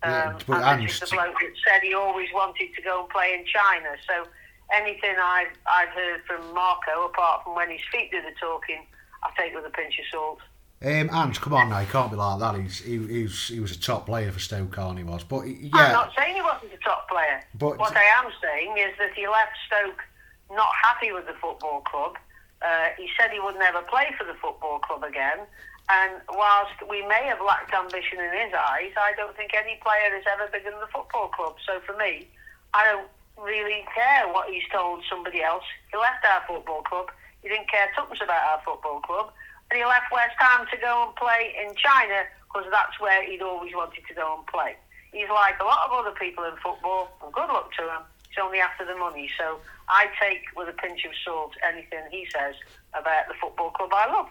Um, 0.04 0.42
yeah, 0.50 0.74
and 0.74 0.84
this 0.84 0.94
is 0.94 1.10
the 1.12 1.16
bloke 1.16 1.38
that 1.38 1.54
said 1.62 1.82
he 1.84 1.94
always 1.94 2.30
wanted 2.34 2.74
to 2.74 2.82
go 2.82 3.02
and 3.02 3.10
play 3.10 3.38
in 3.38 3.46
China. 3.46 3.94
So 4.10 4.26
anything 4.74 5.16
I've, 5.22 5.54
I've 5.70 5.90
heard 5.90 6.24
from 6.26 6.42
Marco, 6.54 7.06
apart 7.06 7.44
from 7.44 7.56
when 7.56 7.70
his 7.70 7.82
feet 7.92 8.10
do 8.10 8.22
the 8.22 8.34
talking, 8.40 8.82
I 9.24 9.30
take 9.38 9.54
with 9.54 9.66
a 9.66 9.70
pinch 9.70 10.00
of 10.00 10.06
salt. 10.12 10.40
Um, 10.84 11.10
Ange, 11.14 11.40
come 11.40 11.54
on 11.54 11.70
now, 11.70 11.80
he 11.80 11.86
can't 11.86 12.10
be 12.10 12.18
like 12.18 12.40
that. 12.40 12.56
He's, 12.60 12.80
he, 12.80 12.98
he, 12.98 13.24
was, 13.24 13.48
he 13.48 13.60
was 13.60 13.72
a 13.72 13.80
top 13.80 14.08
player 14.08 14.32
for 14.32 14.40
Stoke, 14.40 14.78
and 14.78 14.98
he 14.98 15.04
was. 15.04 15.24
But 15.24 15.46
yeah, 15.46 15.70
I'm 15.74 15.94
not 15.94 16.12
saying 16.18 16.36
he 16.36 16.42
wasn't 16.42 16.74
a 16.74 16.82
top 16.84 17.08
player. 17.08 17.44
But 17.54 17.78
what 17.78 17.96
I 17.96 18.04
am 18.18 18.32
saying 18.42 18.76
is 18.78 18.98
that 18.98 19.14
he 19.14 19.28
left 19.28 19.54
Stoke 19.68 20.02
not 20.50 20.72
happy 20.84 21.12
with 21.12 21.28
the 21.28 21.38
football 21.40 21.82
club. 21.82 22.18
Uh, 22.66 22.90
he 22.98 23.10
said 23.18 23.30
he 23.30 23.40
would 23.40 23.58
never 23.60 23.82
play 23.84 24.10
for 24.18 24.26
the 24.26 24.34
football 24.42 24.80
club 24.80 25.04
again, 25.04 25.46
and 25.90 26.22
whilst 26.34 26.74
we 26.90 27.06
may 27.06 27.30
have 27.30 27.42
lacked 27.46 27.74
ambition 27.74 28.18
in 28.18 28.32
his 28.34 28.54
eyes, 28.54 28.90
I 28.98 29.14
don't 29.18 29.38
think 29.38 29.54
any 29.54 29.78
player 29.86 30.18
is 30.18 30.26
ever 30.26 30.50
bigger 30.52 30.72
than 30.72 30.80
the 30.80 30.90
football 30.90 31.30
club. 31.30 31.58
So 31.66 31.80
for 31.86 31.96
me, 31.98 32.28
I 32.74 32.86
don't 32.86 33.10
really 33.38 33.86
care 33.94 34.26
what 34.34 34.50
he's 34.50 34.66
told 34.74 35.04
somebody 35.10 35.44
else. 35.44 35.64
He 35.92 35.98
left 35.98 36.26
our 36.26 36.42
football 36.48 36.82
club. 36.82 37.12
He 37.44 37.50
didn't 37.50 37.70
care 37.70 37.90
tuppence 37.96 38.22
about 38.24 38.42
our 38.42 38.62
football 38.66 39.02
club. 39.02 39.34
And 39.72 39.80
he 39.80 39.86
left 39.86 40.12
West 40.12 40.36
Ham 40.38 40.68
to 40.70 40.78
go 40.78 41.08
and 41.08 41.16
play 41.16 41.56
in 41.56 41.74
China 41.76 42.28
because 42.44 42.68
that's 42.72 43.00
where 43.00 43.24
he'd 43.24 43.42
always 43.42 43.74
wanted 43.74 44.04
to 44.06 44.14
go 44.14 44.36
and 44.38 44.46
play. 44.48 44.76
He's 45.14 45.30
like 45.30 45.56
a 45.62 45.64
lot 45.64 45.88
of 45.88 45.94
other 45.94 46.12
people 46.12 46.44
in 46.44 46.52
football, 46.62 47.10
and 47.24 47.34
good 47.34 47.48
luck 47.48 47.72
to 47.80 47.84
him. 47.84 48.02
He's 48.28 48.38
only 48.44 48.60
after 48.60 48.86
the 48.86 48.96
money. 48.96 49.30
So 49.38 49.60
I 49.88 50.08
take 50.22 50.44
with 50.58 50.68
a 50.68 50.74
pinch 50.74 51.06
of 51.06 51.12
salt 51.24 51.54
anything 51.64 52.00
he 52.12 52.28
says 52.34 52.56
about 52.94 53.30
the 53.30 53.34
football 53.40 53.72
club 53.72 53.92
I 53.94 54.12
love. 54.12 54.28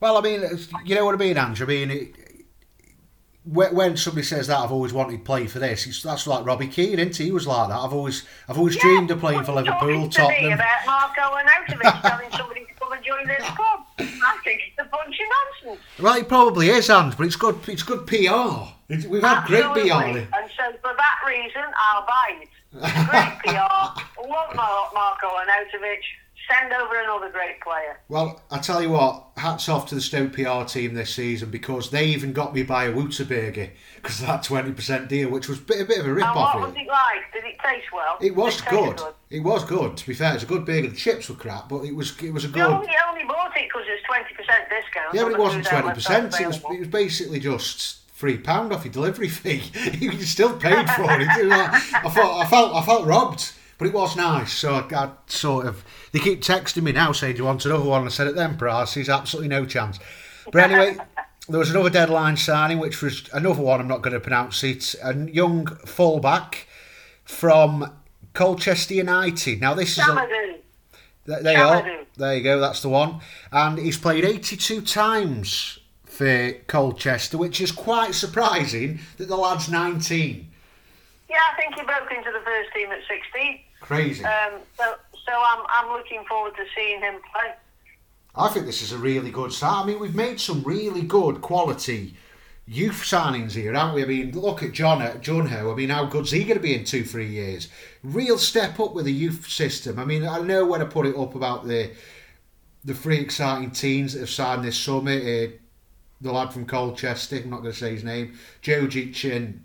Well, 0.00 0.16
I 0.16 0.22
mean, 0.22 0.42
you 0.84 0.94
know 0.94 1.04
what 1.04 1.14
I 1.14 1.18
mean, 1.18 1.36
Andrew. 1.36 1.66
I 1.66 1.84
mean, 1.84 2.14
when 3.44 3.96
somebody 3.96 4.24
says 4.24 4.46
that 4.46 4.58
I've 4.58 4.72
always 4.72 4.92
wanted 4.92 5.18
to 5.18 5.22
play 5.22 5.46
for 5.46 5.58
this, 5.58 5.86
it's, 5.86 6.02
that's 6.02 6.26
like 6.26 6.46
Robbie 6.46 6.68
Keane, 6.68 6.98
isn't 6.98 7.16
he? 7.16 7.24
He 7.24 7.30
was 7.30 7.46
like 7.46 7.68
that. 7.68 7.78
I've 7.78 7.92
always, 7.92 8.24
I've 8.48 8.56
always 8.56 8.76
yeah, 8.76 8.82
dreamed 8.82 9.10
of 9.10 9.20
playing 9.20 9.44
for 9.44 9.52
Liverpool, 9.52 10.08
to 10.08 10.16
Tottenham. 10.16 10.44
Me 10.44 10.52
about 10.52 10.86
Marco 10.86 11.20
Arnautovic 11.20 12.02
telling 12.02 12.30
somebody 12.30 12.64
to 12.64 12.74
come 12.80 12.92
and 12.92 13.04
join 13.04 13.26
this 13.26 13.46
club. 13.56 13.80
I 13.98 14.38
think 14.44 14.62
it's 14.68 14.78
a 14.78 14.90
bunch 14.90 15.14
of 15.14 15.66
nonsense. 15.66 15.86
Well, 16.00 16.16
it 16.16 16.28
probably 16.28 16.70
is, 16.70 16.88
Ange, 16.88 17.16
but 17.16 17.26
it's 17.26 17.36
good. 17.36 17.58
It's 17.68 17.82
good 17.82 18.06
PR. 18.06 18.72
It's, 18.88 19.06
we've 19.06 19.22
had 19.22 19.42
Absolutely. 19.42 19.90
great 19.90 20.28
PR. 20.28 20.36
And 20.36 20.50
so, 20.56 20.72
for 20.80 20.94
that 20.96 21.18
reason, 21.26 21.62
I'll 21.76 22.06
buy 22.06 22.40
it. 22.40 22.48
Great 23.10 23.54
PR. 23.54 24.00
Love 24.26 24.54
Marco 24.54 25.28
Arnautovic 25.28 26.00
send 26.50 26.72
over 26.72 27.00
another 27.00 27.30
great 27.30 27.60
player. 27.60 27.98
Well, 28.08 28.42
I 28.50 28.58
tell 28.58 28.82
you 28.82 28.90
what, 28.90 29.28
hats 29.36 29.68
off 29.68 29.88
to 29.88 29.94
the 29.94 30.00
Stoke 30.00 30.32
PR 30.32 30.64
team 30.64 30.94
this 30.94 31.14
season 31.14 31.50
because 31.50 31.90
they 31.90 32.06
even 32.06 32.32
got 32.32 32.54
me 32.54 32.62
by 32.62 32.84
a 32.84 32.92
Wouter 32.92 33.24
Burger 33.24 33.70
because 33.96 34.20
of 34.20 34.26
that 34.26 34.42
twenty 34.42 34.72
percent 34.72 35.08
deal, 35.08 35.30
which 35.30 35.48
was 35.48 35.58
a 35.58 35.62
bit, 35.62 35.80
a 35.80 35.84
bit 35.84 35.98
of 36.00 36.06
a 36.06 36.14
rip 36.14 36.24
off. 36.24 36.54
What 36.54 36.68
was 36.68 36.76
it 36.76 36.86
like? 36.86 37.32
Did 37.32 37.44
it 37.44 37.58
taste 37.64 37.86
well? 37.92 38.16
It 38.20 38.34
was 38.34 38.60
it 38.60 38.66
good. 38.68 38.96
good. 38.96 39.14
It 39.30 39.40
was 39.40 39.64
good. 39.64 39.96
To 39.96 40.06
be 40.06 40.14
fair, 40.14 40.34
it's 40.34 40.42
a 40.42 40.46
good 40.46 40.64
burger. 40.64 40.88
The 40.88 40.96
chips 40.96 41.28
were 41.28 41.34
crap, 41.34 41.68
but 41.68 41.84
it 41.84 41.94
was 41.94 42.20
it 42.22 42.32
was 42.32 42.44
a 42.44 42.48
good. 42.48 42.58
You 42.58 42.64
only, 42.64 42.88
only 43.08 43.24
bought 43.24 43.56
it 43.56 43.68
because 43.68 43.86
it 43.86 43.92
was 43.92 44.00
twenty 44.06 44.34
percent 44.34 44.68
discount. 44.68 45.14
Yeah, 45.14 45.24
but 45.24 45.32
it 45.32 45.38
wasn't 45.38 45.66
twenty 45.66 45.90
percent. 45.92 46.40
It 46.40 46.46
was 46.46 46.58
it 46.58 46.78
was 46.78 46.88
basically 46.88 47.40
just 47.40 48.00
three 48.14 48.38
pound 48.38 48.72
off 48.72 48.84
your 48.84 48.92
delivery 48.92 49.28
fee. 49.40 49.62
you 49.98 50.12
still 50.22 50.56
paid 50.56 50.88
for 50.90 51.04
it. 51.20 51.28
I 51.28 52.10
thought 52.10 52.40
I 52.40 52.46
felt 52.46 52.74
I 52.74 52.84
felt 52.84 53.06
robbed. 53.06 53.52
But 53.78 53.88
it 53.88 53.94
was 53.94 54.16
nice, 54.16 54.52
so 54.52 54.74
I, 54.74 54.94
I, 54.94 55.10
sort 55.26 55.66
of. 55.66 55.84
They 56.12 56.18
keep 56.18 56.40
texting 56.40 56.82
me 56.82 56.92
now 56.92 57.12
saying, 57.12 57.34
Do 57.34 57.38
you 57.42 57.44
want 57.46 57.64
another 57.64 57.84
one? 57.84 58.04
I 58.04 58.08
said, 58.08 58.26
At 58.26 58.34
them 58.34 58.56
prices, 58.56 59.08
absolutely 59.08 59.48
no 59.48 59.66
chance. 59.66 59.98
But 60.52 60.70
anyway, 60.70 60.96
there 61.48 61.58
was 61.58 61.70
another 61.70 61.90
deadline 61.90 62.36
signing, 62.36 62.78
which 62.78 63.02
was 63.02 63.28
another 63.32 63.62
one, 63.62 63.80
I'm 63.80 63.88
not 63.88 64.02
going 64.02 64.14
to 64.14 64.20
pronounce 64.20 64.62
it. 64.62 64.94
A 65.02 65.14
young 65.14 65.66
fullback 65.84 66.66
from 67.24 67.92
Colchester 68.32 68.94
United. 68.94 69.60
Now, 69.60 69.74
this 69.74 69.98
is. 69.98 70.06
A, 70.06 70.28
there 71.24 71.52
you 71.52 71.62
are. 71.62 72.04
There 72.16 72.36
you 72.36 72.42
go, 72.42 72.60
that's 72.60 72.80
the 72.80 72.88
one. 72.88 73.20
And 73.50 73.78
he's 73.78 73.98
played 73.98 74.24
82 74.24 74.82
times 74.82 75.80
for 76.04 76.52
Colchester, 76.68 77.36
which 77.36 77.60
is 77.60 77.72
quite 77.72 78.14
surprising 78.14 79.00
that 79.16 79.26
the 79.26 79.36
lad's 79.36 79.68
19. 79.68 80.48
Yeah, 81.34 81.40
I 81.52 81.56
think 81.56 81.74
he 81.74 81.82
broke 81.82 82.12
into 82.12 82.30
the 82.30 82.44
first 82.44 82.72
team 82.72 82.92
at 82.92 83.00
16. 83.08 83.58
Crazy. 83.80 84.24
Um, 84.24 84.60
so, 84.78 84.94
so 85.26 85.32
I'm, 85.32 85.66
I'm 85.68 85.90
looking 85.90 86.24
forward 86.28 86.54
to 86.54 86.64
seeing 86.76 87.00
him 87.00 87.14
play. 87.32 87.54
I 88.36 88.48
think 88.50 88.66
this 88.66 88.82
is 88.82 88.92
a 88.92 88.98
really 88.98 89.32
good 89.32 89.52
start. 89.52 89.84
I 89.84 89.88
mean, 89.88 89.98
we've 89.98 90.14
made 90.14 90.38
some 90.38 90.62
really 90.62 91.02
good 91.02 91.40
quality 91.40 92.14
youth 92.68 93.02
signings 93.02 93.50
here, 93.50 93.74
haven't 93.74 93.96
we? 93.96 94.04
I 94.04 94.06
mean, 94.06 94.30
look 94.38 94.62
at 94.62 94.70
John 94.70 95.02
uh, 95.02 95.16
Junho. 95.20 95.72
I 95.72 95.74
mean, 95.74 95.88
how 95.88 96.04
good's 96.04 96.30
he 96.30 96.44
going 96.44 96.54
to 96.54 96.62
be 96.62 96.76
in 96.76 96.84
two, 96.84 97.02
three 97.02 97.28
years? 97.28 97.66
Real 98.04 98.38
step 98.38 98.78
up 98.78 98.94
with 98.94 99.06
the 99.06 99.12
youth 99.12 99.48
system. 99.48 99.98
I 99.98 100.04
mean, 100.04 100.24
I 100.24 100.38
know 100.38 100.64
when 100.64 100.82
I 100.82 100.84
put 100.84 101.04
it 101.04 101.16
up 101.16 101.34
about 101.34 101.66
the 101.66 101.90
the 102.84 102.94
three 102.94 103.18
exciting 103.18 103.72
teams 103.72 104.12
that 104.12 104.20
have 104.20 104.30
signed 104.30 104.62
this 104.62 104.78
summer. 104.78 105.10
Uh, 105.10 105.48
the 106.20 106.32
lad 106.32 106.52
from 106.52 106.64
Colchester, 106.64 107.38
I'm 107.38 107.50
not 107.50 107.62
going 107.62 107.72
to 107.72 107.78
say 107.78 107.92
his 107.92 108.04
name, 108.04 108.38
Jojic 108.62 109.36
and 109.36 109.64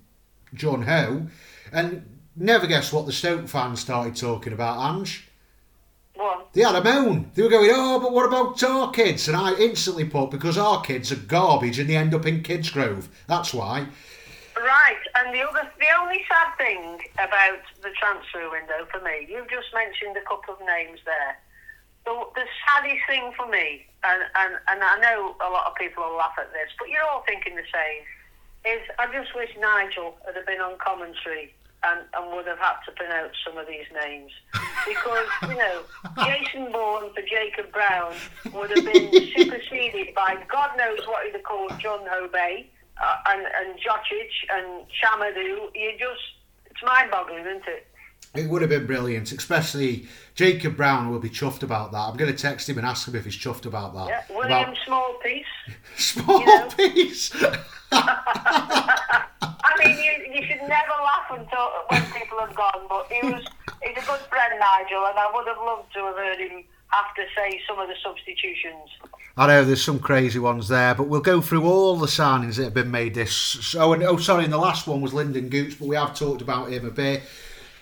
Junho. 0.55 1.29
And 1.71 2.19
never 2.35 2.67
guess 2.67 2.91
what 2.91 3.05
the 3.05 3.11
Stoke 3.11 3.47
fans 3.47 3.79
started 3.79 4.15
talking 4.15 4.53
about, 4.53 4.95
Ange. 4.95 5.27
What? 6.15 6.51
They 6.53 6.61
had 6.61 6.75
a 6.75 6.83
moan. 6.83 7.31
They 7.33 7.43
were 7.43 7.49
going, 7.49 7.69
oh, 7.71 7.99
but 7.99 8.11
what 8.11 8.25
about 8.25 8.61
our 8.63 8.91
kids? 8.91 9.27
And 9.27 9.37
I 9.37 9.53
instantly 9.55 10.05
put, 10.05 10.31
because 10.31 10.57
our 10.57 10.81
kids 10.81 11.11
are 11.11 11.15
garbage 11.15 11.79
and 11.79 11.89
they 11.89 11.95
end 11.95 12.13
up 12.13 12.25
in 12.25 12.43
Kidsgrove. 12.43 13.07
That's 13.27 13.53
why. 13.53 13.87
Right, 14.57 14.99
and 15.15 15.33
the 15.33 15.41
other, 15.47 15.71
the 15.79 15.87
only 16.01 16.21
sad 16.27 16.57
thing 16.57 16.99
about 17.13 17.63
the 17.81 17.91
transfer 17.95 18.49
window 18.51 18.85
for 18.91 18.99
me, 18.99 19.25
you've 19.29 19.49
just 19.49 19.67
mentioned 19.73 20.17
a 20.17 20.27
couple 20.27 20.55
of 20.55 20.59
names 20.59 20.99
there. 21.05 21.39
The, 22.03 22.11
the 22.35 22.43
saddest 22.67 22.99
thing 23.07 23.31
for 23.37 23.47
me, 23.47 23.87
and, 24.03 24.23
and, 24.35 24.55
and 24.67 24.83
I 24.83 24.99
know 24.99 25.35
a 25.39 25.49
lot 25.49 25.67
of 25.67 25.75
people 25.75 26.03
will 26.03 26.17
laugh 26.17 26.35
at 26.37 26.51
this, 26.51 26.67
but 26.77 26.89
you're 26.89 27.03
all 27.03 27.23
thinking 27.25 27.55
the 27.55 27.63
same, 27.71 28.03
is 28.65 28.81
I 28.99 29.07
just 29.13 29.33
wish 29.33 29.49
Nigel 29.57 30.17
had 30.25 30.45
been 30.45 30.59
on 30.59 30.77
commentary 30.79 31.53
and, 31.83 32.01
and 32.13 32.35
would 32.35 32.47
have 32.47 32.59
had 32.59 32.75
to 32.85 32.91
pronounce 32.91 33.33
some 33.45 33.57
of 33.57 33.67
these 33.67 33.85
names. 34.03 34.31
Because, 34.87 35.27
you 35.43 35.55
know, 35.55 35.81
Jason 36.23 36.71
Bourne 36.71 37.13
for 37.13 37.21
Jacob 37.21 37.71
Brown 37.71 38.13
would 38.53 38.71
have 38.71 38.85
been 38.85 39.11
superseded 39.35 40.13
by 40.15 40.37
God 40.51 40.71
knows 40.77 40.99
what 41.07 41.25
he'd 41.25 41.33
have 41.33 41.43
called 41.43 41.71
John 41.79 42.01
Hobey 42.09 42.69
uh, 43.01 43.15
and, 43.27 43.41
and 43.41 43.79
Jocic 43.79 44.31
and 44.51 44.85
Tchamadeu. 44.87 45.69
You 45.75 45.91
just, 45.99 46.21
it's 46.65 46.83
mind 46.83 47.11
boggling, 47.11 47.45
isn't 47.45 47.67
it? 47.67 47.87
It 48.35 48.47
would 48.47 48.61
have 48.61 48.69
been 48.69 48.85
brilliant, 48.85 49.31
especially 49.31 50.07
Jacob 50.35 50.77
Brown 50.77 51.09
will 51.09 51.19
be 51.19 51.29
chuffed 51.29 51.63
about 51.63 51.91
that. 51.93 51.97
I'm 51.97 52.15
going 52.15 52.31
to 52.31 52.37
text 52.37 52.69
him 52.69 52.77
and 52.77 52.85
ask 52.85 53.07
him 53.07 53.15
if 53.15 53.25
he's 53.25 53.35
chuffed 53.35 53.65
about 53.65 53.95
that. 53.95 54.07
Yeah, 54.07 54.23
William 54.29 54.69
About- 54.69 54.77
Smallpiece. 54.87 55.43
Small 55.97 56.39
You 56.41 56.45
know. 56.45 56.69
piece. 56.77 57.31
I 57.91 59.25
mean, 59.83 59.97
you, 59.97 60.33
you 60.41 60.47
should 60.47 60.61
never 60.61 60.93
laugh 61.03 61.31
until 61.31 61.69
when 61.89 62.03
people 62.11 62.39
have 62.39 62.55
gone, 62.55 62.85
but 62.87 63.07
he 63.11 63.27
was 63.27 63.43
he's 63.83 63.97
a 63.97 64.05
good 64.05 64.19
friend, 64.29 64.53
Nigel, 64.59 65.05
and 65.07 65.17
I 65.17 65.29
would 65.33 65.47
have 65.47 65.57
loved 65.57 65.91
to 65.93 65.99
have 66.05 66.15
heard 66.15 66.37
him 66.37 66.63
have 66.89 67.13
to 67.15 67.23
say 67.35 67.59
some 67.67 67.79
of 67.79 67.87
the 67.87 67.95
substitutions. 68.03 68.89
I 69.37 69.47
know 69.47 69.63
there's 69.63 69.83
some 69.83 69.99
crazy 69.99 70.39
ones 70.39 70.67
there, 70.67 70.93
but 70.95 71.07
we'll 71.07 71.21
go 71.21 71.39
through 71.39 71.63
all 71.65 71.95
the 71.95 72.07
signings 72.07 72.57
that 72.57 72.65
have 72.65 72.73
been 72.73 72.91
made 72.91 73.13
this. 73.13 73.31
So, 73.33 73.93
and, 73.93 74.03
oh, 74.03 74.17
sorry, 74.17 74.43
and 74.43 74.51
the 74.53 74.57
last 74.57 74.85
one 74.87 75.01
was 75.01 75.13
Lynden 75.13 75.49
Gooch, 75.49 75.79
but 75.79 75.87
we 75.87 75.95
have 75.95 76.13
talked 76.15 76.41
about 76.41 76.71
him 76.71 76.85
a 76.85 76.91
bit. 76.91 77.21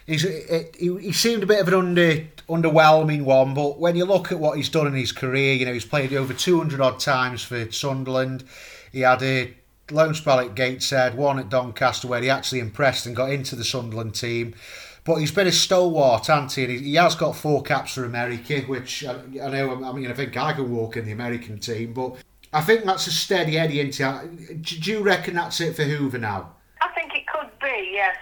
He's, 0.07 0.23
it, 0.23 0.75
he, 0.79 0.97
he 0.97 1.11
seemed 1.11 1.43
a 1.43 1.45
bit 1.45 1.59
of 1.59 1.67
an 1.67 1.73
under, 1.73 2.23
underwhelming 2.47 3.23
one, 3.23 3.53
but 3.53 3.77
when 3.77 3.97
you 3.97 4.05
look 4.05 4.31
at 4.31 4.39
what 4.39 4.55
he's 4.55 4.69
done 4.69 4.87
in 4.87 4.93
his 4.93 5.11
career, 5.11 5.53
you 5.53 5.65
know, 5.65 5.73
he's 5.73 5.85
played 5.85 6.13
over 6.13 6.33
200 6.33 6.79
odd 6.79 6.99
times 6.99 7.43
for 7.43 7.69
Sunderland. 7.71 8.45
He 8.93 9.01
had 9.01 9.21
a 9.21 9.53
loan 9.91 10.13
spell 10.13 10.39
at 10.39 10.55
Gateshead, 10.55 11.15
one 11.15 11.39
at 11.39 11.49
Doncaster, 11.49 12.07
where 12.07 12.21
he 12.21 12.29
actually 12.29 12.61
impressed 12.61 13.05
and 13.05 13.15
got 13.15 13.31
into 13.31 13.57
the 13.57 13.65
Sunderland 13.65 14.15
team. 14.15 14.55
But 15.03 15.17
he's 15.17 15.31
been 15.31 15.47
a 15.47 15.51
stalwart, 15.51 16.27
hasn't 16.27 16.53
he? 16.53 16.63
And 16.63 16.71
he, 16.71 16.79
he 16.79 16.95
has 16.95 17.15
got 17.15 17.35
four 17.35 17.61
caps 17.61 17.93
for 17.93 18.05
America, 18.05 18.61
which 18.61 19.05
I, 19.05 19.13
I 19.43 19.49
know. 19.49 19.83
I 19.83 19.91
mean, 19.91 20.09
I 20.09 20.13
think 20.13 20.35
I 20.37 20.53
can 20.53 20.71
walk 20.73 20.97
in 20.97 21.05
the 21.05 21.11
American 21.11 21.59
team, 21.59 21.93
but 21.93 22.15
I 22.53 22.61
think 22.61 22.85
that's 22.85 23.07
a 23.07 23.11
steady 23.11 23.57
Eddie 23.57 23.81
into. 23.81 24.05
Uh, 24.05 24.23
do 24.61 24.79
do 24.79 24.91
you 24.91 24.99
reckon 25.03 25.35
that's 25.35 25.59
it 25.59 25.75
for 25.75 25.83
Hoever 25.83 26.17
now? 26.17 26.55
I 26.81 26.89
think 26.89 27.13
it 27.13 27.25
could 27.27 27.49
be, 27.61 27.91
yes. 27.93 28.17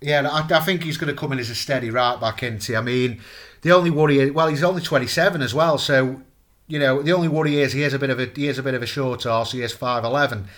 Yeah, 0.00 0.28
I, 0.28 0.46
I 0.54 0.60
think 0.60 0.82
he's 0.82 0.98
going 0.98 1.12
to 1.14 1.18
come 1.18 1.32
in 1.32 1.38
as 1.38 1.50
a 1.50 1.54
steady 1.54 1.90
right 1.90 2.20
back 2.20 2.42
into. 2.42 2.76
I 2.76 2.82
mean, 2.82 3.20
the 3.62 3.72
only 3.72 3.90
worry, 3.90 4.18
is, 4.18 4.32
well, 4.32 4.48
he's 4.48 4.62
only 4.62 4.82
twenty 4.82 5.06
seven 5.06 5.42
as 5.42 5.54
well, 5.54 5.78
so 5.78 6.22
you 6.68 6.78
know 6.78 7.02
the 7.02 7.12
only 7.12 7.28
worry 7.28 7.60
is 7.60 7.72
he 7.72 7.82
is 7.82 7.94
a 7.94 7.98
bit 7.98 8.10
of 8.10 8.18
a 8.20 8.26
he 8.26 8.48
is 8.48 8.58
a 8.58 8.62
bit 8.62 8.74
of 8.74 8.82
a 8.82 8.86
short 8.86 9.24
arse. 9.24 9.52
He 9.52 9.62
is 9.62 9.72
five 9.72 10.04
eleven, 10.04 10.48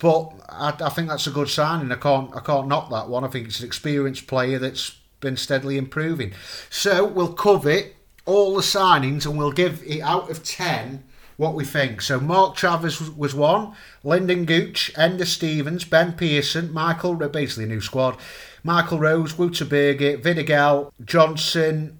but 0.00 0.32
I, 0.48 0.74
I 0.80 0.88
think 0.90 1.08
that's 1.08 1.26
a 1.26 1.30
good 1.32 1.48
signing. 1.48 1.90
I 1.90 1.96
can't 1.96 2.34
I 2.36 2.40
can't 2.40 2.68
knock 2.68 2.90
that 2.90 3.08
one. 3.08 3.24
I 3.24 3.28
think 3.28 3.48
it's 3.48 3.60
an 3.60 3.66
experienced 3.66 4.26
player 4.26 4.58
that's 4.58 4.98
been 5.20 5.36
steadily 5.36 5.78
improving. 5.78 6.32
So 6.70 7.04
we'll 7.04 7.32
cover 7.32 7.80
all 8.24 8.54
the 8.54 8.62
signings 8.62 9.26
and 9.26 9.36
we'll 9.38 9.52
give 9.52 9.82
it 9.84 10.00
out 10.00 10.30
of 10.30 10.44
ten 10.44 11.04
what 11.36 11.54
we 11.54 11.64
think. 11.64 12.00
So 12.00 12.18
Mark 12.18 12.56
Travers 12.56 13.00
was- 13.10 13.34
one, 13.34 13.72
Lynden 14.04 14.46
Gooch, 14.46 14.92
Enda 14.96 15.26
Stevens, 15.26 15.84
Ben 15.84 16.12
Pearson, 16.12 16.72
Michael, 16.72 17.14
basically 17.14 17.64
a 17.64 17.68
new 17.68 17.80
squad, 17.80 18.16
Michael 18.62 18.98
Rose, 18.98 19.36
Wouter 19.38 19.64
Burger, 19.64 20.16
Vidigal, 20.18 20.92
Johnson, 21.04 21.98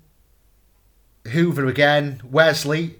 Hoever 1.32 1.66
again, 1.66 2.20
Wesley. 2.24 2.98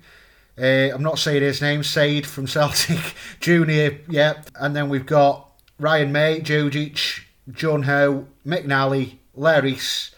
Uh, 0.59 0.91
I'm 0.95 1.03
not 1.03 1.19
saying 1.19 1.43
his 1.43 1.61
name, 1.61 1.83
Said 1.83 2.27
from 2.27 2.47
Celtic 2.47 3.15
Junior, 3.41 3.99
yeah. 4.09 4.43
And 4.55 4.75
then 4.75 4.89
we've 4.89 5.07
got 5.07 5.51
Ryan 5.79 6.13
Mmaee, 6.13 6.43
Jojic, 6.43 7.21
Junho, 7.51 8.27
McNally, 8.47 9.19
Leris, 9.37 10.13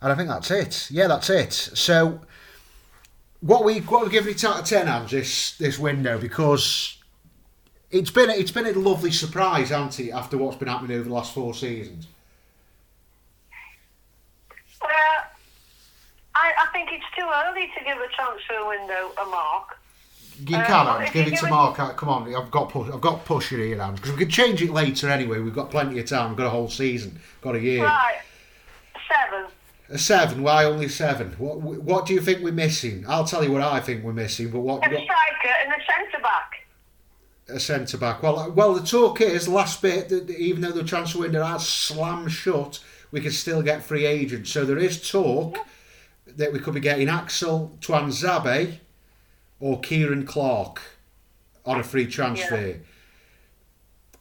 and 0.00 0.12
I 0.12 0.14
think 0.16 0.28
that's 0.28 0.50
it. 0.50 0.90
Yeah, 0.90 1.06
that's 1.06 1.30
it. 1.30 1.52
So 1.52 2.20
what 3.44 3.62
we 3.62 3.80
what 3.80 4.04
we 4.04 4.10
giving 4.10 4.32
it 4.32 4.42
out 4.44 4.60
of 4.60 4.64
ten, 4.66 4.88
Ange, 4.88 5.10
this 5.10 5.56
this 5.58 5.78
window 5.78 6.18
because 6.18 6.96
it's 7.90 8.10
been 8.10 8.30
it's 8.30 8.50
been 8.50 8.66
a 8.66 8.72
lovely 8.72 9.10
surprise, 9.12 9.68
hasn't 9.68 10.00
it, 10.00 10.12
after 10.12 10.38
what's 10.38 10.56
been 10.56 10.68
happening 10.68 10.96
over 10.96 11.08
the 11.08 11.14
last 11.14 11.34
four 11.34 11.52
seasons. 11.52 12.06
Uh, 14.80 14.86
I, 16.34 16.52
I 16.62 16.66
think 16.72 16.88
it's 16.90 17.04
too 17.16 17.26
early 17.46 17.68
to 17.78 17.84
give 17.84 17.98
a 17.98 18.08
transfer 18.14 18.66
window 18.66 19.12
a 19.20 19.26
mark. 19.26 19.78
You 20.40 20.46
can, 20.46 20.68
well, 20.86 21.00
Ange. 21.00 21.12
Give 21.12 21.26
it 21.26 21.30
to 21.30 21.36
give 21.36 21.44
it- 21.44 21.50
Mark. 21.50 21.78
uh, 21.78 21.92
Come 21.92 22.08
on, 22.08 22.34
I've 22.34 22.50
got 22.50 22.70
push, 22.70 22.90
I've 22.92 23.00
got 23.00 23.24
pusher 23.26 23.58
here, 23.58 23.80
Ange, 23.80 23.96
because 23.96 24.12
we 24.12 24.18
can 24.18 24.30
change 24.30 24.62
it 24.62 24.70
later 24.70 25.08
anyway. 25.10 25.38
We've 25.40 25.54
got 25.54 25.70
plenty 25.70 25.98
of 26.00 26.06
time. 26.06 26.30
We've 26.30 26.38
got 26.38 26.46
a 26.46 26.50
whole 26.50 26.68
season. 26.70 27.20
Got 27.42 27.56
a 27.56 27.60
year. 27.60 27.84
Right, 27.84 28.20
seven. 29.08 29.46
A 29.90 29.98
seven. 29.98 30.42
Why 30.42 30.64
only 30.64 30.88
seven? 30.88 31.32
What 31.38 31.58
What 31.60 32.06
do 32.06 32.14
you 32.14 32.20
think 32.20 32.42
we're 32.42 32.52
missing? 32.52 33.04
I'll 33.06 33.24
tell 33.26 33.44
you 33.44 33.52
what 33.52 33.62
I 33.62 33.80
think 33.80 34.02
we're 34.02 34.12
missing. 34.14 34.50
But 34.50 34.60
what? 34.60 34.76
A 34.86 34.90
what 34.90 35.04
striker 35.04 35.54
and 35.62 35.72
a 35.72 35.84
centre 35.84 36.22
back. 36.22 36.66
a 37.48 37.60
centre 37.60 37.98
back. 37.98 38.22
Well, 38.22 38.38
uh, 38.38 38.48
well, 38.48 38.72
the 38.74 38.86
talk 38.86 39.20
is 39.20 39.46
last 39.48 39.82
bit 39.82 40.08
that 40.08 40.30
even 40.30 40.62
though 40.62 40.72
the 40.72 40.84
transfer 40.84 41.18
window 41.20 41.44
has 41.44 41.68
slammed 41.68 42.32
shut, 42.32 42.80
we 43.10 43.20
can 43.20 43.30
still 43.32 43.60
get 43.62 43.82
free 43.82 44.06
agents. 44.06 44.50
So 44.50 44.64
there 44.64 44.78
is 44.78 45.08
talk 45.10 45.58
that 46.26 46.52
we 46.52 46.58
could 46.58 46.74
be 46.74 46.80
getting 46.80 47.08
Axel 47.10 47.76
Tuanzebe 47.80 48.78
or 49.60 49.80
Kieran 49.80 50.24
Clark 50.26 50.80
on 51.66 51.78
a 51.78 51.82
free 51.84 52.06
transfer. 52.06 52.80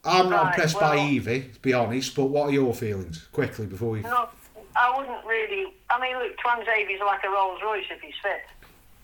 I'm 0.04 0.30
not 0.30 0.44
Right, 0.44 0.54
impressed 0.56 0.78
by 0.80 0.96
well- 0.98 1.08
Evie, 1.08 1.50
to 1.54 1.60
be 1.62 1.72
honest. 1.74 2.14
But 2.16 2.26
what 2.26 2.50
are 2.50 2.52
your 2.52 2.74
feelings? 2.74 3.28
Quickly 3.32 3.66
before 3.66 3.92
we. 3.92 4.02
No, 4.02 4.28
I 4.76 4.98
wouldn't 4.98 5.26
really. 5.26 5.74
I 5.90 6.00
mean, 6.00 6.18
look, 6.18 6.38
Tuanzebe's 6.38 7.02
like 7.06 7.24
a 7.24 7.30
Rolls 7.30 7.60
Royce 7.64 7.86
if 7.92 8.02
he's 8.02 8.16
fit. 8.22 8.42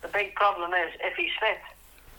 The 0.01 0.07
big 0.07 0.33
problem 0.35 0.71
is 0.73 0.91
if 1.01 1.15
he's 1.15 1.31
fit, 1.39 1.59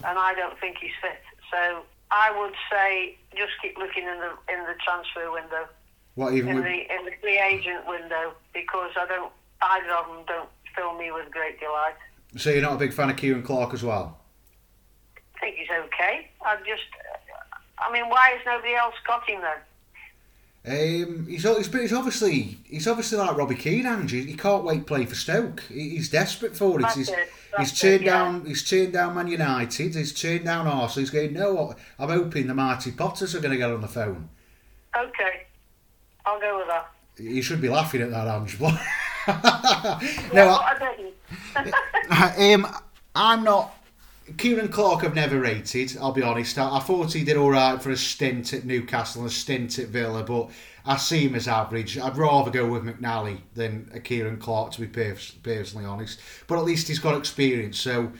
and 0.04 0.18
I 0.18 0.34
don't 0.34 0.58
think 0.60 0.76
he's 0.80 0.94
fit. 1.00 1.20
So 1.50 1.82
I 2.10 2.30
would 2.38 2.54
say 2.70 3.16
just 3.36 3.52
keep 3.62 3.76
looking 3.78 4.04
in 4.04 4.18
the 4.20 4.30
in 4.52 4.60
the 4.66 4.74
transfer 4.84 5.30
window, 5.32 5.66
What 6.14 6.34
even? 6.34 6.50
in 6.50 6.54
With, 6.56 6.64
the 6.64 6.94
in 6.94 7.04
the 7.06 7.12
free 7.20 7.38
agent 7.40 7.86
window, 7.86 8.34
because 8.52 8.92
I 8.96 9.06
don't 9.06 9.32
either 9.62 9.92
of 9.92 10.06
them 10.06 10.24
don't 10.26 10.48
fill 10.76 10.96
me 10.96 11.10
with 11.10 11.30
great 11.30 11.58
delight. 11.58 11.94
so 12.36 12.50
you're 12.50 12.62
not 12.62 12.74
a 12.74 12.78
big 12.78 12.92
fan 12.92 13.10
of 13.10 13.16
Kieran 13.16 13.42
Clark 13.42 13.74
as 13.74 13.82
well? 13.82 14.18
I 15.36 15.40
think 15.40 15.56
he's 15.56 15.70
okay. 15.70 16.28
I 16.42 16.56
just, 16.58 16.84
I 17.78 17.90
mean, 17.92 18.08
why 18.10 18.34
has 18.36 18.40
nobody 18.46 18.74
else 18.74 18.94
got 19.06 19.28
him 19.28 19.40
then? 19.40 19.56
Um, 20.66 21.26
he's, 21.26 21.42
he's, 21.42 21.72
he's 21.72 21.92
obviously 21.92 22.58
he's 22.64 22.86
obviously 22.86 23.16
like 23.16 23.36
Robbie 23.36 23.54
Keane, 23.54 23.86
Angie. 23.86 24.24
He 24.24 24.34
can't 24.34 24.62
wait 24.62 24.80
to 24.80 24.84
play 24.84 25.06
for 25.06 25.14
Stoke. 25.14 25.62
He, 25.68 25.90
he's 25.90 26.10
desperate 26.10 26.54
for 26.54 26.78
it. 26.78 26.82
That's 26.82 26.96
he's, 26.96 27.08
it, 27.08 27.30
he's 27.58 27.78
turned 27.78 28.02
it, 28.02 28.06
yeah. 28.06 28.18
down 28.18 28.44
he's 28.44 28.68
turned 28.68 28.92
down 28.92 29.14
Man 29.14 29.28
United. 29.28 29.94
He's 29.94 30.12
turned 30.12 30.44
down 30.44 30.66
Arsenal. 30.66 31.00
He's 31.00 31.10
going 31.10 31.32
no. 31.32 31.74
I'm 31.98 32.10
hoping 32.10 32.46
the 32.46 32.54
Marty 32.54 32.92
Potters 32.92 33.34
are 33.34 33.40
going 33.40 33.52
to 33.52 33.56
get 33.56 33.70
on 33.70 33.80
the 33.80 33.88
phone. 33.88 34.28
Okay, 34.94 35.46
I'll 36.26 36.40
go 36.40 36.58
with 36.58 36.68
that. 36.68 36.90
You 37.16 37.40
should 37.40 37.62
be 37.62 37.70
laughing 37.70 38.02
at 38.02 38.10
that, 38.10 38.28
Ange. 38.28 38.60
no, 38.60 38.66
Yeah, 40.32 40.54
I, 40.54 40.76
I 40.76 40.94
didn't. 41.56 42.64
um, 42.66 42.76
I'm 43.14 43.44
not. 43.44 43.76
Kieran 44.36 44.68
Clark 44.68 45.04
I've 45.04 45.14
never 45.14 45.40
rated, 45.40 45.96
I'll 46.00 46.12
be 46.12 46.22
honest. 46.22 46.58
I, 46.58 46.76
I 46.76 46.80
thought 46.80 47.12
he 47.12 47.24
did 47.24 47.36
alright 47.36 47.82
for 47.82 47.90
a 47.90 47.96
stint 47.96 48.52
at 48.52 48.64
Newcastle 48.64 49.22
and 49.22 49.30
a 49.30 49.34
stint 49.34 49.78
at 49.78 49.88
Villa, 49.88 50.22
but 50.22 50.50
I 50.84 50.96
see 50.96 51.26
him 51.26 51.34
as 51.34 51.48
average. 51.48 51.98
I'd 51.98 52.16
rather 52.16 52.50
go 52.50 52.66
with 52.66 52.84
McNally 52.84 53.40
than 53.54 53.90
a 53.94 54.00
Kieran 54.00 54.38
Clark, 54.38 54.72
to 54.72 54.80
be 54.80 54.86
pers- 54.86 55.32
personally 55.42 55.86
honest. 55.86 56.20
But 56.46 56.58
at 56.58 56.64
least 56.64 56.88
he's 56.88 56.98
got 56.98 57.16
experience, 57.16 57.78
so, 57.78 58.12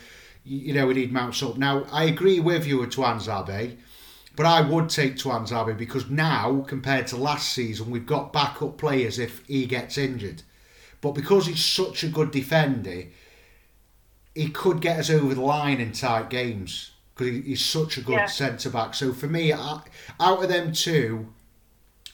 you, 0.45 0.75
know, 0.75 0.87
we 0.87 0.95
need 0.95 1.13
mounts 1.13 1.43
up. 1.43 1.57
Now, 1.57 1.85
I 1.91 2.05
agree 2.05 2.41
with 2.41 2.67
you 2.67 2.79
with 2.79 2.93
Tuanzebe, 2.93 3.77
but 4.37 4.47
I 4.47 4.61
would 4.61 4.89
take 4.89 5.17
Tuanzebe 5.17 5.77
because 5.77 6.09
now, 6.11 6.65
compared 6.67 7.07
to 7.09 7.17
last 7.17 7.53
season, 7.53 7.91
we've 7.91 8.07
got 8.07 8.33
backup 8.33 8.79
players 8.79 9.19
if 9.19 9.45
he 9.47 9.67
gets 9.67 9.99
injured. 9.99 10.43
But 11.01 11.13
because 11.13 11.47
he's 11.47 11.65
such 11.65 12.05
a 12.05 12.09
good 12.09 12.31
defender, 12.31 13.05
he 14.35 14.49
could 14.49 14.81
get 14.81 14.99
us 14.99 15.11
over 15.11 15.35
the 15.35 15.41
line 15.41 15.81
in 15.81 15.93
tight 15.93 16.31
games 16.31 16.93
because 17.15 17.29
he, 17.35 17.41
he's 17.43 17.65
such 17.65 17.97
a 17.99 18.01
good 18.03 18.15
Yeah. 18.15 18.27
centre 18.27 18.71
back. 18.71 18.95
So 18.95 19.13
for 19.13 19.27
me, 19.27 19.53
I, 19.53 19.81
out 20.21 20.43
of 20.43 20.49
them 20.49 20.73
two, 20.73 21.27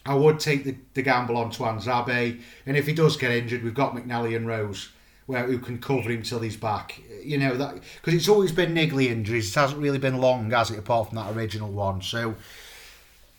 I 0.05 0.15
would 0.15 0.39
take 0.41 0.65
the, 0.65 0.77
the 0.95 1.03
gamble 1.03 1.37
on 1.37 1.51
Tuanzebe. 1.51 2.41
And 2.65 2.77
if 2.77 2.87
he 2.87 2.93
does 2.95 3.17
get 3.17 3.33
injured, 3.33 3.63
we've 3.65 3.75
got 3.75 3.95
McNally 3.95 4.37
and 4.37 4.47
Rose. 4.47 4.91
where 5.27 5.45
who 5.45 5.59
can 5.59 5.79
cover 5.79 6.11
him 6.11 6.23
till 6.23 6.39
he's 6.41 6.57
back. 6.57 7.01
You 7.25 7.37
know 7.39 7.57
that 7.57 7.75
because 7.97 8.15
it's 8.15 8.29
always 8.29 8.53
been 8.53 8.73
niggly 8.75 9.07
injuries. 9.09 9.49
It 9.51 9.59
hasn't 9.59 9.81
really 9.81 9.99
been 9.99 10.19
long, 10.19 10.49
has 10.53 10.71
it? 10.71 10.79
Apart 10.79 11.09
from 11.09 11.17
that 11.17 11.35
original 11.35 11.71
one, 11.71 12.01
so. 12.03 12.37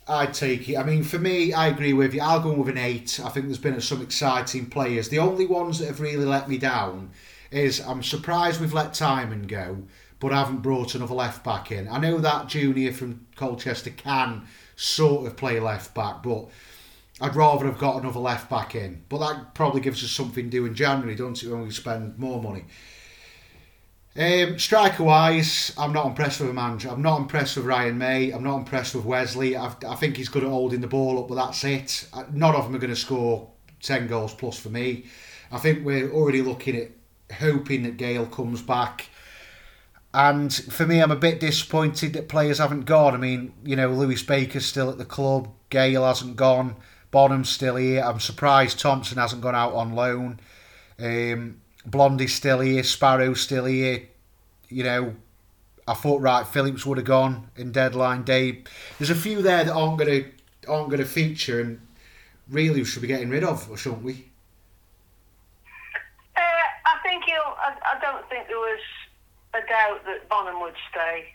I'd 0.09 0.33
take 0.33 0.69
it. 0.69 0.77
I 0.77 0.83
mean, 0.83 1.03
for 1.03 1.19
me, 1.19 1.51
I 1.51 1.67
agree 1.67 1.91
with 1.91 2.13
you. 2.13 2.21
I'll 2.21 2.39
go 2.39 2.53
with 2.53 2.69
an 2.69 2.77
eight. 2.77 3.19
I 3.23 3.27
think 3.29 3.47
there's 3.47 3.57
been 3.57 3.79
some 3.81 4.01
exciting 4.01 4.67
players. 4.67 5.09
The 5.09 5.19
only 5.19 5.45
ones 5.45 5.79
that 5.79 5.87
have 5.87 5.99
really 5.99 6.23
let 6.23 6.47
me 6.47 6.57
down 6.57 7.09
is 7.51 7.79
I'm 7.79 8.03
surprised 8.03 8.59
we've 8.59 8.73
let 8.73 8.91
Tymon 8.91 9.47
go, 9.47 9.83
but 10.19 10.31
haven't 10.31 10.61
brought 10.61 10.95
another 10.95 11.15
left 11.15 11.43
back 11.43 11.71
in. 11.71 11.87
I 11.87 11.99
know 11.99 12.17
that 12.19 12.47
junior 12.47 12.91
from 12.91 13.25
Colchester 13.35 13.91
can 13.91 14.47
sort 14.75 15.25
of 15.25 15.37
play 15.37 15.59
left 15.59 15.93
back, 15.93 16.23
but 16.23 16.49
I'd 17.19 17.35
rather 17.35 17.65
have 17.65 17.79
got 17.79 18.01
another 18.01 18.19
left 18.19 18.49
back 18.49 18.75
in. 18.75 19.03
But 19.09 19.19
that 19.19 19.53
probably 19.53 19.81
gives 19.81 20.03
us 20.03 20.11
something 20.11 20.45
to 20.45 20.49
do 20.49 20.65
in 20.65 20.75
January, 20.75 21.15
don't 21.15 21.41
it, 21.41 21.49
when 21.49 21.63
we 21.63 21.71
spend 21.71 22.17
more 22.19 22.41
money. 22.41 22.65
Um, 24.15 24.57
striker 24.57 25.03
wise, 25.03 25.73
I'm 25.77 25.93
not 25.93 26.07
impressed 26.07 26.39
with 26.39 26.53
manager. 26.53 26.89
I'm 26.89 27.03
not 27.03 27.19
impressed 27.19 27.55
with 27.55 27.67
Ryan 27.67 27.99
Mmaee. 27.99 28.33
I'm 28.33 28.43
not 28.43 28.57
impressed 28.57 28.95
with 28.95 29.05
Wesley. 29.05 29.55
I've, 29.55 29.75
i 29.87 29.93
think 29.93 30.17
he's 30.17 30.29
good 30.29 30.43
at 30.43 30.49
holding 30.49 30.81
the 30.81 30.87
ball 30.87 31.19
up, 31.19 31.27
but 31.27 31.35
that's 31.35 31.63
it. 31.63 32.07
None 32.33 32.55
of 32.55 32.65
them 32.65 32.75
are 32.75 32.79
going 32.79 32.89
to 32.89 32.95
score 32.95 33.51
10 33.83 34.07
goals 34.07 34.33
plus 34.33 34.59
for 34.59 34.69
me. 34.69 35.05
I 35.51 35.59
think 35.59 35.85
we're 35.85 36.11
already 36.11 36.41
looking 36.41 36.75
at 36.75 36.89
hoping 37.33 37.83
that 37.83 37.97
Gayle 37.97 38.25
comes 38.25 38.61
back. 38.61 39.09
And 40.13 40.53
for 40.53 40.85
me, 40.87 41.01
I'm 41.01 41.11
a 41.11 41.15
bit 41.15 41.39
disappointed 41.39 42.13
that 42.13 42.29
players 42.29 42.57
haven't 42.57 42.85
gone. 42.85 43.13
I 43.13 43.17
mean, 43.17 43.53
you 43.63 43.75
know, 43.75 43.89
Lewis 43.89 44.23
Baker's 44.23 44.65
still 44.65 44.89
at 44.89 44.97
the 44.97 45.05
club. 45.05 45.49
Gayle 45.69 46.05
hasn't 46.05 46.37
gone. 46.37 46.75
Bonham's 47.11 47.49
still 47.49 47.75
here. 47.75 48.01
I'm 48.03 48.19
surprised 48.19 48.79
Thompson 48.79 49.17
hasn't 49.17 49.41
gone 49.41 49.55
out 49.55 49.73
on 49.73 49.93
loan. 49.93 50.39
Um, 50.99 51.61
Blondy's 51.85 52.35
still 52.35 52.59
here, 52.59 52.83
Sparrow's 52.83 53.41
still 53.41 53.65
here. 53.65 54.07
You 54.69 54.83
know, 54.83 55.15
I 55.87 55.93
thought 55.93 56.21
Wright 56.21 56.45
Phillips 56.45 56.85
would 56.85 56.97
have 56.97 57.07
gone 57.07 57.49
in 57.55 57.71
deadline 57.71 58.23
day. 58.23 58.63
There's 58.97 59.09
a 59.09 59.15
few 59.15 59.41
there 59.41 59.63
that 59.63 59.73
aren't 59.73 59.97
going 59.97 60.23
to 60.23 60.31
aren't 60.69 60.91
to 60.91 61.05
feature, 61.05 61.61
and 61.61 61.79
really 62.49 62.81
we 62.81 62.85
should 62.85 63.01
be 63.01 63.07
getting 63.07 63.29
rid 63.29 63.45
of, 63.45 63.71
or 63.71 63.77
shouldn't 63.77 64.03
we? 64.03 64.25
Uh, 66.35 66.41
I 66.41 66.99
think 67.03 67.25
you. 67.25 67.41
I, 67.41 67.73
I, 67.95 67.99
don't 68.01 68.26
think 68.37 68.49
there 68.49 68.61
was 68.61 68.85
a 69.57 69.61
doubt 69.65 70.05
that 70.05 70.29
Bonham 70.29 70.61
would 70.61 70.77
stay 70.93 71.33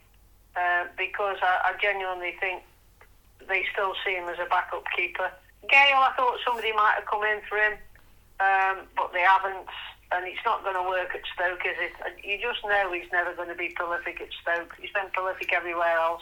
uh, 0.55 0.87
because 0.97 1.39
I, 1.43 1.75
I 1.75 1.83
genuinely 1.83 2.39
think 2.39 2.63
they 3.49 3.67
still 3.73 3.95
see 4.07 4.15
him 4.15 4.29
as 4.31 4.39
a 4.39 4.47
backup 4.47 4.85
keeper. 4.95 5.31
Gayle, 5.67 5.99
I 5.99 6.15
thought 6.15 6.39
somebody 6.47 6.71
might 6.73 7.03
have 7.03 7.07
come 7.11 7.25
in 7.27 7.43
for 7.49 7.59
him, 7.59 7.75
um, 8.39 8.87
but 8.95 9.11
they 9.13 9.27
haven't 9.27 9.67
and 10.13 10.29
it's 10.29 10.45
not 10.45 10.63
going 10.63 10.77
to 10.77 10.85
work 10.85 11.09
at 11.17 11.25
Stoke, 11.33 11.65
is 11.65 11.79
it? 11.81 11.97
You 12.21 12.37
just 12.37 12.61
know 12.69 12.93
he's 12.93 13.09
never 13.17 13.33
going 13.33 13.49
to 13.49 13.57
be 13.57 13.73
prolific 13.73 14.21
at 14.21 14.29
Stoke. 14.45 14.77
He's 14.79 14.93
been 14.93 15.09
prolific 15.09 15.55
everywhere 15.55 15.97
else. 15.97 16.21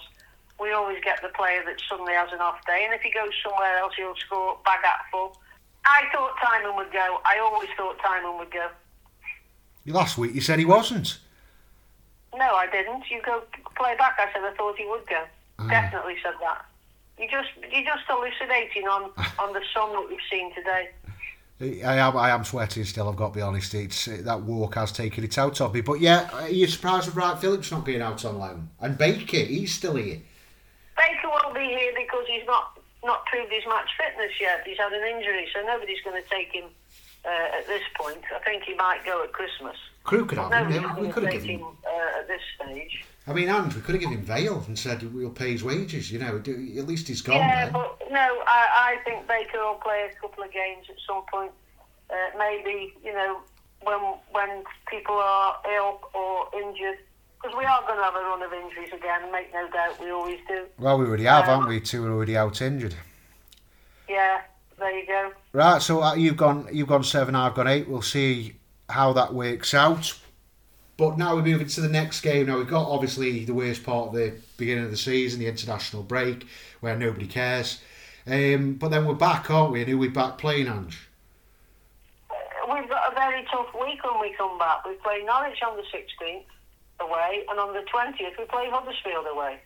We 0.61 0.71
always 0.71 1.03
get 1.03 1.21
the 1.23 1.35
player 1.35 1.67
that 1.67 1.83
suddenly 1.91 2.13
has 2.15 2.31
an 2.33 2.39
off 2.39 2.65
day, 2.71 2.87
and 2.87 2.95
if 2.95 3.03
he 3.03 3.11
goes 3.11 3.35
somewhere 3.43 3.83
else, 3.83 3.95
he'll 3.99 4.15
score 4.15 4.63
bag 4.65 4.87
at 4.87 5.11
full. 5.11 5.35
I 5.85 6.07
thought 6.15 6.39
Tymon 6.39 6.77
would 6.77 6.93
go. 6.93 7.19
I 7.27 7.41
always 7.43 7.69
thought 7.77 7.99
Tymon 7.99 8.39
would 8.39 8.53
go. 8.53 8.71
Last 9.91 10.19
week 10.19 10.35
you 10.35 10.41
said 10.41 10.59
he 10.59 10.65
wasn't. 10.65 11.19
No, 12.35 12.55
I 12.55 12.67
didn't. 12.71 13.11
You 13.11 13.21
go 13.23 13.43
play 13.77 13.97
back. 13.97 14.19
I 14.19 14.33
said 14.33 14.43
I 14.45 14.55
thought 14.57 14.77
he 14.77 14.87
would 14.87 15.07
go. 15.07 15.25
Ah. 15.59 15.69
Definitely 15.69 16.17
said 16.23 16.35
that. 16.41 16.65
You 17.19 17.29
just 17.29 17.49
you're 17.73 17.85
just 17.85 18.05
hallucinating 18.09 18.89
on 18.89 19.11
on 19.39 19.53
the 19.53 19.63
sun 19.75 19.93
that 19.93 20.07
we've 20.09 20.19
seen 20.31 20.55
today. 20.55 20.91
I 21.61 21.97
am, 21.97 22.17
I 22.17 22.31
am 22.31 22.43
sweating 22.43 22.85
still. 22.85 23.11
I've 23.11 23.17
got 23.17 23.29
to 23.29 23.35
be 23.35 23.43
honest. 23.43 23.75
It's 23.75 24.07
that 24.07 24.41
walk 24.43 24.77
has 24.77 24.93
taken 24.93 25.25
it 25.25 25.37
out 25.37 25.61
of 25.61 25.75
me. 25.75 25.83
But 25.83 26.01
yeah, 26.01 26.31
are 26.33 26.49
you 26.49 26.67
surprised 26.67 27.07
with 27.07 27.17
Wright 27.17 27.39
Phillips 27.39 27.71
not 27.71 27.85
being 27.85 28.01
out 28.01 28.25
on 28.25 28.39
loan? 28.39 28.71
And 28.81 28.97
Baker, 28.97 29.37
he's 29.37 29.75
still 29.75 29.97
here. 29.97 30.23
Baker 30.97 31.29
won't 31.29 31.55
be 31.55 31.67
here 31.67 31.93
because 31.95 32.25
he's 32.27 32.47
not 32.47 32.79
not 33.05 33.27
proved 33.27 33.53
his 33.53 33.65
match 33.67 33.91
fitness 33.99 34.33
yet. 34.41 34.63
He's 34.67 34.79
had 34.79 34.93
an 34.93 35.17
injury, 35.17 35.49
so 35.55 35.63
nobody's 35.67 36.01
going 36.03 36.23
to 36.23 36.29
take 36.31 36.53
him 36.53 36.65
uh, 37.25 37.59
at 37.59 37.67
this 37.67 37.83
point. 37.99 38.23
I 38.35 38.39
think 38.41 38.65
he 38.65 38.75
might 38.75 39.05
go 39.05 39.23
at 39.23 39.33
Christmas. 39.33 39.77
Crewe 40.05 40.25
could 40.27 40.39
have 40.39 40.71
him. 40.71 40.97
We 40.99 41.09
could 41.09 41.25
have 41.25 41.33
given 41.33 41.49
him 41.49 41.63
uh, 41.63 42.19
at 42.21 42.29
this 42.29 42.41
stage. 42.57 43.05
I 43.27 43.33
mean, 43.33 43.49
and 43.49 43.73
we 43.73 43.81
could 43.81 43.95
have 43.95 44.01
given 44.01 44.19
him 44.19 44.25
Vale 44.25 44.65
and 44.67 44.79
said 44.79 45.03
we'll 45.15 45.31
pay 45.31 45.53
his 45.53 45.63
wages. 45.63 46.11
You 46.11 46.19
know, 46.19 46.37
at 46.37 46.47
least 46.89 47.09
he's 47.09 47.23
gone. 47.23 47.37
Yeah, 47.37 47.65
then. 47.67 47.73
but 47.73 47.99
no, 48.11 48.43
I, 48.47 48.97
I 48.97 49.05
think 49.05 49.29
Baker 49.29 49.59
will 49.59 49.75
play 49.75 50.11
a 50.11 50.21
couple 50.21 50.43
of 50.43 50.53
games 50.53 50.87
at 50.89 50.97
some 51.07 51.23
point. 51.31 51.53
Uh, 52.11 52.39
maybe 52.39 52.95
you 53.05 53.13
know 53.13 53.41
when 53.83 54.01
when 54.33 54.65
people 54.89 55.17
are 55.17 55.57
ill 55.77 56.01
or 56.15 56.49
injured. 56.55 56.99
Because 57.43 57.57
we 57.57 57.65
are 57.65 57.81
going 57.87 57.97
to 57.97 58.05
have 58.05 58.15
a 58.15 58.19
run 58.19 58.43
of 58.43 58.53
injuries 58.53 58.93
again, 58.93 59.33
make 59.33 59.51
no 59.55 59.67
doubt, 59.71 59.99
we 59.99 60.11
always 60.11 60.39
do. 60.47 60.67
Well, 60.79 60.99
we 60.99 61.07
already 61.07 61.25
have, 61.25 61.49
um, 61.49 61.61
haven't 61.61 61.69
we? 61.69 61.81
Two 61.81 62.05
are 62.05 62.13
already 62.13 62.37
out 62.37 62.61
injured. 62.61 62.95
Yeah, 64.11 64.43
there 64.81 64.99
you 64.99 65.07
go. 65.07 65.33
Right, 65.53 65.81
so 65.81 66.03
uh, 66.03 66.15
you've 66.15 66.37
gone, 66.37 66.69
you've 66.73 66.89
gone 66.89 67.05
seven, 67.05 67.35
I've 67.35 67.55
gone 67.55 67.69
eight. 67.69 67.89
We'll 67.89 68.03
see 68.03 68.55
how 68.89 69.13
that 69.13 69.33
works 69.33 69.75
out. 69.75 70.19
But 70.97 71.17
now 71.17 71.35
we're 71.35 71.43
moving 71.43 71.69
to 71.69 71.81
the 71.81 71.89
next 71.89 72.21
game. 72.21 72.47
Now 72.47 72.59
we've 72.59 72.69
got 72.69 72.89
obviously 72.89 73.45
the 73.45 73.55
worst 73.55 73.85
part 73.85 74.09
of 74.09 74.15
the 74.15 74.35
beginning 74.59 74.85
of 74.85 74.91
the 74.91 74.97
season, 74.97 75.41
the 75.41 75.47
international 75.47 76.03
break, 76.03 76.47
where 76.81 76.97
nobody 76.97 77.27
cares. 77.27 77.81
Um, 78.27 78.75
but 78.75 78.91
then 78.91 79.07
we're 79.07 79.15
back, 79.15 79.51
aren't 79.51 79.73
we? 79.73 79.81
And 79.81 79.89
who 79.89 79.97
we 79.97 80.09
back 80.09 80.37
playing, 80.37 80.67
Ange? 80.67 81.09
We've 82.71 82.89
got 82.89 83.13
a 83.13 83.15
very 83.15 83.47
tough 83.51 83.69
week 83.81 84.05
when 84.05 84.21
we 84.21 84.35
come 84.37 84.59
back. 84.59 84.85
We 84.85 84.95
play 84.95 85.23
Norwich 85.25 85.59
on 85.67 85.77
the 85.77 85.83
16th 85.83 86.45
away, 87.01 87.45
and 87.49 87.59
on 87.59 87.73
the 87.73 87.81
20th 87.93 88.39
we 88.39 88.45
play 88.45 88.69
Huddersfield 88.71 89.27
away. 89.33 89.59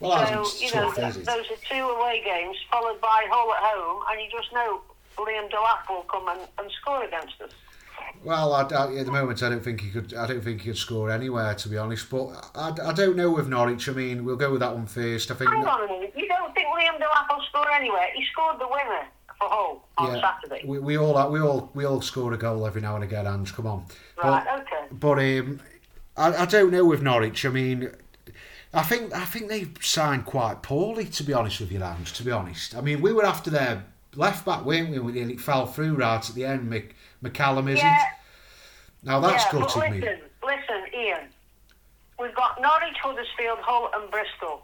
Well, 0.00 0.44
so, 0.44 0.64
you 0.64 0.74
know, 0.74 0.92
th- 0.92 1.14
those 1.14 1.26
are 1.28 1.60
two 1.68 1.84
away 1.84 2.22
games 2.24 2.56
followed 2.72 3.00
by 3.02 3.26
Hull 3.30 3.52
at 3.52 3.62
home, 3.62 4.02
and 4.10 4.20
you 4.20 4.30
just 4.30 4.50
know 4.52 4.80
Liam 5.18 5.50
Delap 5.50 5.88
will 5.90 6.02
come 6.02 6.26
and, 6.28 6.40
and 6.58 6.70
score 6.80 7.04
against 7.04 7.40
us. 7.42 7.50
Well, 8.24 8.54
I, 8.54 8.62
I, 8.62 8.96
at 8.96 9.06
the 9.06 9.12
moment, 9.12 9.42
I 9.42 9.50
don't 9.50 9.62
think 9.62 9.82
he 9.82 9.90
could. 9.90 10.14
I 10.14 10.26
don't 10.26 10.42
think 10.42 10.62
he 10.62 10.68
could 10.68 10.78
score 10.78 11.10
anywhere, 11.10 11.54
to 11.54 11.68
be 11.68 11.76
honest. 11.76 12.08
But 12.08 12.50
I, 12.54 12.72
I 12.82 12.92
don't 12.94 13.14
know 13.14 13.30
with 13.30 13.48
Norwich. 13.48 13.88
I 13.90 13.92
mean, 13.92 14.24
we'll 14.24 14.36
go 14.36 14.50
with 14.50 14.60
that 14.60 14.74
one 14.74 14.86
first. 14.86 15.30
I 15.30 15.34
think. 15.34 15.50
Hang 15.50 15.66
on 15.66 15.84
a 15.84 15.92
minute. 15.92 16.14
You 16.16 16.26
don't 16.28 16.52
think 16.54 16.66
Liam 16.68 16.98
Delap 16.98 17.28
will 17.28 17.44
score 17.48 17.70
anywhere? 17.70 18.08
He 18.14 18.24
scored 18.32 18.58
the 18.58 18.68
winner 18.68 19.06
for 19.38 19.48
Hull 19.48 19.88
on 19.98 20.14
yeah, 20.14 20.20
Saturday. 20.20 20.66
We, 20.66 20.78
we 20.78 20.96
all 20.96 21.30
we 21.30 21.40
all 21.40 21.70
we 21.74 21.84
all 21.84 22.00
score 22.00 22.32
a 22.32 22.38
goal 22.38 22.66
every 22.66 22.80
now 22.80 22.94
and 22.94 23.04
again. 23.04 23.26
Ange, 23.26 23.54
come 23.54 23.66
on. 23.66 23.84
Right. 24.22 24.44
But, 24.44 24.60
okay. 24.62 24.86
But 24.92 25.18
um, 25.18 25.60
I, 26.16 26.42
I 26.42 26.46
don't 26.46 26.70
know 26.70 26.86
with 26.86 27.02
Norwich. 27.02 27.44
I 27.44 27.50
mean. 27.50 27.90
I 28.72 28.82
think 28.82 29.12
I 29.14 29.24
think 29.24 29.48
they 29.48 29.66
signed 29.80 30.26
quite 30.26 30.62
poorly, 30.62 31.06
to 31.06 31.22
be 31.24 31.32
honest 31.32 31.60
with 31.60 31.72
you, 31.72 31.82
Ange. 31.82 32.12
To 32.14 32.22
be 32.22 32.30
honest, 32.30 32.76
I 32.76 32.80
mean, 32.80 33.00
we 33.00 33.12
were 33.12 33.24
after 33.24 33.50
their 33.50 33.84
left 34.14 34.44
back, 34.44 34.64
weren't 34.64 34.90
we? 34.90 35.20
And 35.20 35.30
it 35.30 35.40
fell 35.40 35.66
through 35.66 35.94
right 35.94 36.28
at 36.28 36.34
the 36.34 36.44
end. 36.44 36.70
McCallum 37.22 37.68
isn't. 37.68 37.76
Yeah. 37.78 38.04
Now 39.02 39.20
that's 39.20 39.44
yeah, 39.44 39.60
gutted 39.60 39.76
listen, 39.76 40.00
me. 40.00 40.08
Listen, 40.44 40.94
Ian. 40.94 41.20
We've 42.18 42.34
got 42.34 42.60
Norwich, 42.60 42.96
Huddersfield, 43.02 43.58
Hull, 43.60 43.90
and 43.94 44.10
Bristol. 44.10 44.62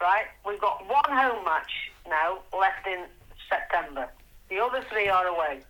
Right? 0.00 0.26
We've 0.46 0.60
got 0.60 0.86
one 0.88 1.04
home 1.08 1.44
match 1.44 1.70
now 2.08 2.40
left 2.56 2.86
in 2.86 3.04
September. 3.48 4.08
The 4.50 4.58
other 4.58 4.84
three 4.90 5.08
are 5.08 5.26
away. 5.26 5.60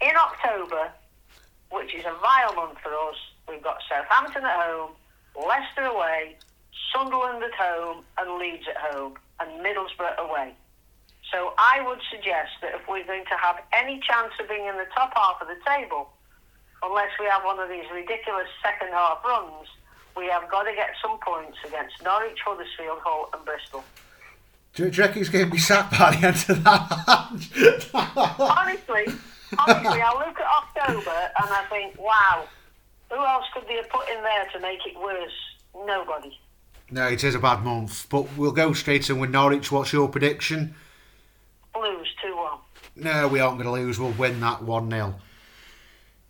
In 0.00 0.12
October, 0.16 0.90
which 1.70 1.94
is 1.94 2.04
a 2.04 2.14
vile 2.20 2.54
month 2.54 2.78
for 2.82 2.94
us, 2.94 3.16
we've 3.48 3.62
got 3.62 3.78
Southampton 3.88 4.44
at 4.44 4.56
home, 4.56 4.90
Leicester 5.36 5.84
away, 5.84 6.36
Sunderland 6.92 7.42
at 7.42 7.54
home, 7.54 8.04
and 8.18 8.38
Leeds 8.38 8.64
at 8.68 8.76
home, 8.76 9.14
and 9.40 9.50
Middlesbrough 9.64 10.18
away. 10.18 10.54
So 11.32 11.54
I 11.58 11.82
would 11.86 12.00
suggest 12.10 12.52
that 12.62 12.74
if 12.74 12.86
we're 12.88 13.04
going 13.04 13.24
to 13.24 13.36
have 13.36 13.56
any 13.72 14.00
chance 14.00 14.32
of 14.40 14.48
being 14.48 14.66
in 14.66 14.76
the 14.76 14.86
top 14.94 15.12
half 15.16 15.42
of 15.42 15.48
the 15.48 15.58
table, 15.66 16.08
unless 16.82 17.10
we 17.18 17.26
have 17.26 17.42
one 17.44 17.58
of 17.58 17.68
these 17.68 17.84
ridiculous 17.92 18.46
second 18.62 18.92
half 18.92 19.24
runs, 19.24 19.66
we 20.16 20.26
have 20.28 20.48
got 20.50 20.62
to 20.64 20.72
get 20.72 20.90
some 21.02 21.18
points 21.18 21.58
against 21.66 22.02
Norwich, 22.02 22.38
Huddersfield, 22.44 23.00
Hull, 23.02 23.28
and 23.34 23.44
Bristol. 23.44 23.84
Do 24.74 24.84
you 24.84 24.90
reckon 24.90 25.18
he's 25.18 25.28
going 25.28 25.46
to 25.46 25.50
be 25.50 25.58
sacked 25.58 25.98
by 25.98 26.14
the 26.14 26.26
end 26.26 26.36
of 26.48 26.64
that? 26.64 27.88
honestly, 28.38 29.14
honestly, 29.58 30.00
I 30.02 30.12
look 30.14 30.38
at 30.40 30.46
October 30.62 31.30
and 31.42 31.50
I 31.50 31.64
think, 31.70 31.98
wow, 31.98 32.46
who 33.10 33.16
else 33.16 33.44
could 33.54 33.66
they 33.68 33.76
have 33.76 33.88
put 33.88 34.08
in 34.08 34.22
there 34.22 34.46
to 34.52 34.60
make 34.60 34.80
it 34.86 34.98
worse? 34.98 35.32
Nobody. 35.86 36.38
No, 36.90 37.08
it 37.08 37.24
is 37.24 37.34
a 37.34 37.40
bad 37.40 37.64
month, 37.64 38.06
but 38.08 38.36
we'll 38.36 38.52
go 38.52 38.72
straight 38.72 39.10
in 39.10 39.18
with 39.18 39.30
Norwich. 39.30 39.72
What's 39.72 39.92
your 39.92 40.08
prediction? 40.08 40.74
Lose 41.74 42.08
2 42.22 42.36
1. 42.36 42.58
No, 42.96 43.28
we 43.28 43.40
aren't 43.40 43.58
going 43.60 43.66
to 43.66 43.72
lose. 43.72 43.98
We'll 43.98 44.12
win 44.12 44.38
that 44.40 44.62
1 44.62 44.90
0. 44.90 45.14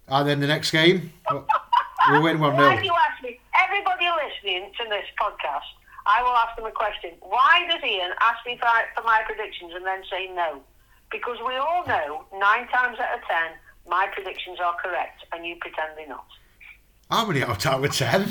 And 0.09 0.29
then 0.29 0.41
the 0.41 0.47
next 0.47 0.71
game, 0.71 1.13
we'll 1.31 2.23
win 2.23 2.41
1 2.41 2.57
0. 2.57 2.69
Why 2.69 2.77
do 2.77 2.85
you 2.85 2.95
ask 2.95 3.23
me? 3.23 3.39
Everybody 3.55 4.07
listening 4.25 4.73
to 4.81 4.89
this 4.89 5.05
podcast, 5.21 5.69
I 6.07 6.23
will 6.23 6.37
ask 6.37 6.57
them 6.57 6.65
a 6.65 6.73
question. 6.73 7.11
Why 7.21 7.67
does 7.71 7.83
Ian 7.85 8.13
ask 8.23 8.39
me 8.47 8.57
for, 8.59 8.69
for 8.95 9.05
my 9.05 9.23
predictions 9.27 9.73
and 9.75 9.85
then 9.85 10.03
say 10.11 10.31
no? 10.35 10.63
Because 11.11 11.37
we 11.47 11.55
all 11.55 11.87
know, 11.87 12.25
nine 12.39 12.67
times 12.69 12.99
out 12.99 13.19
of 13.19 13.25
ten, 13.29 13.53
my 13.89 14.09
predictions 14.13 14.59
are 14.59 14.75
correct, 14.83 15.25
and 15.33 15.47
you 15.47 15.57
pretend 15.61 15.93
they're 15.97 16.09
not. 16.09 16.27
How 17.11 17.27
many 17.27 17.43
out 17.43 17.51
of 17.51 17.59
ten 17.59 17.81
with 17.81 17.93
ten? 17.97 18.23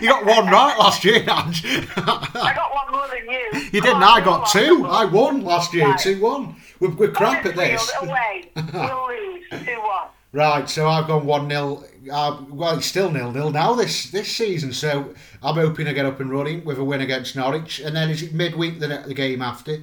you 0.00 0.08
got 0.08 0.24
one 0.26 0.46
right 0.46 0.76
last 0.78 1.04
year, 1.04 1.16
Ange. 1.20 1.64
I 1.96 2.52
got 2.56 2.74
one 2.74 2.92
more 2.92 3.08
than 3.08 3.28
you. 3.30 3.60
You 3.72 3.80
didn't. 3.80 4.02
Oh, 4.02 4.06
I 4.06 4.20
got 4.20 4.48
two. 4.50 4.80
wonderful. 4.82 4.90
I 4.92 5.04
won 5.04 5.44
last 5.44 5.72
year, 5.72 5.88
Right. 5.90 5.98
two 5.98 6.20
one. 6.20 6.56
We're, 6.80 6.90
we're 6.90 7.10
crap 7.12 7.46
at 7.46 7.54
this. 7.54 7.90
Away. 8.02 8.50
We'll 8.56 9.08
lose 9.08 9.44
2 9.50 9.56
1. 9.56 10.08
Right, 10.32 10.68
so 10.68 10.88
I've 10.88 11.06
gone 11.06 11.24
one 11.24 11.48
0 11.48 11.84
uh, 12.12 12.42
Well, 12.50 12.76
it's 12.78 12.86
still 12.86 13.08
nil 13.12 13.30
nil 13.30 13.50
now 13.52 13.74
this 13.74 14.10
this 14.10 14.34
season. 14.34 14.72
So 14.72 15.14
I'm 15.42 15.54
hoping 15.54 15.86
to 15.86 15.92
get 15.94 16.04
up 16.06 16.18
and 16.18 16.28
running 16.30 16.64
with 16.64 16.78
a 16.78 16.84
win 16.84 17.00
against 17.00 17.36
Norwich, 17.36 17.78
and 17.78 17.94
then 17.94 18.10
is 18.10 18.22
it 18.22 18.34
midweek 18.34 18.80
the 18.80 19.04
the 19.06 19.14
game 19.14 19.40
after? 19.42 19.78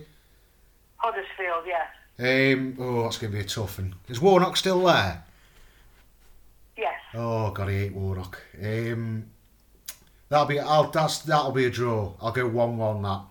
Huddersfield, 0.97 1.63
yes. 1.65 1.87
Um, 2.19 2.75
oh, 2.79 3.03
that's 3.03 3.17
going 3.17 3.31
to 3.31 3.37
be 3.39 3.43
a 3.43 3.47
tough 3.47 3.79
one. 3.79 3.95
Is 4.09 4.19
Warnock 4.21 4.55
still 4.57 4.83
there? 4.83 5.23
Oh 7.13 7.51
God, 7.51 7.69
I 7.69 7.73
hate 7.73 7.93
Warnock. 7.93 8.41
Um, 8.61 9.25
that'll 10.29 10.45
be 10.45 10.59
I'll, 10.59 10.89
that's 10.89 11.19
that'll 11.19 11.51
be 11.51 11.65
a 11.65 11.69
draw. 11.69 12.13
I'll 12.21 12.31
go 12.31 12.47
one 12.47 12.77
one 12.77 13.01
that. 13.01 13.21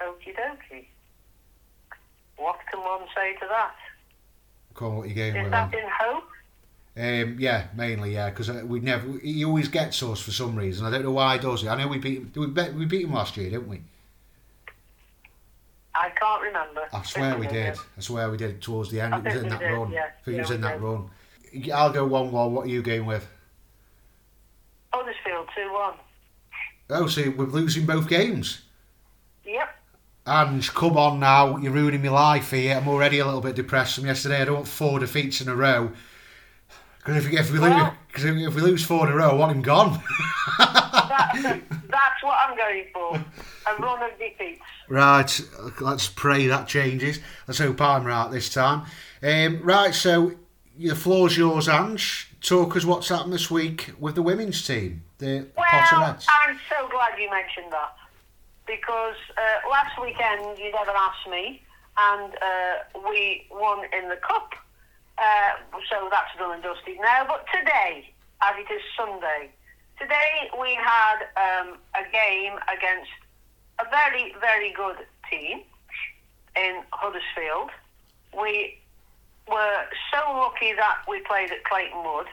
Okie 0.00 0.34
dokie. 0.34 0.84
What 2.36 2.58
can 2.70 2.80
one 2.80 3.06
say 3.14 3.34
to 3.34 3.46
that? 3.48 3.74
Come 4.74 4.88
on, 4.88 4.96
what 4.98 5.08
you 5.08 5.14
going 5.14 5.36
Is 5.36 5.50
that 5.50 5.72
in 5.72 5.88
hope? 5.88 6.24
Um, 6.98 7.36
yeah, 7.38 7.66
mainly 7.74 8.14
yeah, 8.14 8.30
because 8.30 8.50
we 8.64 8.80
never 8.80 9.18
he 9.18 9.44
always 9.44 9.68
gets 9.68 10.02
us 10.02 10.20
for 10.20 10.32
some 10.32 10.56
reason. 10.56 10.86
I 10.86 10.90
don't 10.90 11.02
know 11.02 11.12
why 11.12 11.36
he 11.36 11.42
does 11.42 11.62
it. 11.62 11.68
I 11.68 11.76
know 11.76 11.88
we 11.88 11.98
beat 11.98 12.36
we 12.36 12.46
beat, 12.46 12.74
we 12.74 12.84
beat 12.84 13.04
him 13.04 13.14
last 13.14 13.36
year, 13.36 13.50
didn't 13.50 13.68
we? 13.68 13.82
I 15.98 16.10
can't 16.10 16.42
remember. 16.42 16.82
I 16.92 17.02
swear 17.02 17.38
we 17.38 17.46
did. 17.46 17.76
I 17.96 18.00
swear 18.00 18.30
we 18.30 18.36
did 18.36 18.60
towards 18.60 18.90
the 18.90 19.00
end. 19.00 19.14
I 19.14 19.18
It 19.18 19.24
was 19.24 19.34
in 19.36 19.48
that 19.48 19.58
did, 19.60 19.72
run. 19.72 19.90
yeah. 19.90 20.00
I 20.04 20.24
think 20.24 20.26
it 20.26 20.32
Yeah, 20.34 20.40
was 20.42 20.48
we 20.50 20.54
in 20.56 20.60
that 20.62 20.72
did. 20.74 20.82
run. 20.82 21.10
I'll 21.74 21.92
go 21.92 22.04
one 22.06 22.30
one. 22.32 22.52
What 22.54 22.66
are 22.66 22.68
you 22.70 22.82
going 22.82 23.06
with? 23.06 23.26
Huddersfield 24.92 25.48
2 25.54 25.72
1. 25.72 25.94
Oh, 26.90 27.06
so 27.06 27.30
we're 27.36 27.46
losing 27.46 27.86
both 27.86 28.08
games. 28.08 28.62
Yep. 29.44 29.68
And 30.26 30.66
come 30.74 30.96
on 30.96 31.20
now, 31.20 31.56
you're 31.56 31.72
ruining 31.72 32.02
my 32.02 32.08
life 32.10 32.50
here. 32.50 32.76
I'm 32.76 32.88
already 32.88 33.18
a 33.18 33.24
little 33.24 33.40
bit 33.40 33.54
depressed 33.56 33.94
from 33.96 34.06
yesterday. 34.06 34.42
I 34.42 34.44
don't 34.44 34.54
want 34.56 34.68
four 34.68 34.98
defeats 34.98 35.40
in 35.40 35.48
a 35.48 35.54
row. 35.54 35.92
Because 37.06 37.24
if, 37.26 37.32
if 37.32 37.52
we 37.52 37.58
lose, 37.60 37.70
Well- 37.70 37.96
if, 38.14 38.24
if 38.24 38.54
we 38.54 38.62
lose 38.62 38.84
four 38.84 39.06
in 39.06 39.12
a 39.12 39.16
row, 39.16 39.30
I 39.30 39.34
want 39.34 39.52
him 39.52 39.62
gone. 39.62 40.02
That's, 40.58 41.42
that's 41.88 42.22
what 42.22 42.36
I'm 42.48 42.56
going 42.56 42.84
for. 42.92 43.14
A 43.16 43.76
run 43.82 44.02
of 44.02 44.18
defeats. 44.18 44.60
right, 44.88 45.40
let's 45.80 46.08
pray 46.08 46.46
that 46.48 46.66
changes. 46.68 47.20
Let's 47.46 47.58
hope 47.58 47.80
I'm 47.80 48.04
right 48.04 48.30
this 48.30 48.52
time. 48.52 48.86
Um, 49.22 49.60
right, 49.62 49.94
so 49.94 50.32
the 50.78 50.94
floor's 50.94 51.36
yours, 51.36 51.68
Ange. 51.68 52.32
Talk 52.40 52.76
us 52.76 52.84
what's 52.84 53.08
happened 53.08 53.32
this 53.32 53.50
week 53.50 53.92
with 53.98 54.14
the 54.14 54.22
women's 54.22 54.64
team, 54.66 55.02
the 55.18 55.46
Well, 55.56 55.66
Potterettes. 55.66 56.26
I'm 56.28 56.58
so 56.68 56.88
glad 56.88 57.18
you 57.18 57.28
mentioned 57.30 57.72
that 57.72 57.94
because 58.66 59.16
uh, 59.36 59.68
last 59.70 60.00
weekend 60.00 60.58
you 60.58 60.72
never 60.72 60.90
asked 60.90 61.28
me, 61.30 61.62
and 61.98 62.34
uh, 62.34 63.00
we 63.10 63.46
won 63.50 63.84
in 63.96 64.08
the 64.08 64.16
cup. 64.16 64.54
Uh, 65.18 65.56
so 65.90 66.08
that's 66.10 66.30
done 66.38 66.52
and 66.52 66.62
dusted 66.62 66.96
now. 67.00 67.24
But 67.26 67.46
today, 67.52 68.10
as 68.42 68.54
it 68.58 68.70
is 68.72 68.82
Sunday, 68.96 69.50
today 69.98 70.50
we 70.60 70.74
had 70.74 71.24
um, 71.36 71.78
a 71.96 72.04
game 72.12 72.58
against 72.68 73.10
a 73.80 73.88
very, 73.88 74.34
very 74.40 74.72
good 74.72 75.06
team 75.30 75.62
in 76.56 76.82
Huddersfield. 76.92 77.70
We 78.36 78.78
were 79.48 79.84
so 80.12 80.20
lucky 80.36 80.72
that 80.74 81.04
we 81.08 81.20
played 81.20 81.50
at 81.50 81.64
Clayton 81.64 82.02
Wood. 82.04 82.26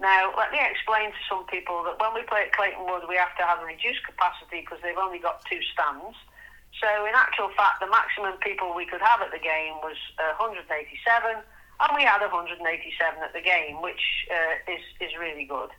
Now, 0.00 0.32
let 0.36 0.50
me 0.50 0.58
explain 0.62 1.10
to 1.10 1.22
some 1.28 1.44
people 1.46 1.84
that 1.84 2.00
when 2.00 2.14
we 2.14 2.22
play 2.24 2.48
at 2.48 2.52
Clayton 2.52 2.86
Wood, 2.88 3.04
we 3.08 3.16
have 3.16 3.36
to 3.36 3.44
have 3.44 3.60
a 3.60 3.66
reduced 3.66 4.04
capacity 4.04 4.64
because 4.64 4.78
they've 4.82 4.96
only 4.96 5.18
got 5.18 5.44
two 5.44 5.60
stands. 5.72 6.16
So, 6.80 6.88
in 7.04 7.12
actual 7.12 7.50
fact, 7.52 7.84
the 7.84 7.90
maximum 7.90 8.38
people 8.40 8.72
we 8.72 8.86
could 8.86 9.02
have 9.02 9.20
at 9.20 9.30
the 9.30 9.42
game 9.42 9.76
was 9.84 9.98
uh, 10.16 10.40
187, 10.40 11.44
and 11.80 11.96
we 11.96 12.04
had 12.04 12.20
187 12.20 12.60
at 12.60 13.32
the 13.32 13.40
game, 13.40 13.80
which 13.80 14.28
uh, 14.28 14.72
is, 14.72 14.84
is 15.00 15.16
really 15.18 15.44
good. 15.44 15.70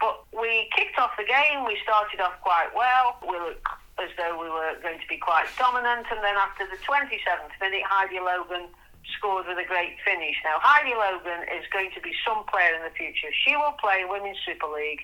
But 0.00 0.26
we 0.34 0.68
kicked 0.76 0.98
off 0.98 1.16
the 1.16 1.24
game, 1.24 1.64
we 1.64 1.78
started 1.82 2.20
off 2.20 2.36
quite 2.42 2.68
well, 2.74 3.16
we 3.22 3.38
looked 3.38 3.64
as 3.96 4.12
though 4.20 4.36
we 4.36 4.50
were 4.50 4.76
going 4.82 5.00
to 5.00 5.08
be 5.08 5.16
quite 5.16 5.48
dominant, 5.56 6.04
and 6.12 6.20
then 6.20 6.36
after 6.36 6.68
the 6.68 6.76
27th 6.84 7.56
minute, 7.60 7.86
Heidi 7.88 8.20
Logan 8.20 8.68
scored 9.16 9.46
with 9.48 9.56
a 9.56 9.64
great 9.64 9.96
finish. 10.04 10.36
Now, 10.44 10.60
Heidi 10.60 10.92
Logan 10.92 11.48
is 11.48 11.64
going 11.72 11.88
to 11.96 12.00
be 12.02 12.12
some 12.26 12.44
player 12.44 12.76
in 12.76 12.82
the 12.84 12.92
future. 12.92 13.32
She 13.32 13.56
will 13.56 13.72
play 13.80 14.04
Women's 14.04 14.36
Super 14.44 14.68
League, 14.68 15.00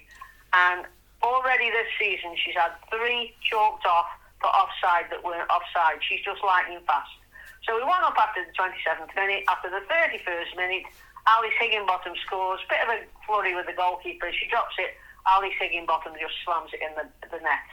and 0.53 0.85
already 1.23 1.71
this 1.71 1.89
season 1.97 2.37
she's 2.37 2.59
had 2.59 2.77
three 2.91 3.33
chalked 3.41 3.87
off 3.87 4.11
for 4.43 4.51
offside 4.53 5.09
that 5.09 5.25
weren't 5.25 5.49
offside. 5.49 6.03
She's 6.05 6.21
just 6.21 6.43
lightning 6.45 6.83
fast. 6.85 7.09
So 7.67 7.79
we 7.79 7.85
won 7.87 8.03
up 8.03 8.19
after 8.19 8.43
the 8.43 8.53
27th 8.53 9.15
minute. 9.15 9.45
After 9.47 9.71
the 9.71 9.83
31st 9.87 10.57
minute, 10.57 10.87
Alice 11.27 11.55
Higginbottom 11.61 12.15
scores. 12.27 12.61
Bit 12.69 12.83
of 12.83 12.91
a 12.91 12.99
flurry 13.27 13.55
with 13.55 13.67
the 13.67 13.77
goalkeeper. 13.79 14.31
She 14.35 14.51
drops 14.51 14.75
it. 14.79 14.99
Alice 15.27 15.55
Higginbottom 15.61 16.15
just 16.19 16.35
slams 16.45 16.75
it 16.75 16.83
in 16.83 16.91
the, 16.99 17.07
the 17.31 17.39
net. 17.43 17.67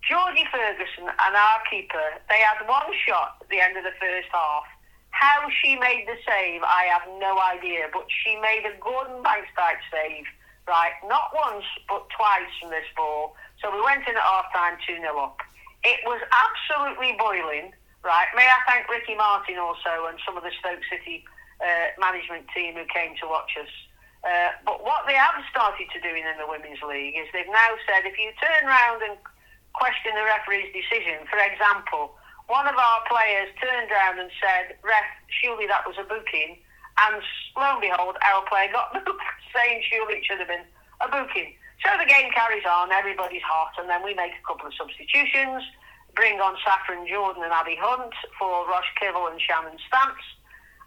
Georgie 0.00 0.48
Ferguson 0.48 1.12
and 1.12 1.34
our 1.36 1.60
keeper, 1.68 2.16
they 2.32 2.40
had 2.40 2.64
one 2.64 2.88
shot 3.04 3.36
at 3.40 3.48
the 3.52 3.60
end 3.60 3.76
of 3.76 3.84
the 3.84 3.92
first 4.00 4.28
half. 4.32 4.64
How 5.10 5.44
she 5.60 5.76
made 5.76 6.08
the 6.08 6.16
save, 6.24 6.62
I 6.64 6.88
have 6.88 7.04
no 7.20 7.36
idea, 7.38 7.92
but 7.92 8.06
she 8.08 8.40
made 8.40 8.64
a 8.64 8.72
Gordon 8.80 9.22
Banks 9.22 9.52
type 9.52 9.76
save, 9.92 10.24
right? 10.66 10.96
Not 11.06 11.34
once, 11.34 11.64
but 11.88 12.08
twice 12.16 12.48
from 12.60 12.70
this 12.70 12.88
ball. 12.96 13.36
So 13.60 13.68
we 13.68 13.82
went 13.84 14.08
in 14.08 14.16
at 14.16 14.22
half 14.22 14.48
time 14.54 14.78
2 14.86 14.96
0 14.96 15.18
up. 15.18 15.36
It 15.84 16.00
was 16.06 16.20
absolutely 16.32 17.16
boiling, 17.18 17.72
right? 18.04 18.28
May 18.36 18.48
I 18.48 18.58
thank 18.68 18.88
Ricky 18.88 19.14
Martin 19.14 19.58
also 19.58 20.08
and 20.08 20.18
some 20.24 20.36
of 20.36 20.42
the 20.42 20.52
Stoke 20.60 20.84
City 20.88 21.24
uh, 21.60 21.92
management 22.00 22.48
team 22.54 22.74
who 22.74 22.84
came 22.88 23.16
to 23.20 23.26
watch 23.28 23.52
us. 23.60 23.72
Uh, 24.20 24.52
but 24.64 24.84
what 24.84 25.08
they 25.08 25.16
have 25.16 25.36
started 25.48 25.88
to 25.92 25.98
doing 26.00 26.24
in 26.24 26.36
the 26.36 26.48
Women's 26.48 26.80
League 26.84 27.16
is 27.16 27.24
they've 27.32 27.48
now 27.48 27.72
said 27.88 28.04
if 28.04 28.16
you 28.20 28.32
turn 28.36 28.68
round 28.68 29.00
and 29.00 29.16
question 29.72 30.12
the 30.12 30.24
referee's 30.24 30.68
decision, 30.76 31.24
for 31.28 31.40
example, 31.40 32.16
one 32.50 32.66
of 32.66 32.76
our 32.76 33.00
players 33.08 33.48
turned 33.62 33.88
round 33.88 34.18
and 34.18 34.28
said, 34.42 34.76
Ref, 34.82 35.06
surely 35.40 35.70
that 35.70 35.86
was 35.86 35.96
a 35.96 36.04
booking. 36.04 36.58
And 37.06 37.22
lo 37.56 37.78
and 37.78 37.80
behold, 37.80 38.18
our 38.26 38.42
player 38.50 38.68
got 38.72 38.92
booked, 39.06 39.40
saying 39.54 39.86
surely 39.88 40.20
it 40.20 40.24
should 40.26 40.42
have 40.42 40.50
been 40.50 40.66
a 41.00 41.08
booking. 41.08 41.54
So 41.80 41.88
the 41.96 42.04
game 42.04 42.28
carries 42.34 42.66
on, 42.68 42.92
everybody's 42.92 43.46
hot, 43.46 43.72
and 43.80 43.88
then 43.88 44.04
we 44.04 44.12
make 44.12 44.36
a 44.36 44.44
couple 44.44 44.68
of 44.68 44.74
substitutions, 44.76 45.64
bring 46.14 46.40
on 46.40 46.56
Saffron 46.64 47.06
Jordan 47.06 47.42
and 47.42 47.52
Abby 47.52 47.76
Hunt 47.78 48.14
for 48.38 48.66
Rosh 48.68 48.90
Kibble 48.98 49.26
and 49.26 49.40
Shannon 49.40 49.78
Stamps. 49.86 50.26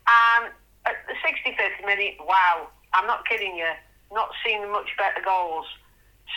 And 0.07 0.51
at 0.85 0.97
the 1.07 1.15
65th 1.23 1.85
minute, 1.85 2.15
wow, 2.19 2.67
I'm 2.93 3.07
not 3.07 3.27
kidding 3.27 3.55
you, 3.55 3.71
not 4.11 4.31
seen 4.45 4.69
much 4.71 4.89
better 4.97 5.23
goals. 5.23 5.65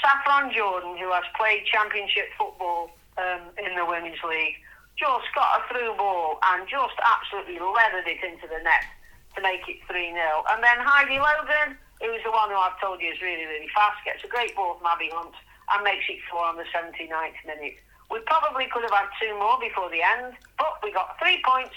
Saffron 0.02 0.52
Jordan, 0.52 0.96
who 0.96 1.12
has 1.12 1.24
played 1.36 1.64
championship 1.66 2.28
football 2.38 2.90
um, 3.18 3.50
in 3.58 3.74
the 3.76 3.84
Women's 3.84 4.22
League, 4.22 4.56
just 4.96 5.28
got 5.34 5.60
a 5.60 5.68
through 5.68 5.94
ball 5.96 6.40
and 6.52 6.64
just 6.68 6.96
absolutely 7.04 7.60
leathered 7.60 8.08
it 8.08 8.20
into 8.24 8.48
the 8.48 8.60
net 8.64 8.88
to 9.36 9.42
make 9.44 9.60
it 9.68 9.84
3 9.84 10.12
0. 10.12 10.16
And 10.48 10.64
then 10.64 10.80
Heidi 10.80 11.20
Logan, 11.20 11.76
who's 12.00 12.24
the 12.24 12.32
one 12.32 12.48
who 12.48 12.56
I've 12.56 12.80
told 12.80 13.00
you 13.00 13.12
is 13.12 13.20
really, 13.20 13.44
really 13.44 13.68
fast, 13.76 14.00
gets 14.04 14.24
a 14.24 14.28
great 14.28 14.56
ball 14.56 14.80
from 14.80 14.88
Abby 14.88 15.12
Hunt 15.12 15.36
and 15.72 15.84
makes 15.84 16.08
it 16.08 16.24
4 16.32 16.40
on 16.40 16.56
the 16.56 16.68
79th 16.72 17.40
minute. 17.44 17.76
We 18.10 18.20
probably 18.26 18.66
could 18.70 18.82
have 18.82 18.94
had 18.94 19.10
two 19.20 19.34
more 19.38 19.58
before 19.58 19.90
the 19.90 20.02
end, 20.02 20.34
but 20.58 20.78
we 20.82 20.92
got 20.92 21.18
three 21.18 21.42
points 21.44 21.74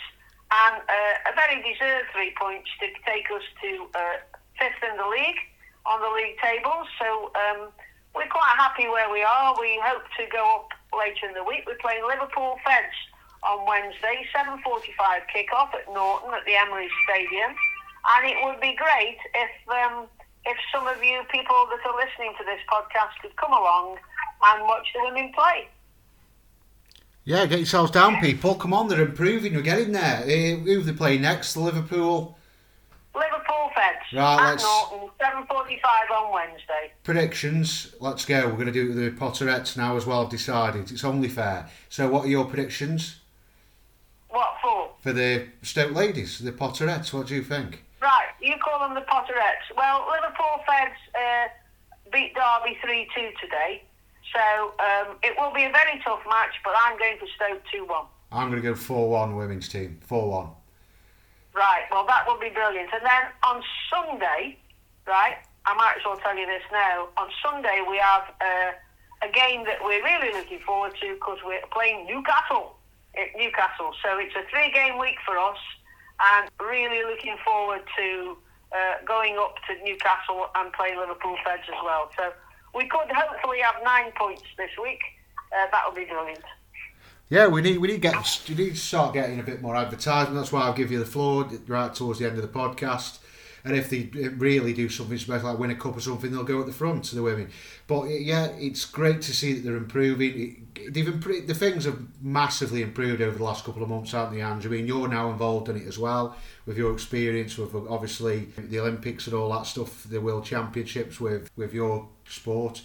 and 0.51 0.81
uh, 0.81 1.29
a 1.29 1.33
very 1.37 1.61
deserved 1.61 2.09
three 2.13 2.33
points 2.37 2.69
to 2.81 2.89
take 3.05 3.29
us 3.29 3.45
to 3.61 3.69
uh, 3.93 4.17
fifth 4.57 4.81
in 4.81 4.97
the 4.97 5.05
league 5.05 5.41
on 5.85 6.01
the 6.01 6.11
league 6.13 6.37
table. 6.41 6.85
So 6.97 7.31
um, 7.37 7.69
we're 8.13 8.29
quite 8.29 8.55
happy 8.57 8.89
where 8.89 9.09
we 9.09 9.21
are. 9.21 9.53
We 9.59 9.79
hope 9.83 10.05
to 10.17 10.25
go 10.29 10.65
up 10.65 10.69
later 10.93 11.29
in 11.29 11.33
the 11.33 11.43
week. 11.43 11.65
We're 11.65 11.81
playing 11.81 12.05
Liverpool 12.05 12.57
Feds 12.65 12.97
on 13.43 13.65
Wednesday, 13.65 14.25
7.45 14.35 14.65
kick-off 15.31 15.73
at 15.73 15.85
Norton 15.93 16.33
at 16.33 16.43
the 16.45 16.57
Emirates 16.57 16.93
Stadium. 17.05 17.53
And 18.17 18.21
it 18.25 18.37
would 18.43 18.59
be 18.59 18.73
great 18.75 19.19
if 19.35 19.51
um, 19.69 20.07
if 20.45 20.57
some 20.73 20.87
of 20.87 21.03
you 21.03 21.21
people 21.29 21.67
that 21.69 21.83
are 21.83 21.97
listening 21.99 22.33
to 22.39 22.43
this 22.45 22.63
podcast 22.71 23.13
could 23.21 23.35
come 23.35 23.51
along 23.51 23.97
and 24.49 24.63
watch 24.63 24.87
the 24.95 25.03
women 25.03 25.31
play. 25.35 25.67
Yeah, 27.29 27.45
get 27.45 27.59
yourselves 27.59 27.91
down, 27.91 28.19
people. 28.21 28.55
Come 28.55 28.73
on, 28.73 28.87
they're 28.87 29.03
improving. 29.03 29.53
We're 29.53 29.61
getting 29.61 29.91
there. 29.91 30.23
Uh, 30.23 30.57
who 30.63 30.81
they 30.81 30.93
play 30.93 31.19
next? 31.19 31.55
Liverpool. 31.55 32.35
Liverpool 33.13 33.69
Feds 33.75 34.11
Right, 34.11 34.49
let's- 34.49 34.63
Norton, 34.63 35.09
7.45 35.21 36.09
on 36.09 36.33
Wednesday. 36.33 36.91
Predictions. 37.03 37.93
Let's 37.99 38.25
go. 38.25 38.47
We're 38.47 38.53
going 38.53 38.65
to 38.65 38.71
do 38.71 38.93
the 38.93 39.11
Potterettes 39.11 39.77
now 39.77 39.95
as 39.95 40.07
well. 40.07 40.23
I've 40.23 40.31
decided. 40.31 40.89
It's 40.89 41.03
only 41.03 41.27
fair. 41.27 41.69
So, 41.87 42.09
what 42.09 42.25
are 42.25 42.29
your 42.29 42.45
predictions? 42.45 43.19
What 44.29 44.55
for? 44.63 44.89
for 44.99 45.13
the 45.13 45.49
Stoke 45.61 45.93
ladies, 45.93 46.39
the 46.39 46.51
Potterettes. 46.51 47.13
What 47.13 47.27
do 47.27 47.35
you 47.35 47.43
think? 47.43 47.83
Right, 48.01 48.29
you 48.41 48.55
call 48.57 48.79
them 48.79 48.95
the 48.95 49.01
Potterettes. 49.01 49.69
Well, 49.77 50.07
Liverpool 50.11 50.63
Feds 50.65 50.97
uh, 51.13 51.49
beat 52.11 52.33
Derby 52.33 52.75
3 52.81 53.07
2 53.15 53.31
today. 53.39 53.83
So 54.33 54.73
um, 54.79 55.17
it 55.23 55.33
will 55.37 55.53
be 55.53 55.63
a 55.63 55.71
very 55.71 56.01
tough 56.03 56.21
match, 56.29 56.53
but 56.63 56.73
I'm 56.85 56.97
going 56.97 57.17
for 57.17 57.27
Stoke 57.35 57.61
2 57.73 57.85
1. 57.85 58.05
I'm 58.31 58.49
going 58.49 58.61
to 58.61 58.67
go 58.67 58.75
4 58.75 59.09
1 59.09 59.35
women's 59.35 59.67
team. 59.67 59.99
4 60.05 60.29
1. 60.29 60.49
Right, 61.55 61.83
well, 61.91 62.05
that 62.05 62.27
will 62.27 62.39
be 62.39 62.49
brilliant. 62.49 62.89
And 62.93 63.01
then 63.03 63.23
on 63.43 63.63
Sunday, 63.89 64.57
right, 65.07 65.37
I 65.65 65.73
might 65.73 65.95
as 65.97 66.05
well 66.05 66.17
tell 66.17 66.37
you 66.37 66.45
this 66.45 66.61
now. 66.71 67.09
On 67.17 67.27
Sunday, 67.43 67.83
we 67.89 67.97
have 67.97 68.23
uh, 68.39 68.71
a 69.27 69.31
game 69.31 69.65
that 69.65 69.83
we're 69.83 70.03
really 70.03 70.31
looking 70.31 70.59
forward 70.59 70.93
to 71.01 71.13
because 71.15 71.39
we're 71.43 71.65
playing 71.71 72.05
Newcastle 72.05 72.75
at 73.17 73.35
Newcastle. 73.35 73.91
So 74.03 74.17
it's 74.19 74.35
a 74.35 74.45
three 74.49 74.71
game 74.71 74.99
week 74.99 75.17
for 75.25 75.37
us, 75.37 75.57
and 76.21 76.49
really 76.61 77.03
looking 77.03 77.35
forward 77.43 77.81
to 77.97 78.37
uh, 78.71 79.05
going 79.05 79.37
up 79.37 79.55
to 79.67 79.83
Newcastle 79.83 80.47
and 80.55 80.71
playing 80.73 80.99
Liverpool 80.99 81.35
Feds 81.43 81.63
as 81.67 81.81
well. 81.83 82.11
So 82.15 82.31
we 82.75 82.87
could 82.87 83.11
hopefully 83.11 83.59
have 83.59 83.75
nine 83.83 84.11
points 84.15 84.43
this 84.57 84.71
week. 84.81 85.01
Uh, 85.51 85.65
that 85.71 85.83
would 85.85 85.95
be 85.95 86.05
brilliant. 86.05 86.43
Yeah, 87.29 87.47
we 87.47 87.61
need 87.61 87.77
we 87.77 87.87
need 87.87 88.01
get 88.01 88.15
we 88.49 88.55
need 88.55 88.71
to 88.71 88.75
start 88.75 89.13
getting 89.13 89.39
a 89.39 89.43
bit 89.43 89.61
more 89.61 89.75
advertising. 89.75 90.33
That's 90.33 90.51
why 90.51 90.61
I'll 90.61 90.73
give 90.73 90.91
you 90.91 90.99
the 90.99 91.05
floor 91.05 91.47
right 91.67 91.93
towards 91.93 92.19
the 92.19 92.25
end 92.25 92.37
of 92.37 92.41
the 92.41 92.47
podcast. 92.47 93.19
And 93.63 93.75
if 93.75 93.89
they 93.89 94.09
really 94.37 94.73
do 94.73 94.87
something 94.87 95.17
special, 95.17 95.49
like 95.49 95.59
win 95.59 95.69
a 95.69 95.75
cup 95.75 95.97
or 95.97 95.99
something, 95.99 96.31
they'll 96.31 96.43
go 96.43 96.61
at 96.61 96.65
the 96.65 96.71
front 96.71 97.03
to 97.05 97.15
the 97.15 97.21
women. 97.21 97.49
But 97.87 98.05
yeah, 98.05 98.45
it's 98.57 98.85
great 98.85 99.21
to 99.23 99.33
see 99.33 99.53
that 99.53 99.63
they're 99.63 99.75
improving. 99.75 100.67
They've 100.89 101.07
improved, 101.07 101.47
the 101.47 101.53
things 101.53 101.83
have 101.83 101.99
massively 102.21 102.81
improved 102.81 103.21
over 103.21 103.37
the 103.37 103.43
last 103.43 103.65
couple 103.65 103.83
of 103.83 103.89
months, 103.89 104.13
haven't 104.13 104.35
they, 104.35 104.41
Ange? 104.41 104.65
I 104.65 104.69
mean, 104.69 104.87
you're 104.87 105.09
now 105.09 105.29
involved 105.29 105.67
in 105.67 105.75
it 105.75 105.87
as 105.87 105.99
well 105.99 106.37
with 106.69 106.77
your 106.77 106.93
experience 106.93 107.57
with 107.57 107.73
obviously 107.89 108.47
the 108.55 108.79
Olympics 108.79 109.25
and 109.25 109.35
all 109.35 109.51
that 109.51 109.65
stuff, 109.65 110.03
the 110.03 110.21
World 110.21 110.45
Championships 110.45 111.19
with 111.19 111.49
with 111.55 111.73
your 111.73 112.07
sport. 112.29 112.83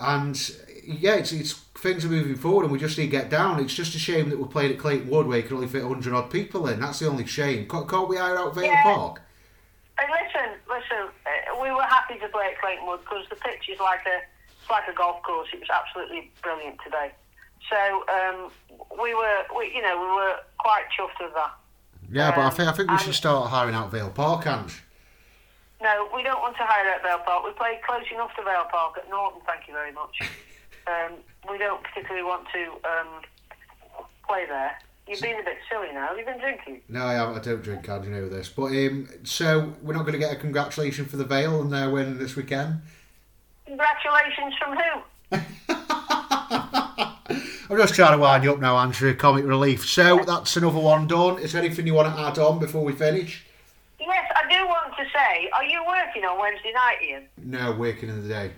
And 0.00 0.36
yeah, 0.82 1.14
it's, 1.14 1.30
it's 1.30 1.52
things 1.52 2.04
are 2.04 2.08
moving 2.08 2.34
forward, 2.34 2.64
and 2.64 2.72
we 2.72 2.78
just 2.80 2.98
need 2.98 3.04
to 3.04 3.10
get 3.12 3.30
down. 3.30 3.60
It's 3.60 3.72
just 3.72 3.94
a 3.94 4.00
shame 4.00 4.30
that 4.30 4.38
we're 4.40 4.48
playing 4.48 4.72
at 4.72 4.80
Clayton 4.80 5.08
Wood 5.08 5.28
where 5.28 5.38
you 5.38 5.44
can 5.44 5.54
only 5.54 5.68
fit 5.68 5.84
hundred 5.84 6.12
odd 6.12 6.28
people 6.28 6.66
in. 6.66 6.80
That's 6.80 6.98
the 6.98 7.06
only 7.06 7.24
shame. 7.24 7.68
Can't, 7.68 7.88
can't 7.88 8.08
we 8.08 8.16
hire 8.16 8.36
out 8.36 8.52
Vale 8.56 8.64
Yeah. 8.64 8.82
Park? 8.82 9.22
And 10.00 10.10
listen, 10.10 10.58
listen, 10.68 11.06
uh, 11.24 11.62
we 11.62 11.70
were 11.70 11.82
happy 11.82 12.18
to 12.18 12.28
play 12.30 12.46
at 12.50 12.60
Clayton 12.60 12.84
Wood 12.84 12.98
because 13.02 13.26
the 13.30 13.36
pitch 13.36 13.68
is 13.70 13.78
like 13.78 14.04
a 14.06 14.18
it's 14.60 14.68
like 14.68 14.88
a 14.88 14.92
golf 14.92 15.22
course. 15.22 15.46
It 15.52 15.60
was 15.60 15.70
absolutely 15.70 16.32
brilliant 16.42 16.80
today. 16.82 17.12
So 17.70 18.04
um, 18.10 18.50
we 19.00 19.14
were, 19.14 19.44
we, 19.56 19.72
you 19.72 19.82
know, 19.82 20.00
we 20.00 20.06
were 20.06 20.34
quite 20.58 20.86
chuffed 20.98 21.22
with 21.24 21.34
that. 21.34 21.54
Yeah, 22.10 22.30
but 22.34 22.40
I 22.40 22.44
Um, 22.46 22.52
think 22.52 22.68
I 22.68 22.72
think 22.72 22.90
we 22.90 22.98
should 22.98 23.14
start 23.14 23.50
hiring 23.50 23.74
out 23.74 23.90
Vale 23.90 24.10
Park. 24.10 24.44
No, 24.46 26.08
we 26.14 26.22
don't 26.24 26.40
want 26.40 26.56
to 26.56 26.64
hire 26.64 26.92
out 26.92 27.02
Vale 27.02 27.18
Park. 27.24 27.44
We 27.44 27.52
play 27.52 27.80
close 27.86 28.02
enough 28.12 28.34
to 28.36 28.42
Vale 28.42 28.66
Park 28.70 28.98
at 28.98 29.08
Norton. 29.10 29.40
Thank 29.46 29.68
you 29.68 29.74
very 29.74 29.92
much. 29.92 30.18
Um, 30.88 31.16
we 31.50 31.58
don't 31.58 31.84
particularly 31.84 32.24
want 32.24 32.46
to 32.50 32.64
um, 32.88 33.20
play 34.26 34.46
there. 34.48 34.78
You've 35.06 35.20
been 35.20 35.38
a 35.38 35.42
bit 35.42 35.58
silly 35.70 35.88
now. 35.92 36.06
Have 36.08 36.16
You've 36.16 36.24
been 36.24 36.38
drinking. 36.40 36.80
No, 36.88 37.04
I, 37.04 37.12
haven't- 37.12 37.36
I 37.36 37.40
don't 37.42 37.62
drink, 37.62 37.86
Ange, 37.86 38.06
you 38.06 38.10
know 38.10 38.26
this. 38.30 38.48
But 38.48 38.68
um, 38.68 39.06
so 39.22 39.74
we're 39.82 39.92
not 39.92 40.04
going 40.06 40.14
to 40.14 40.18
get 40.18 40.32
a 40.32 40.36
congratulation 40.36 41.04
for 41.04 41.18
the 41.18 41.26
Vale 41.26 41.60
and 41.60 41.70
their 41.70 41.90
win 41.90 42.16
this 42.18 42.36
weekend. 42.36 42.80
Congratulations 43.66 44.54
from 44.58 44.76
who? 44.78 45.02
I'm 47.70 47.76
just 47.76 47.94
trying 47.94 48.12
to 48.12 48.18
wind 48.18 48.44
you 48.44 48.52
up 48.52 48.60
now, 48.60 48.82
Ange, 48.82 48.96
for 48.96 49.08
a 49.08 49.14
comic 49.14 49.44
relief. 49.44 49.86
So 49.86 50.24
that's 50.24 50.56
another 50.56 50.78
one 50.78 51.06
done. 51.06 51.38
Is 51.38 51.52
there 51.52 51.62
anything 51.62 51.86
you 51.86 51.94
want 51.94 52.14
to 52.14 52.20
add 52.20 52.38
on 52.38 52.58
before 52.58 52.82
we 52.82 52.92
finish? 52.94 53.44
Yes, 54.00 54.32
I 54.34 54.48
do 54.50 54.66
want 54.66 54.96
to 54.96 55.04
say, 55.04 55.50
are 55.52 55.64
you 55.64 55.84
working 55.86 56.24
on 56.24 56.38
Wednesday 56.38 56.72
night, 56.72 56.96
Ian? 57.06 57.24
No, 57.36 57.72
working 57.72 58.08
in 58.08 58.22
the 58.22 58.28
day. 58.28 58.52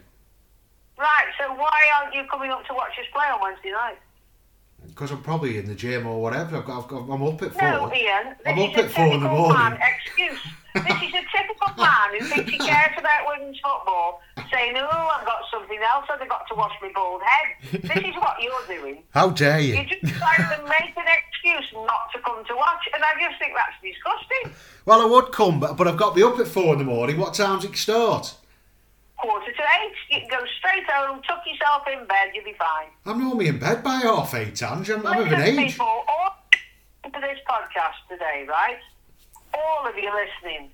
Right, 0.97 1.27
so 1.41 1.53
why 1.55 1.81
aren't 1.97 2.15
you 2.15 2.23
coming 2.31 2.51
up 2.53 2.65
to 2.67 2.75
watch 2.75 2.93
us 3.01 3.07
play 3.13 3.27
on 3.27 3.41
Wednesday 3.41 3.73
night? 3.73 3.99
Because 4.87 5.11
I'm 5.11 5.23
probably 5.23 5.59
in 5.59 5.67
the 5.67 5.75
gym 5.75 6.07
or 6.07 6.23
whatever. 6.23 6.59
I've 6.59 6.65
got, 6.65 6.83
I've 6.85 6.89
got, 6.89 7.11
I'm 7.11 7.23
up 7.23 7.43
at 7.43 7.53
four. 7.53 7.63
No, 7.63 7.93
Ian. 7.93 8.37
I'm 8.47 8.59
up 8.59 8.79
at 8.79 8.91
four 8.91 9.15
in 9.15 9.23
the 9.23 9.29
morning. 9.29 9.79
Excuse. 10.05 10.39
This 10.75 11.03
is 11.03 11.15
a 11.15 11.25
typical 11.37 11.75
man 11.77 12.09
who 12.19 12.25
thinks 12.27 12.51
he 12.51 12.59
cares 12.59 12.95
about 12.99 13.27
women's 13.27 13.59
football, 13.61 14.23
saying, 14.53 14.75
"Oh, 14.77 15.09
I've 15.17 15.27
got 15.27 15.43
something 15.51 15.79
else. 15.93 16.07
I've 16.11 16.29
got 16.29 16.47
to 16.49 16.55
wash 16.55 16.73
my 16.83 16.91
bald 16.95 17.23
head." 17.23 17.83
This 17.83 18.05
is 18.05 18.15
what 18.17 18.37
you're 18.41 18.67
doing. 18.79 19.03
How 19.11 19.31
dare 19.31 19.61
you? 19.61 19.75
You 19.77 19.85
just 19.85 20.15
try 20.15 20.37
to 20.37 20.63
make 20.65 20.97
an 20.97 21.07
excuse 21.19 21.73
not 21.75 22.13
to 22.15 22.21
come 22.23 22.45
to 22.45 22.55
watch, 22.57 22.83
and 22.95 23.03
I 23.03 23.13
just 23.29 23.39
think 23.41 23.53
that's 23.57 23.77
disgusting. 23.83 24.55
Well, 24.87 25.03
I 25.03 25.05
would 25.07 25.33
come, 25.33 25.61
but, 25.61 25.77
but 25.77 25.89
I've 25.89 25.97
got 25.97 26.11
to 26.11 26.15
be 26.17 26.23
up 26.23 26.39
at 26.39 26.49
four 26.49 26.73
in 26.75 26.79
the 26.79 26.85
morning. 26.85 27.19
What 27.19 27.35
time's 27.35 27.65
it 27.65 27.77
start? 27.77 28.35
Quarter 29.19 29.53
to 29.53 29.63
eight, 29.83 29.95
you 30.09 30.21
can 30.21 30.29
go 30.31 30.47
straight 30.59 30.85
home, 30.89 31.21
tuck 31.29 31.43
yourself 31.47 31.83
in 31.93 32.07
bed, 32.07 32.31
you'll 32.35 32.45
be 32.45 32.55
fine. 32.59 32.87
I'm 33.05 33.21
normally 33.21 33.49
in 33.49 33.59
bed 33.59 33.83
by 33.83 33.97
half 33.97 34.35
eight, 34.35 34.63
Ange. 34.63 34.91
I'm, 34.91 35.07
I'm 35.07 35.27
of 35.27 35.33
an 35.33 35.43
age. 35.43 35.73
people, 35.73 35.87
all 35.87 36.37
to 37.05 37.21
this 37.21 37.39
podcast 37.49 38.01
today, 38.09 38.47
right? 38.49 38.79
All 39.55 39.87
of 39.89 39.97
you 39.97 40.11
listening, 40.11 40.71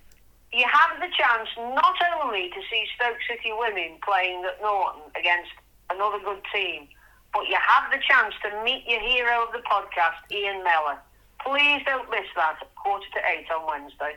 you 0.53 0.64
have 0.70 0.99
the 1.01 1.09
chance 1.16 1.49
not 1.57 1.97
only 2.20 2.51
to 2.51 2.61
see 2.70 2.85
Stoke 2.95 3.18
City 3.29 3.53
women 3.57 3.99
playing 4.05 4.45
at 4.45 4.61
Norton 4.62 5.03
against 5.18 5.51
another 5.91 6.18
good 6.24 6.41
team, 6.55 6.89
but 7.33 7.49
you 7.49 7.57
have 7.57 7.91
the 7.91 7.99
chance 7.99 8.35
to 8.43 8.62
meet 8.64 8.85
your 8.89 9.01
hero 9.01 9.45
of 9.47 9.53
the 9.53 9.62
podcast, 9.68 10.31
Ian 10.31 10.64
Mellor. 10.64 10.99
Please 11.45 11.83
don't 11.85 12.11
miss 12.11 12.27
that 12.35 12.57
at 12.61 12.74
quarter 12.74 13.07
to 13.12 13.20
eight 13.29 13.47
on 13.51 13.66
Wednesday. 13.66 14.16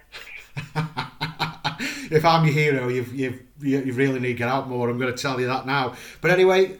if 2.16 2.26
I'm 2.26 2.46
your 2.46 2.54
hero, 2.54 2.88
you've, 2.88 3.14
you've, 3.14 3.44
you 3.62 3.94
really 3.94 4.20
need 4.20 4.30
to 4.30 4.34
get 4.36 4.48
out 4.48 4.70
more. 4.70 4.90
I'm 4.90 4.98
going 4.98 5.14
to 5.14 5.22
tell 5.22 5.40
you 5.40 5.48
that 5.48 5.66
now. 5.66 5.96
But 6.22 6.32
anyway, 6.32 6.80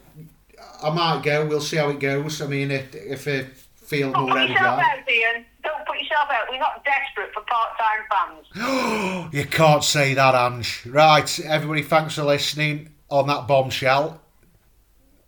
I 0.82 0.90
might 0.90 1.22
go. 1.22 1.46
We'll 1.46 1.60
see 1.60 1.76
how 1.76 1.90
it 1.90 2.00
goes. 2.00 2.40
I 2.40 2.46
mean, 2.46 2.70
if, 2.70 2.94
if 2.94 3.28
I 3.28 3.42
feel 3.84 4.12
more 4.12 4.38
energized. 4.38 5.44
Don't 5.62 5.86
put 5.86 5.98
yourself 5.98 6.28
out. 6.30 6.46
We're 6.50 6.58
not 6.58 6.84
desperate 6.84 7.32
for 7.34 7.42
part-time 7.42 8.04
fans. 8.10 9.32
You 9.32 9.44
can't 9.44 9.84
say 9.84 10.14
that, 10.14 10.34
Ange. 10.34 10.86
Right, 10.86 11.40
everybody, 11.40 11.82
thanks 11.82 12.16
for 12.16 12.24
listening 12.24 12.90
on 13.10 13.28
that 13.28 13.46
bombshell. 13.46 14.20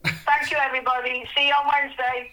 Thank 0.04 0.50
you, 0.50 0.56
everybody. 0.56 1.24
See 1.36 1.46
you 1.46 1.54
on 1.54 1.70
Wednesday. 1.72 2.32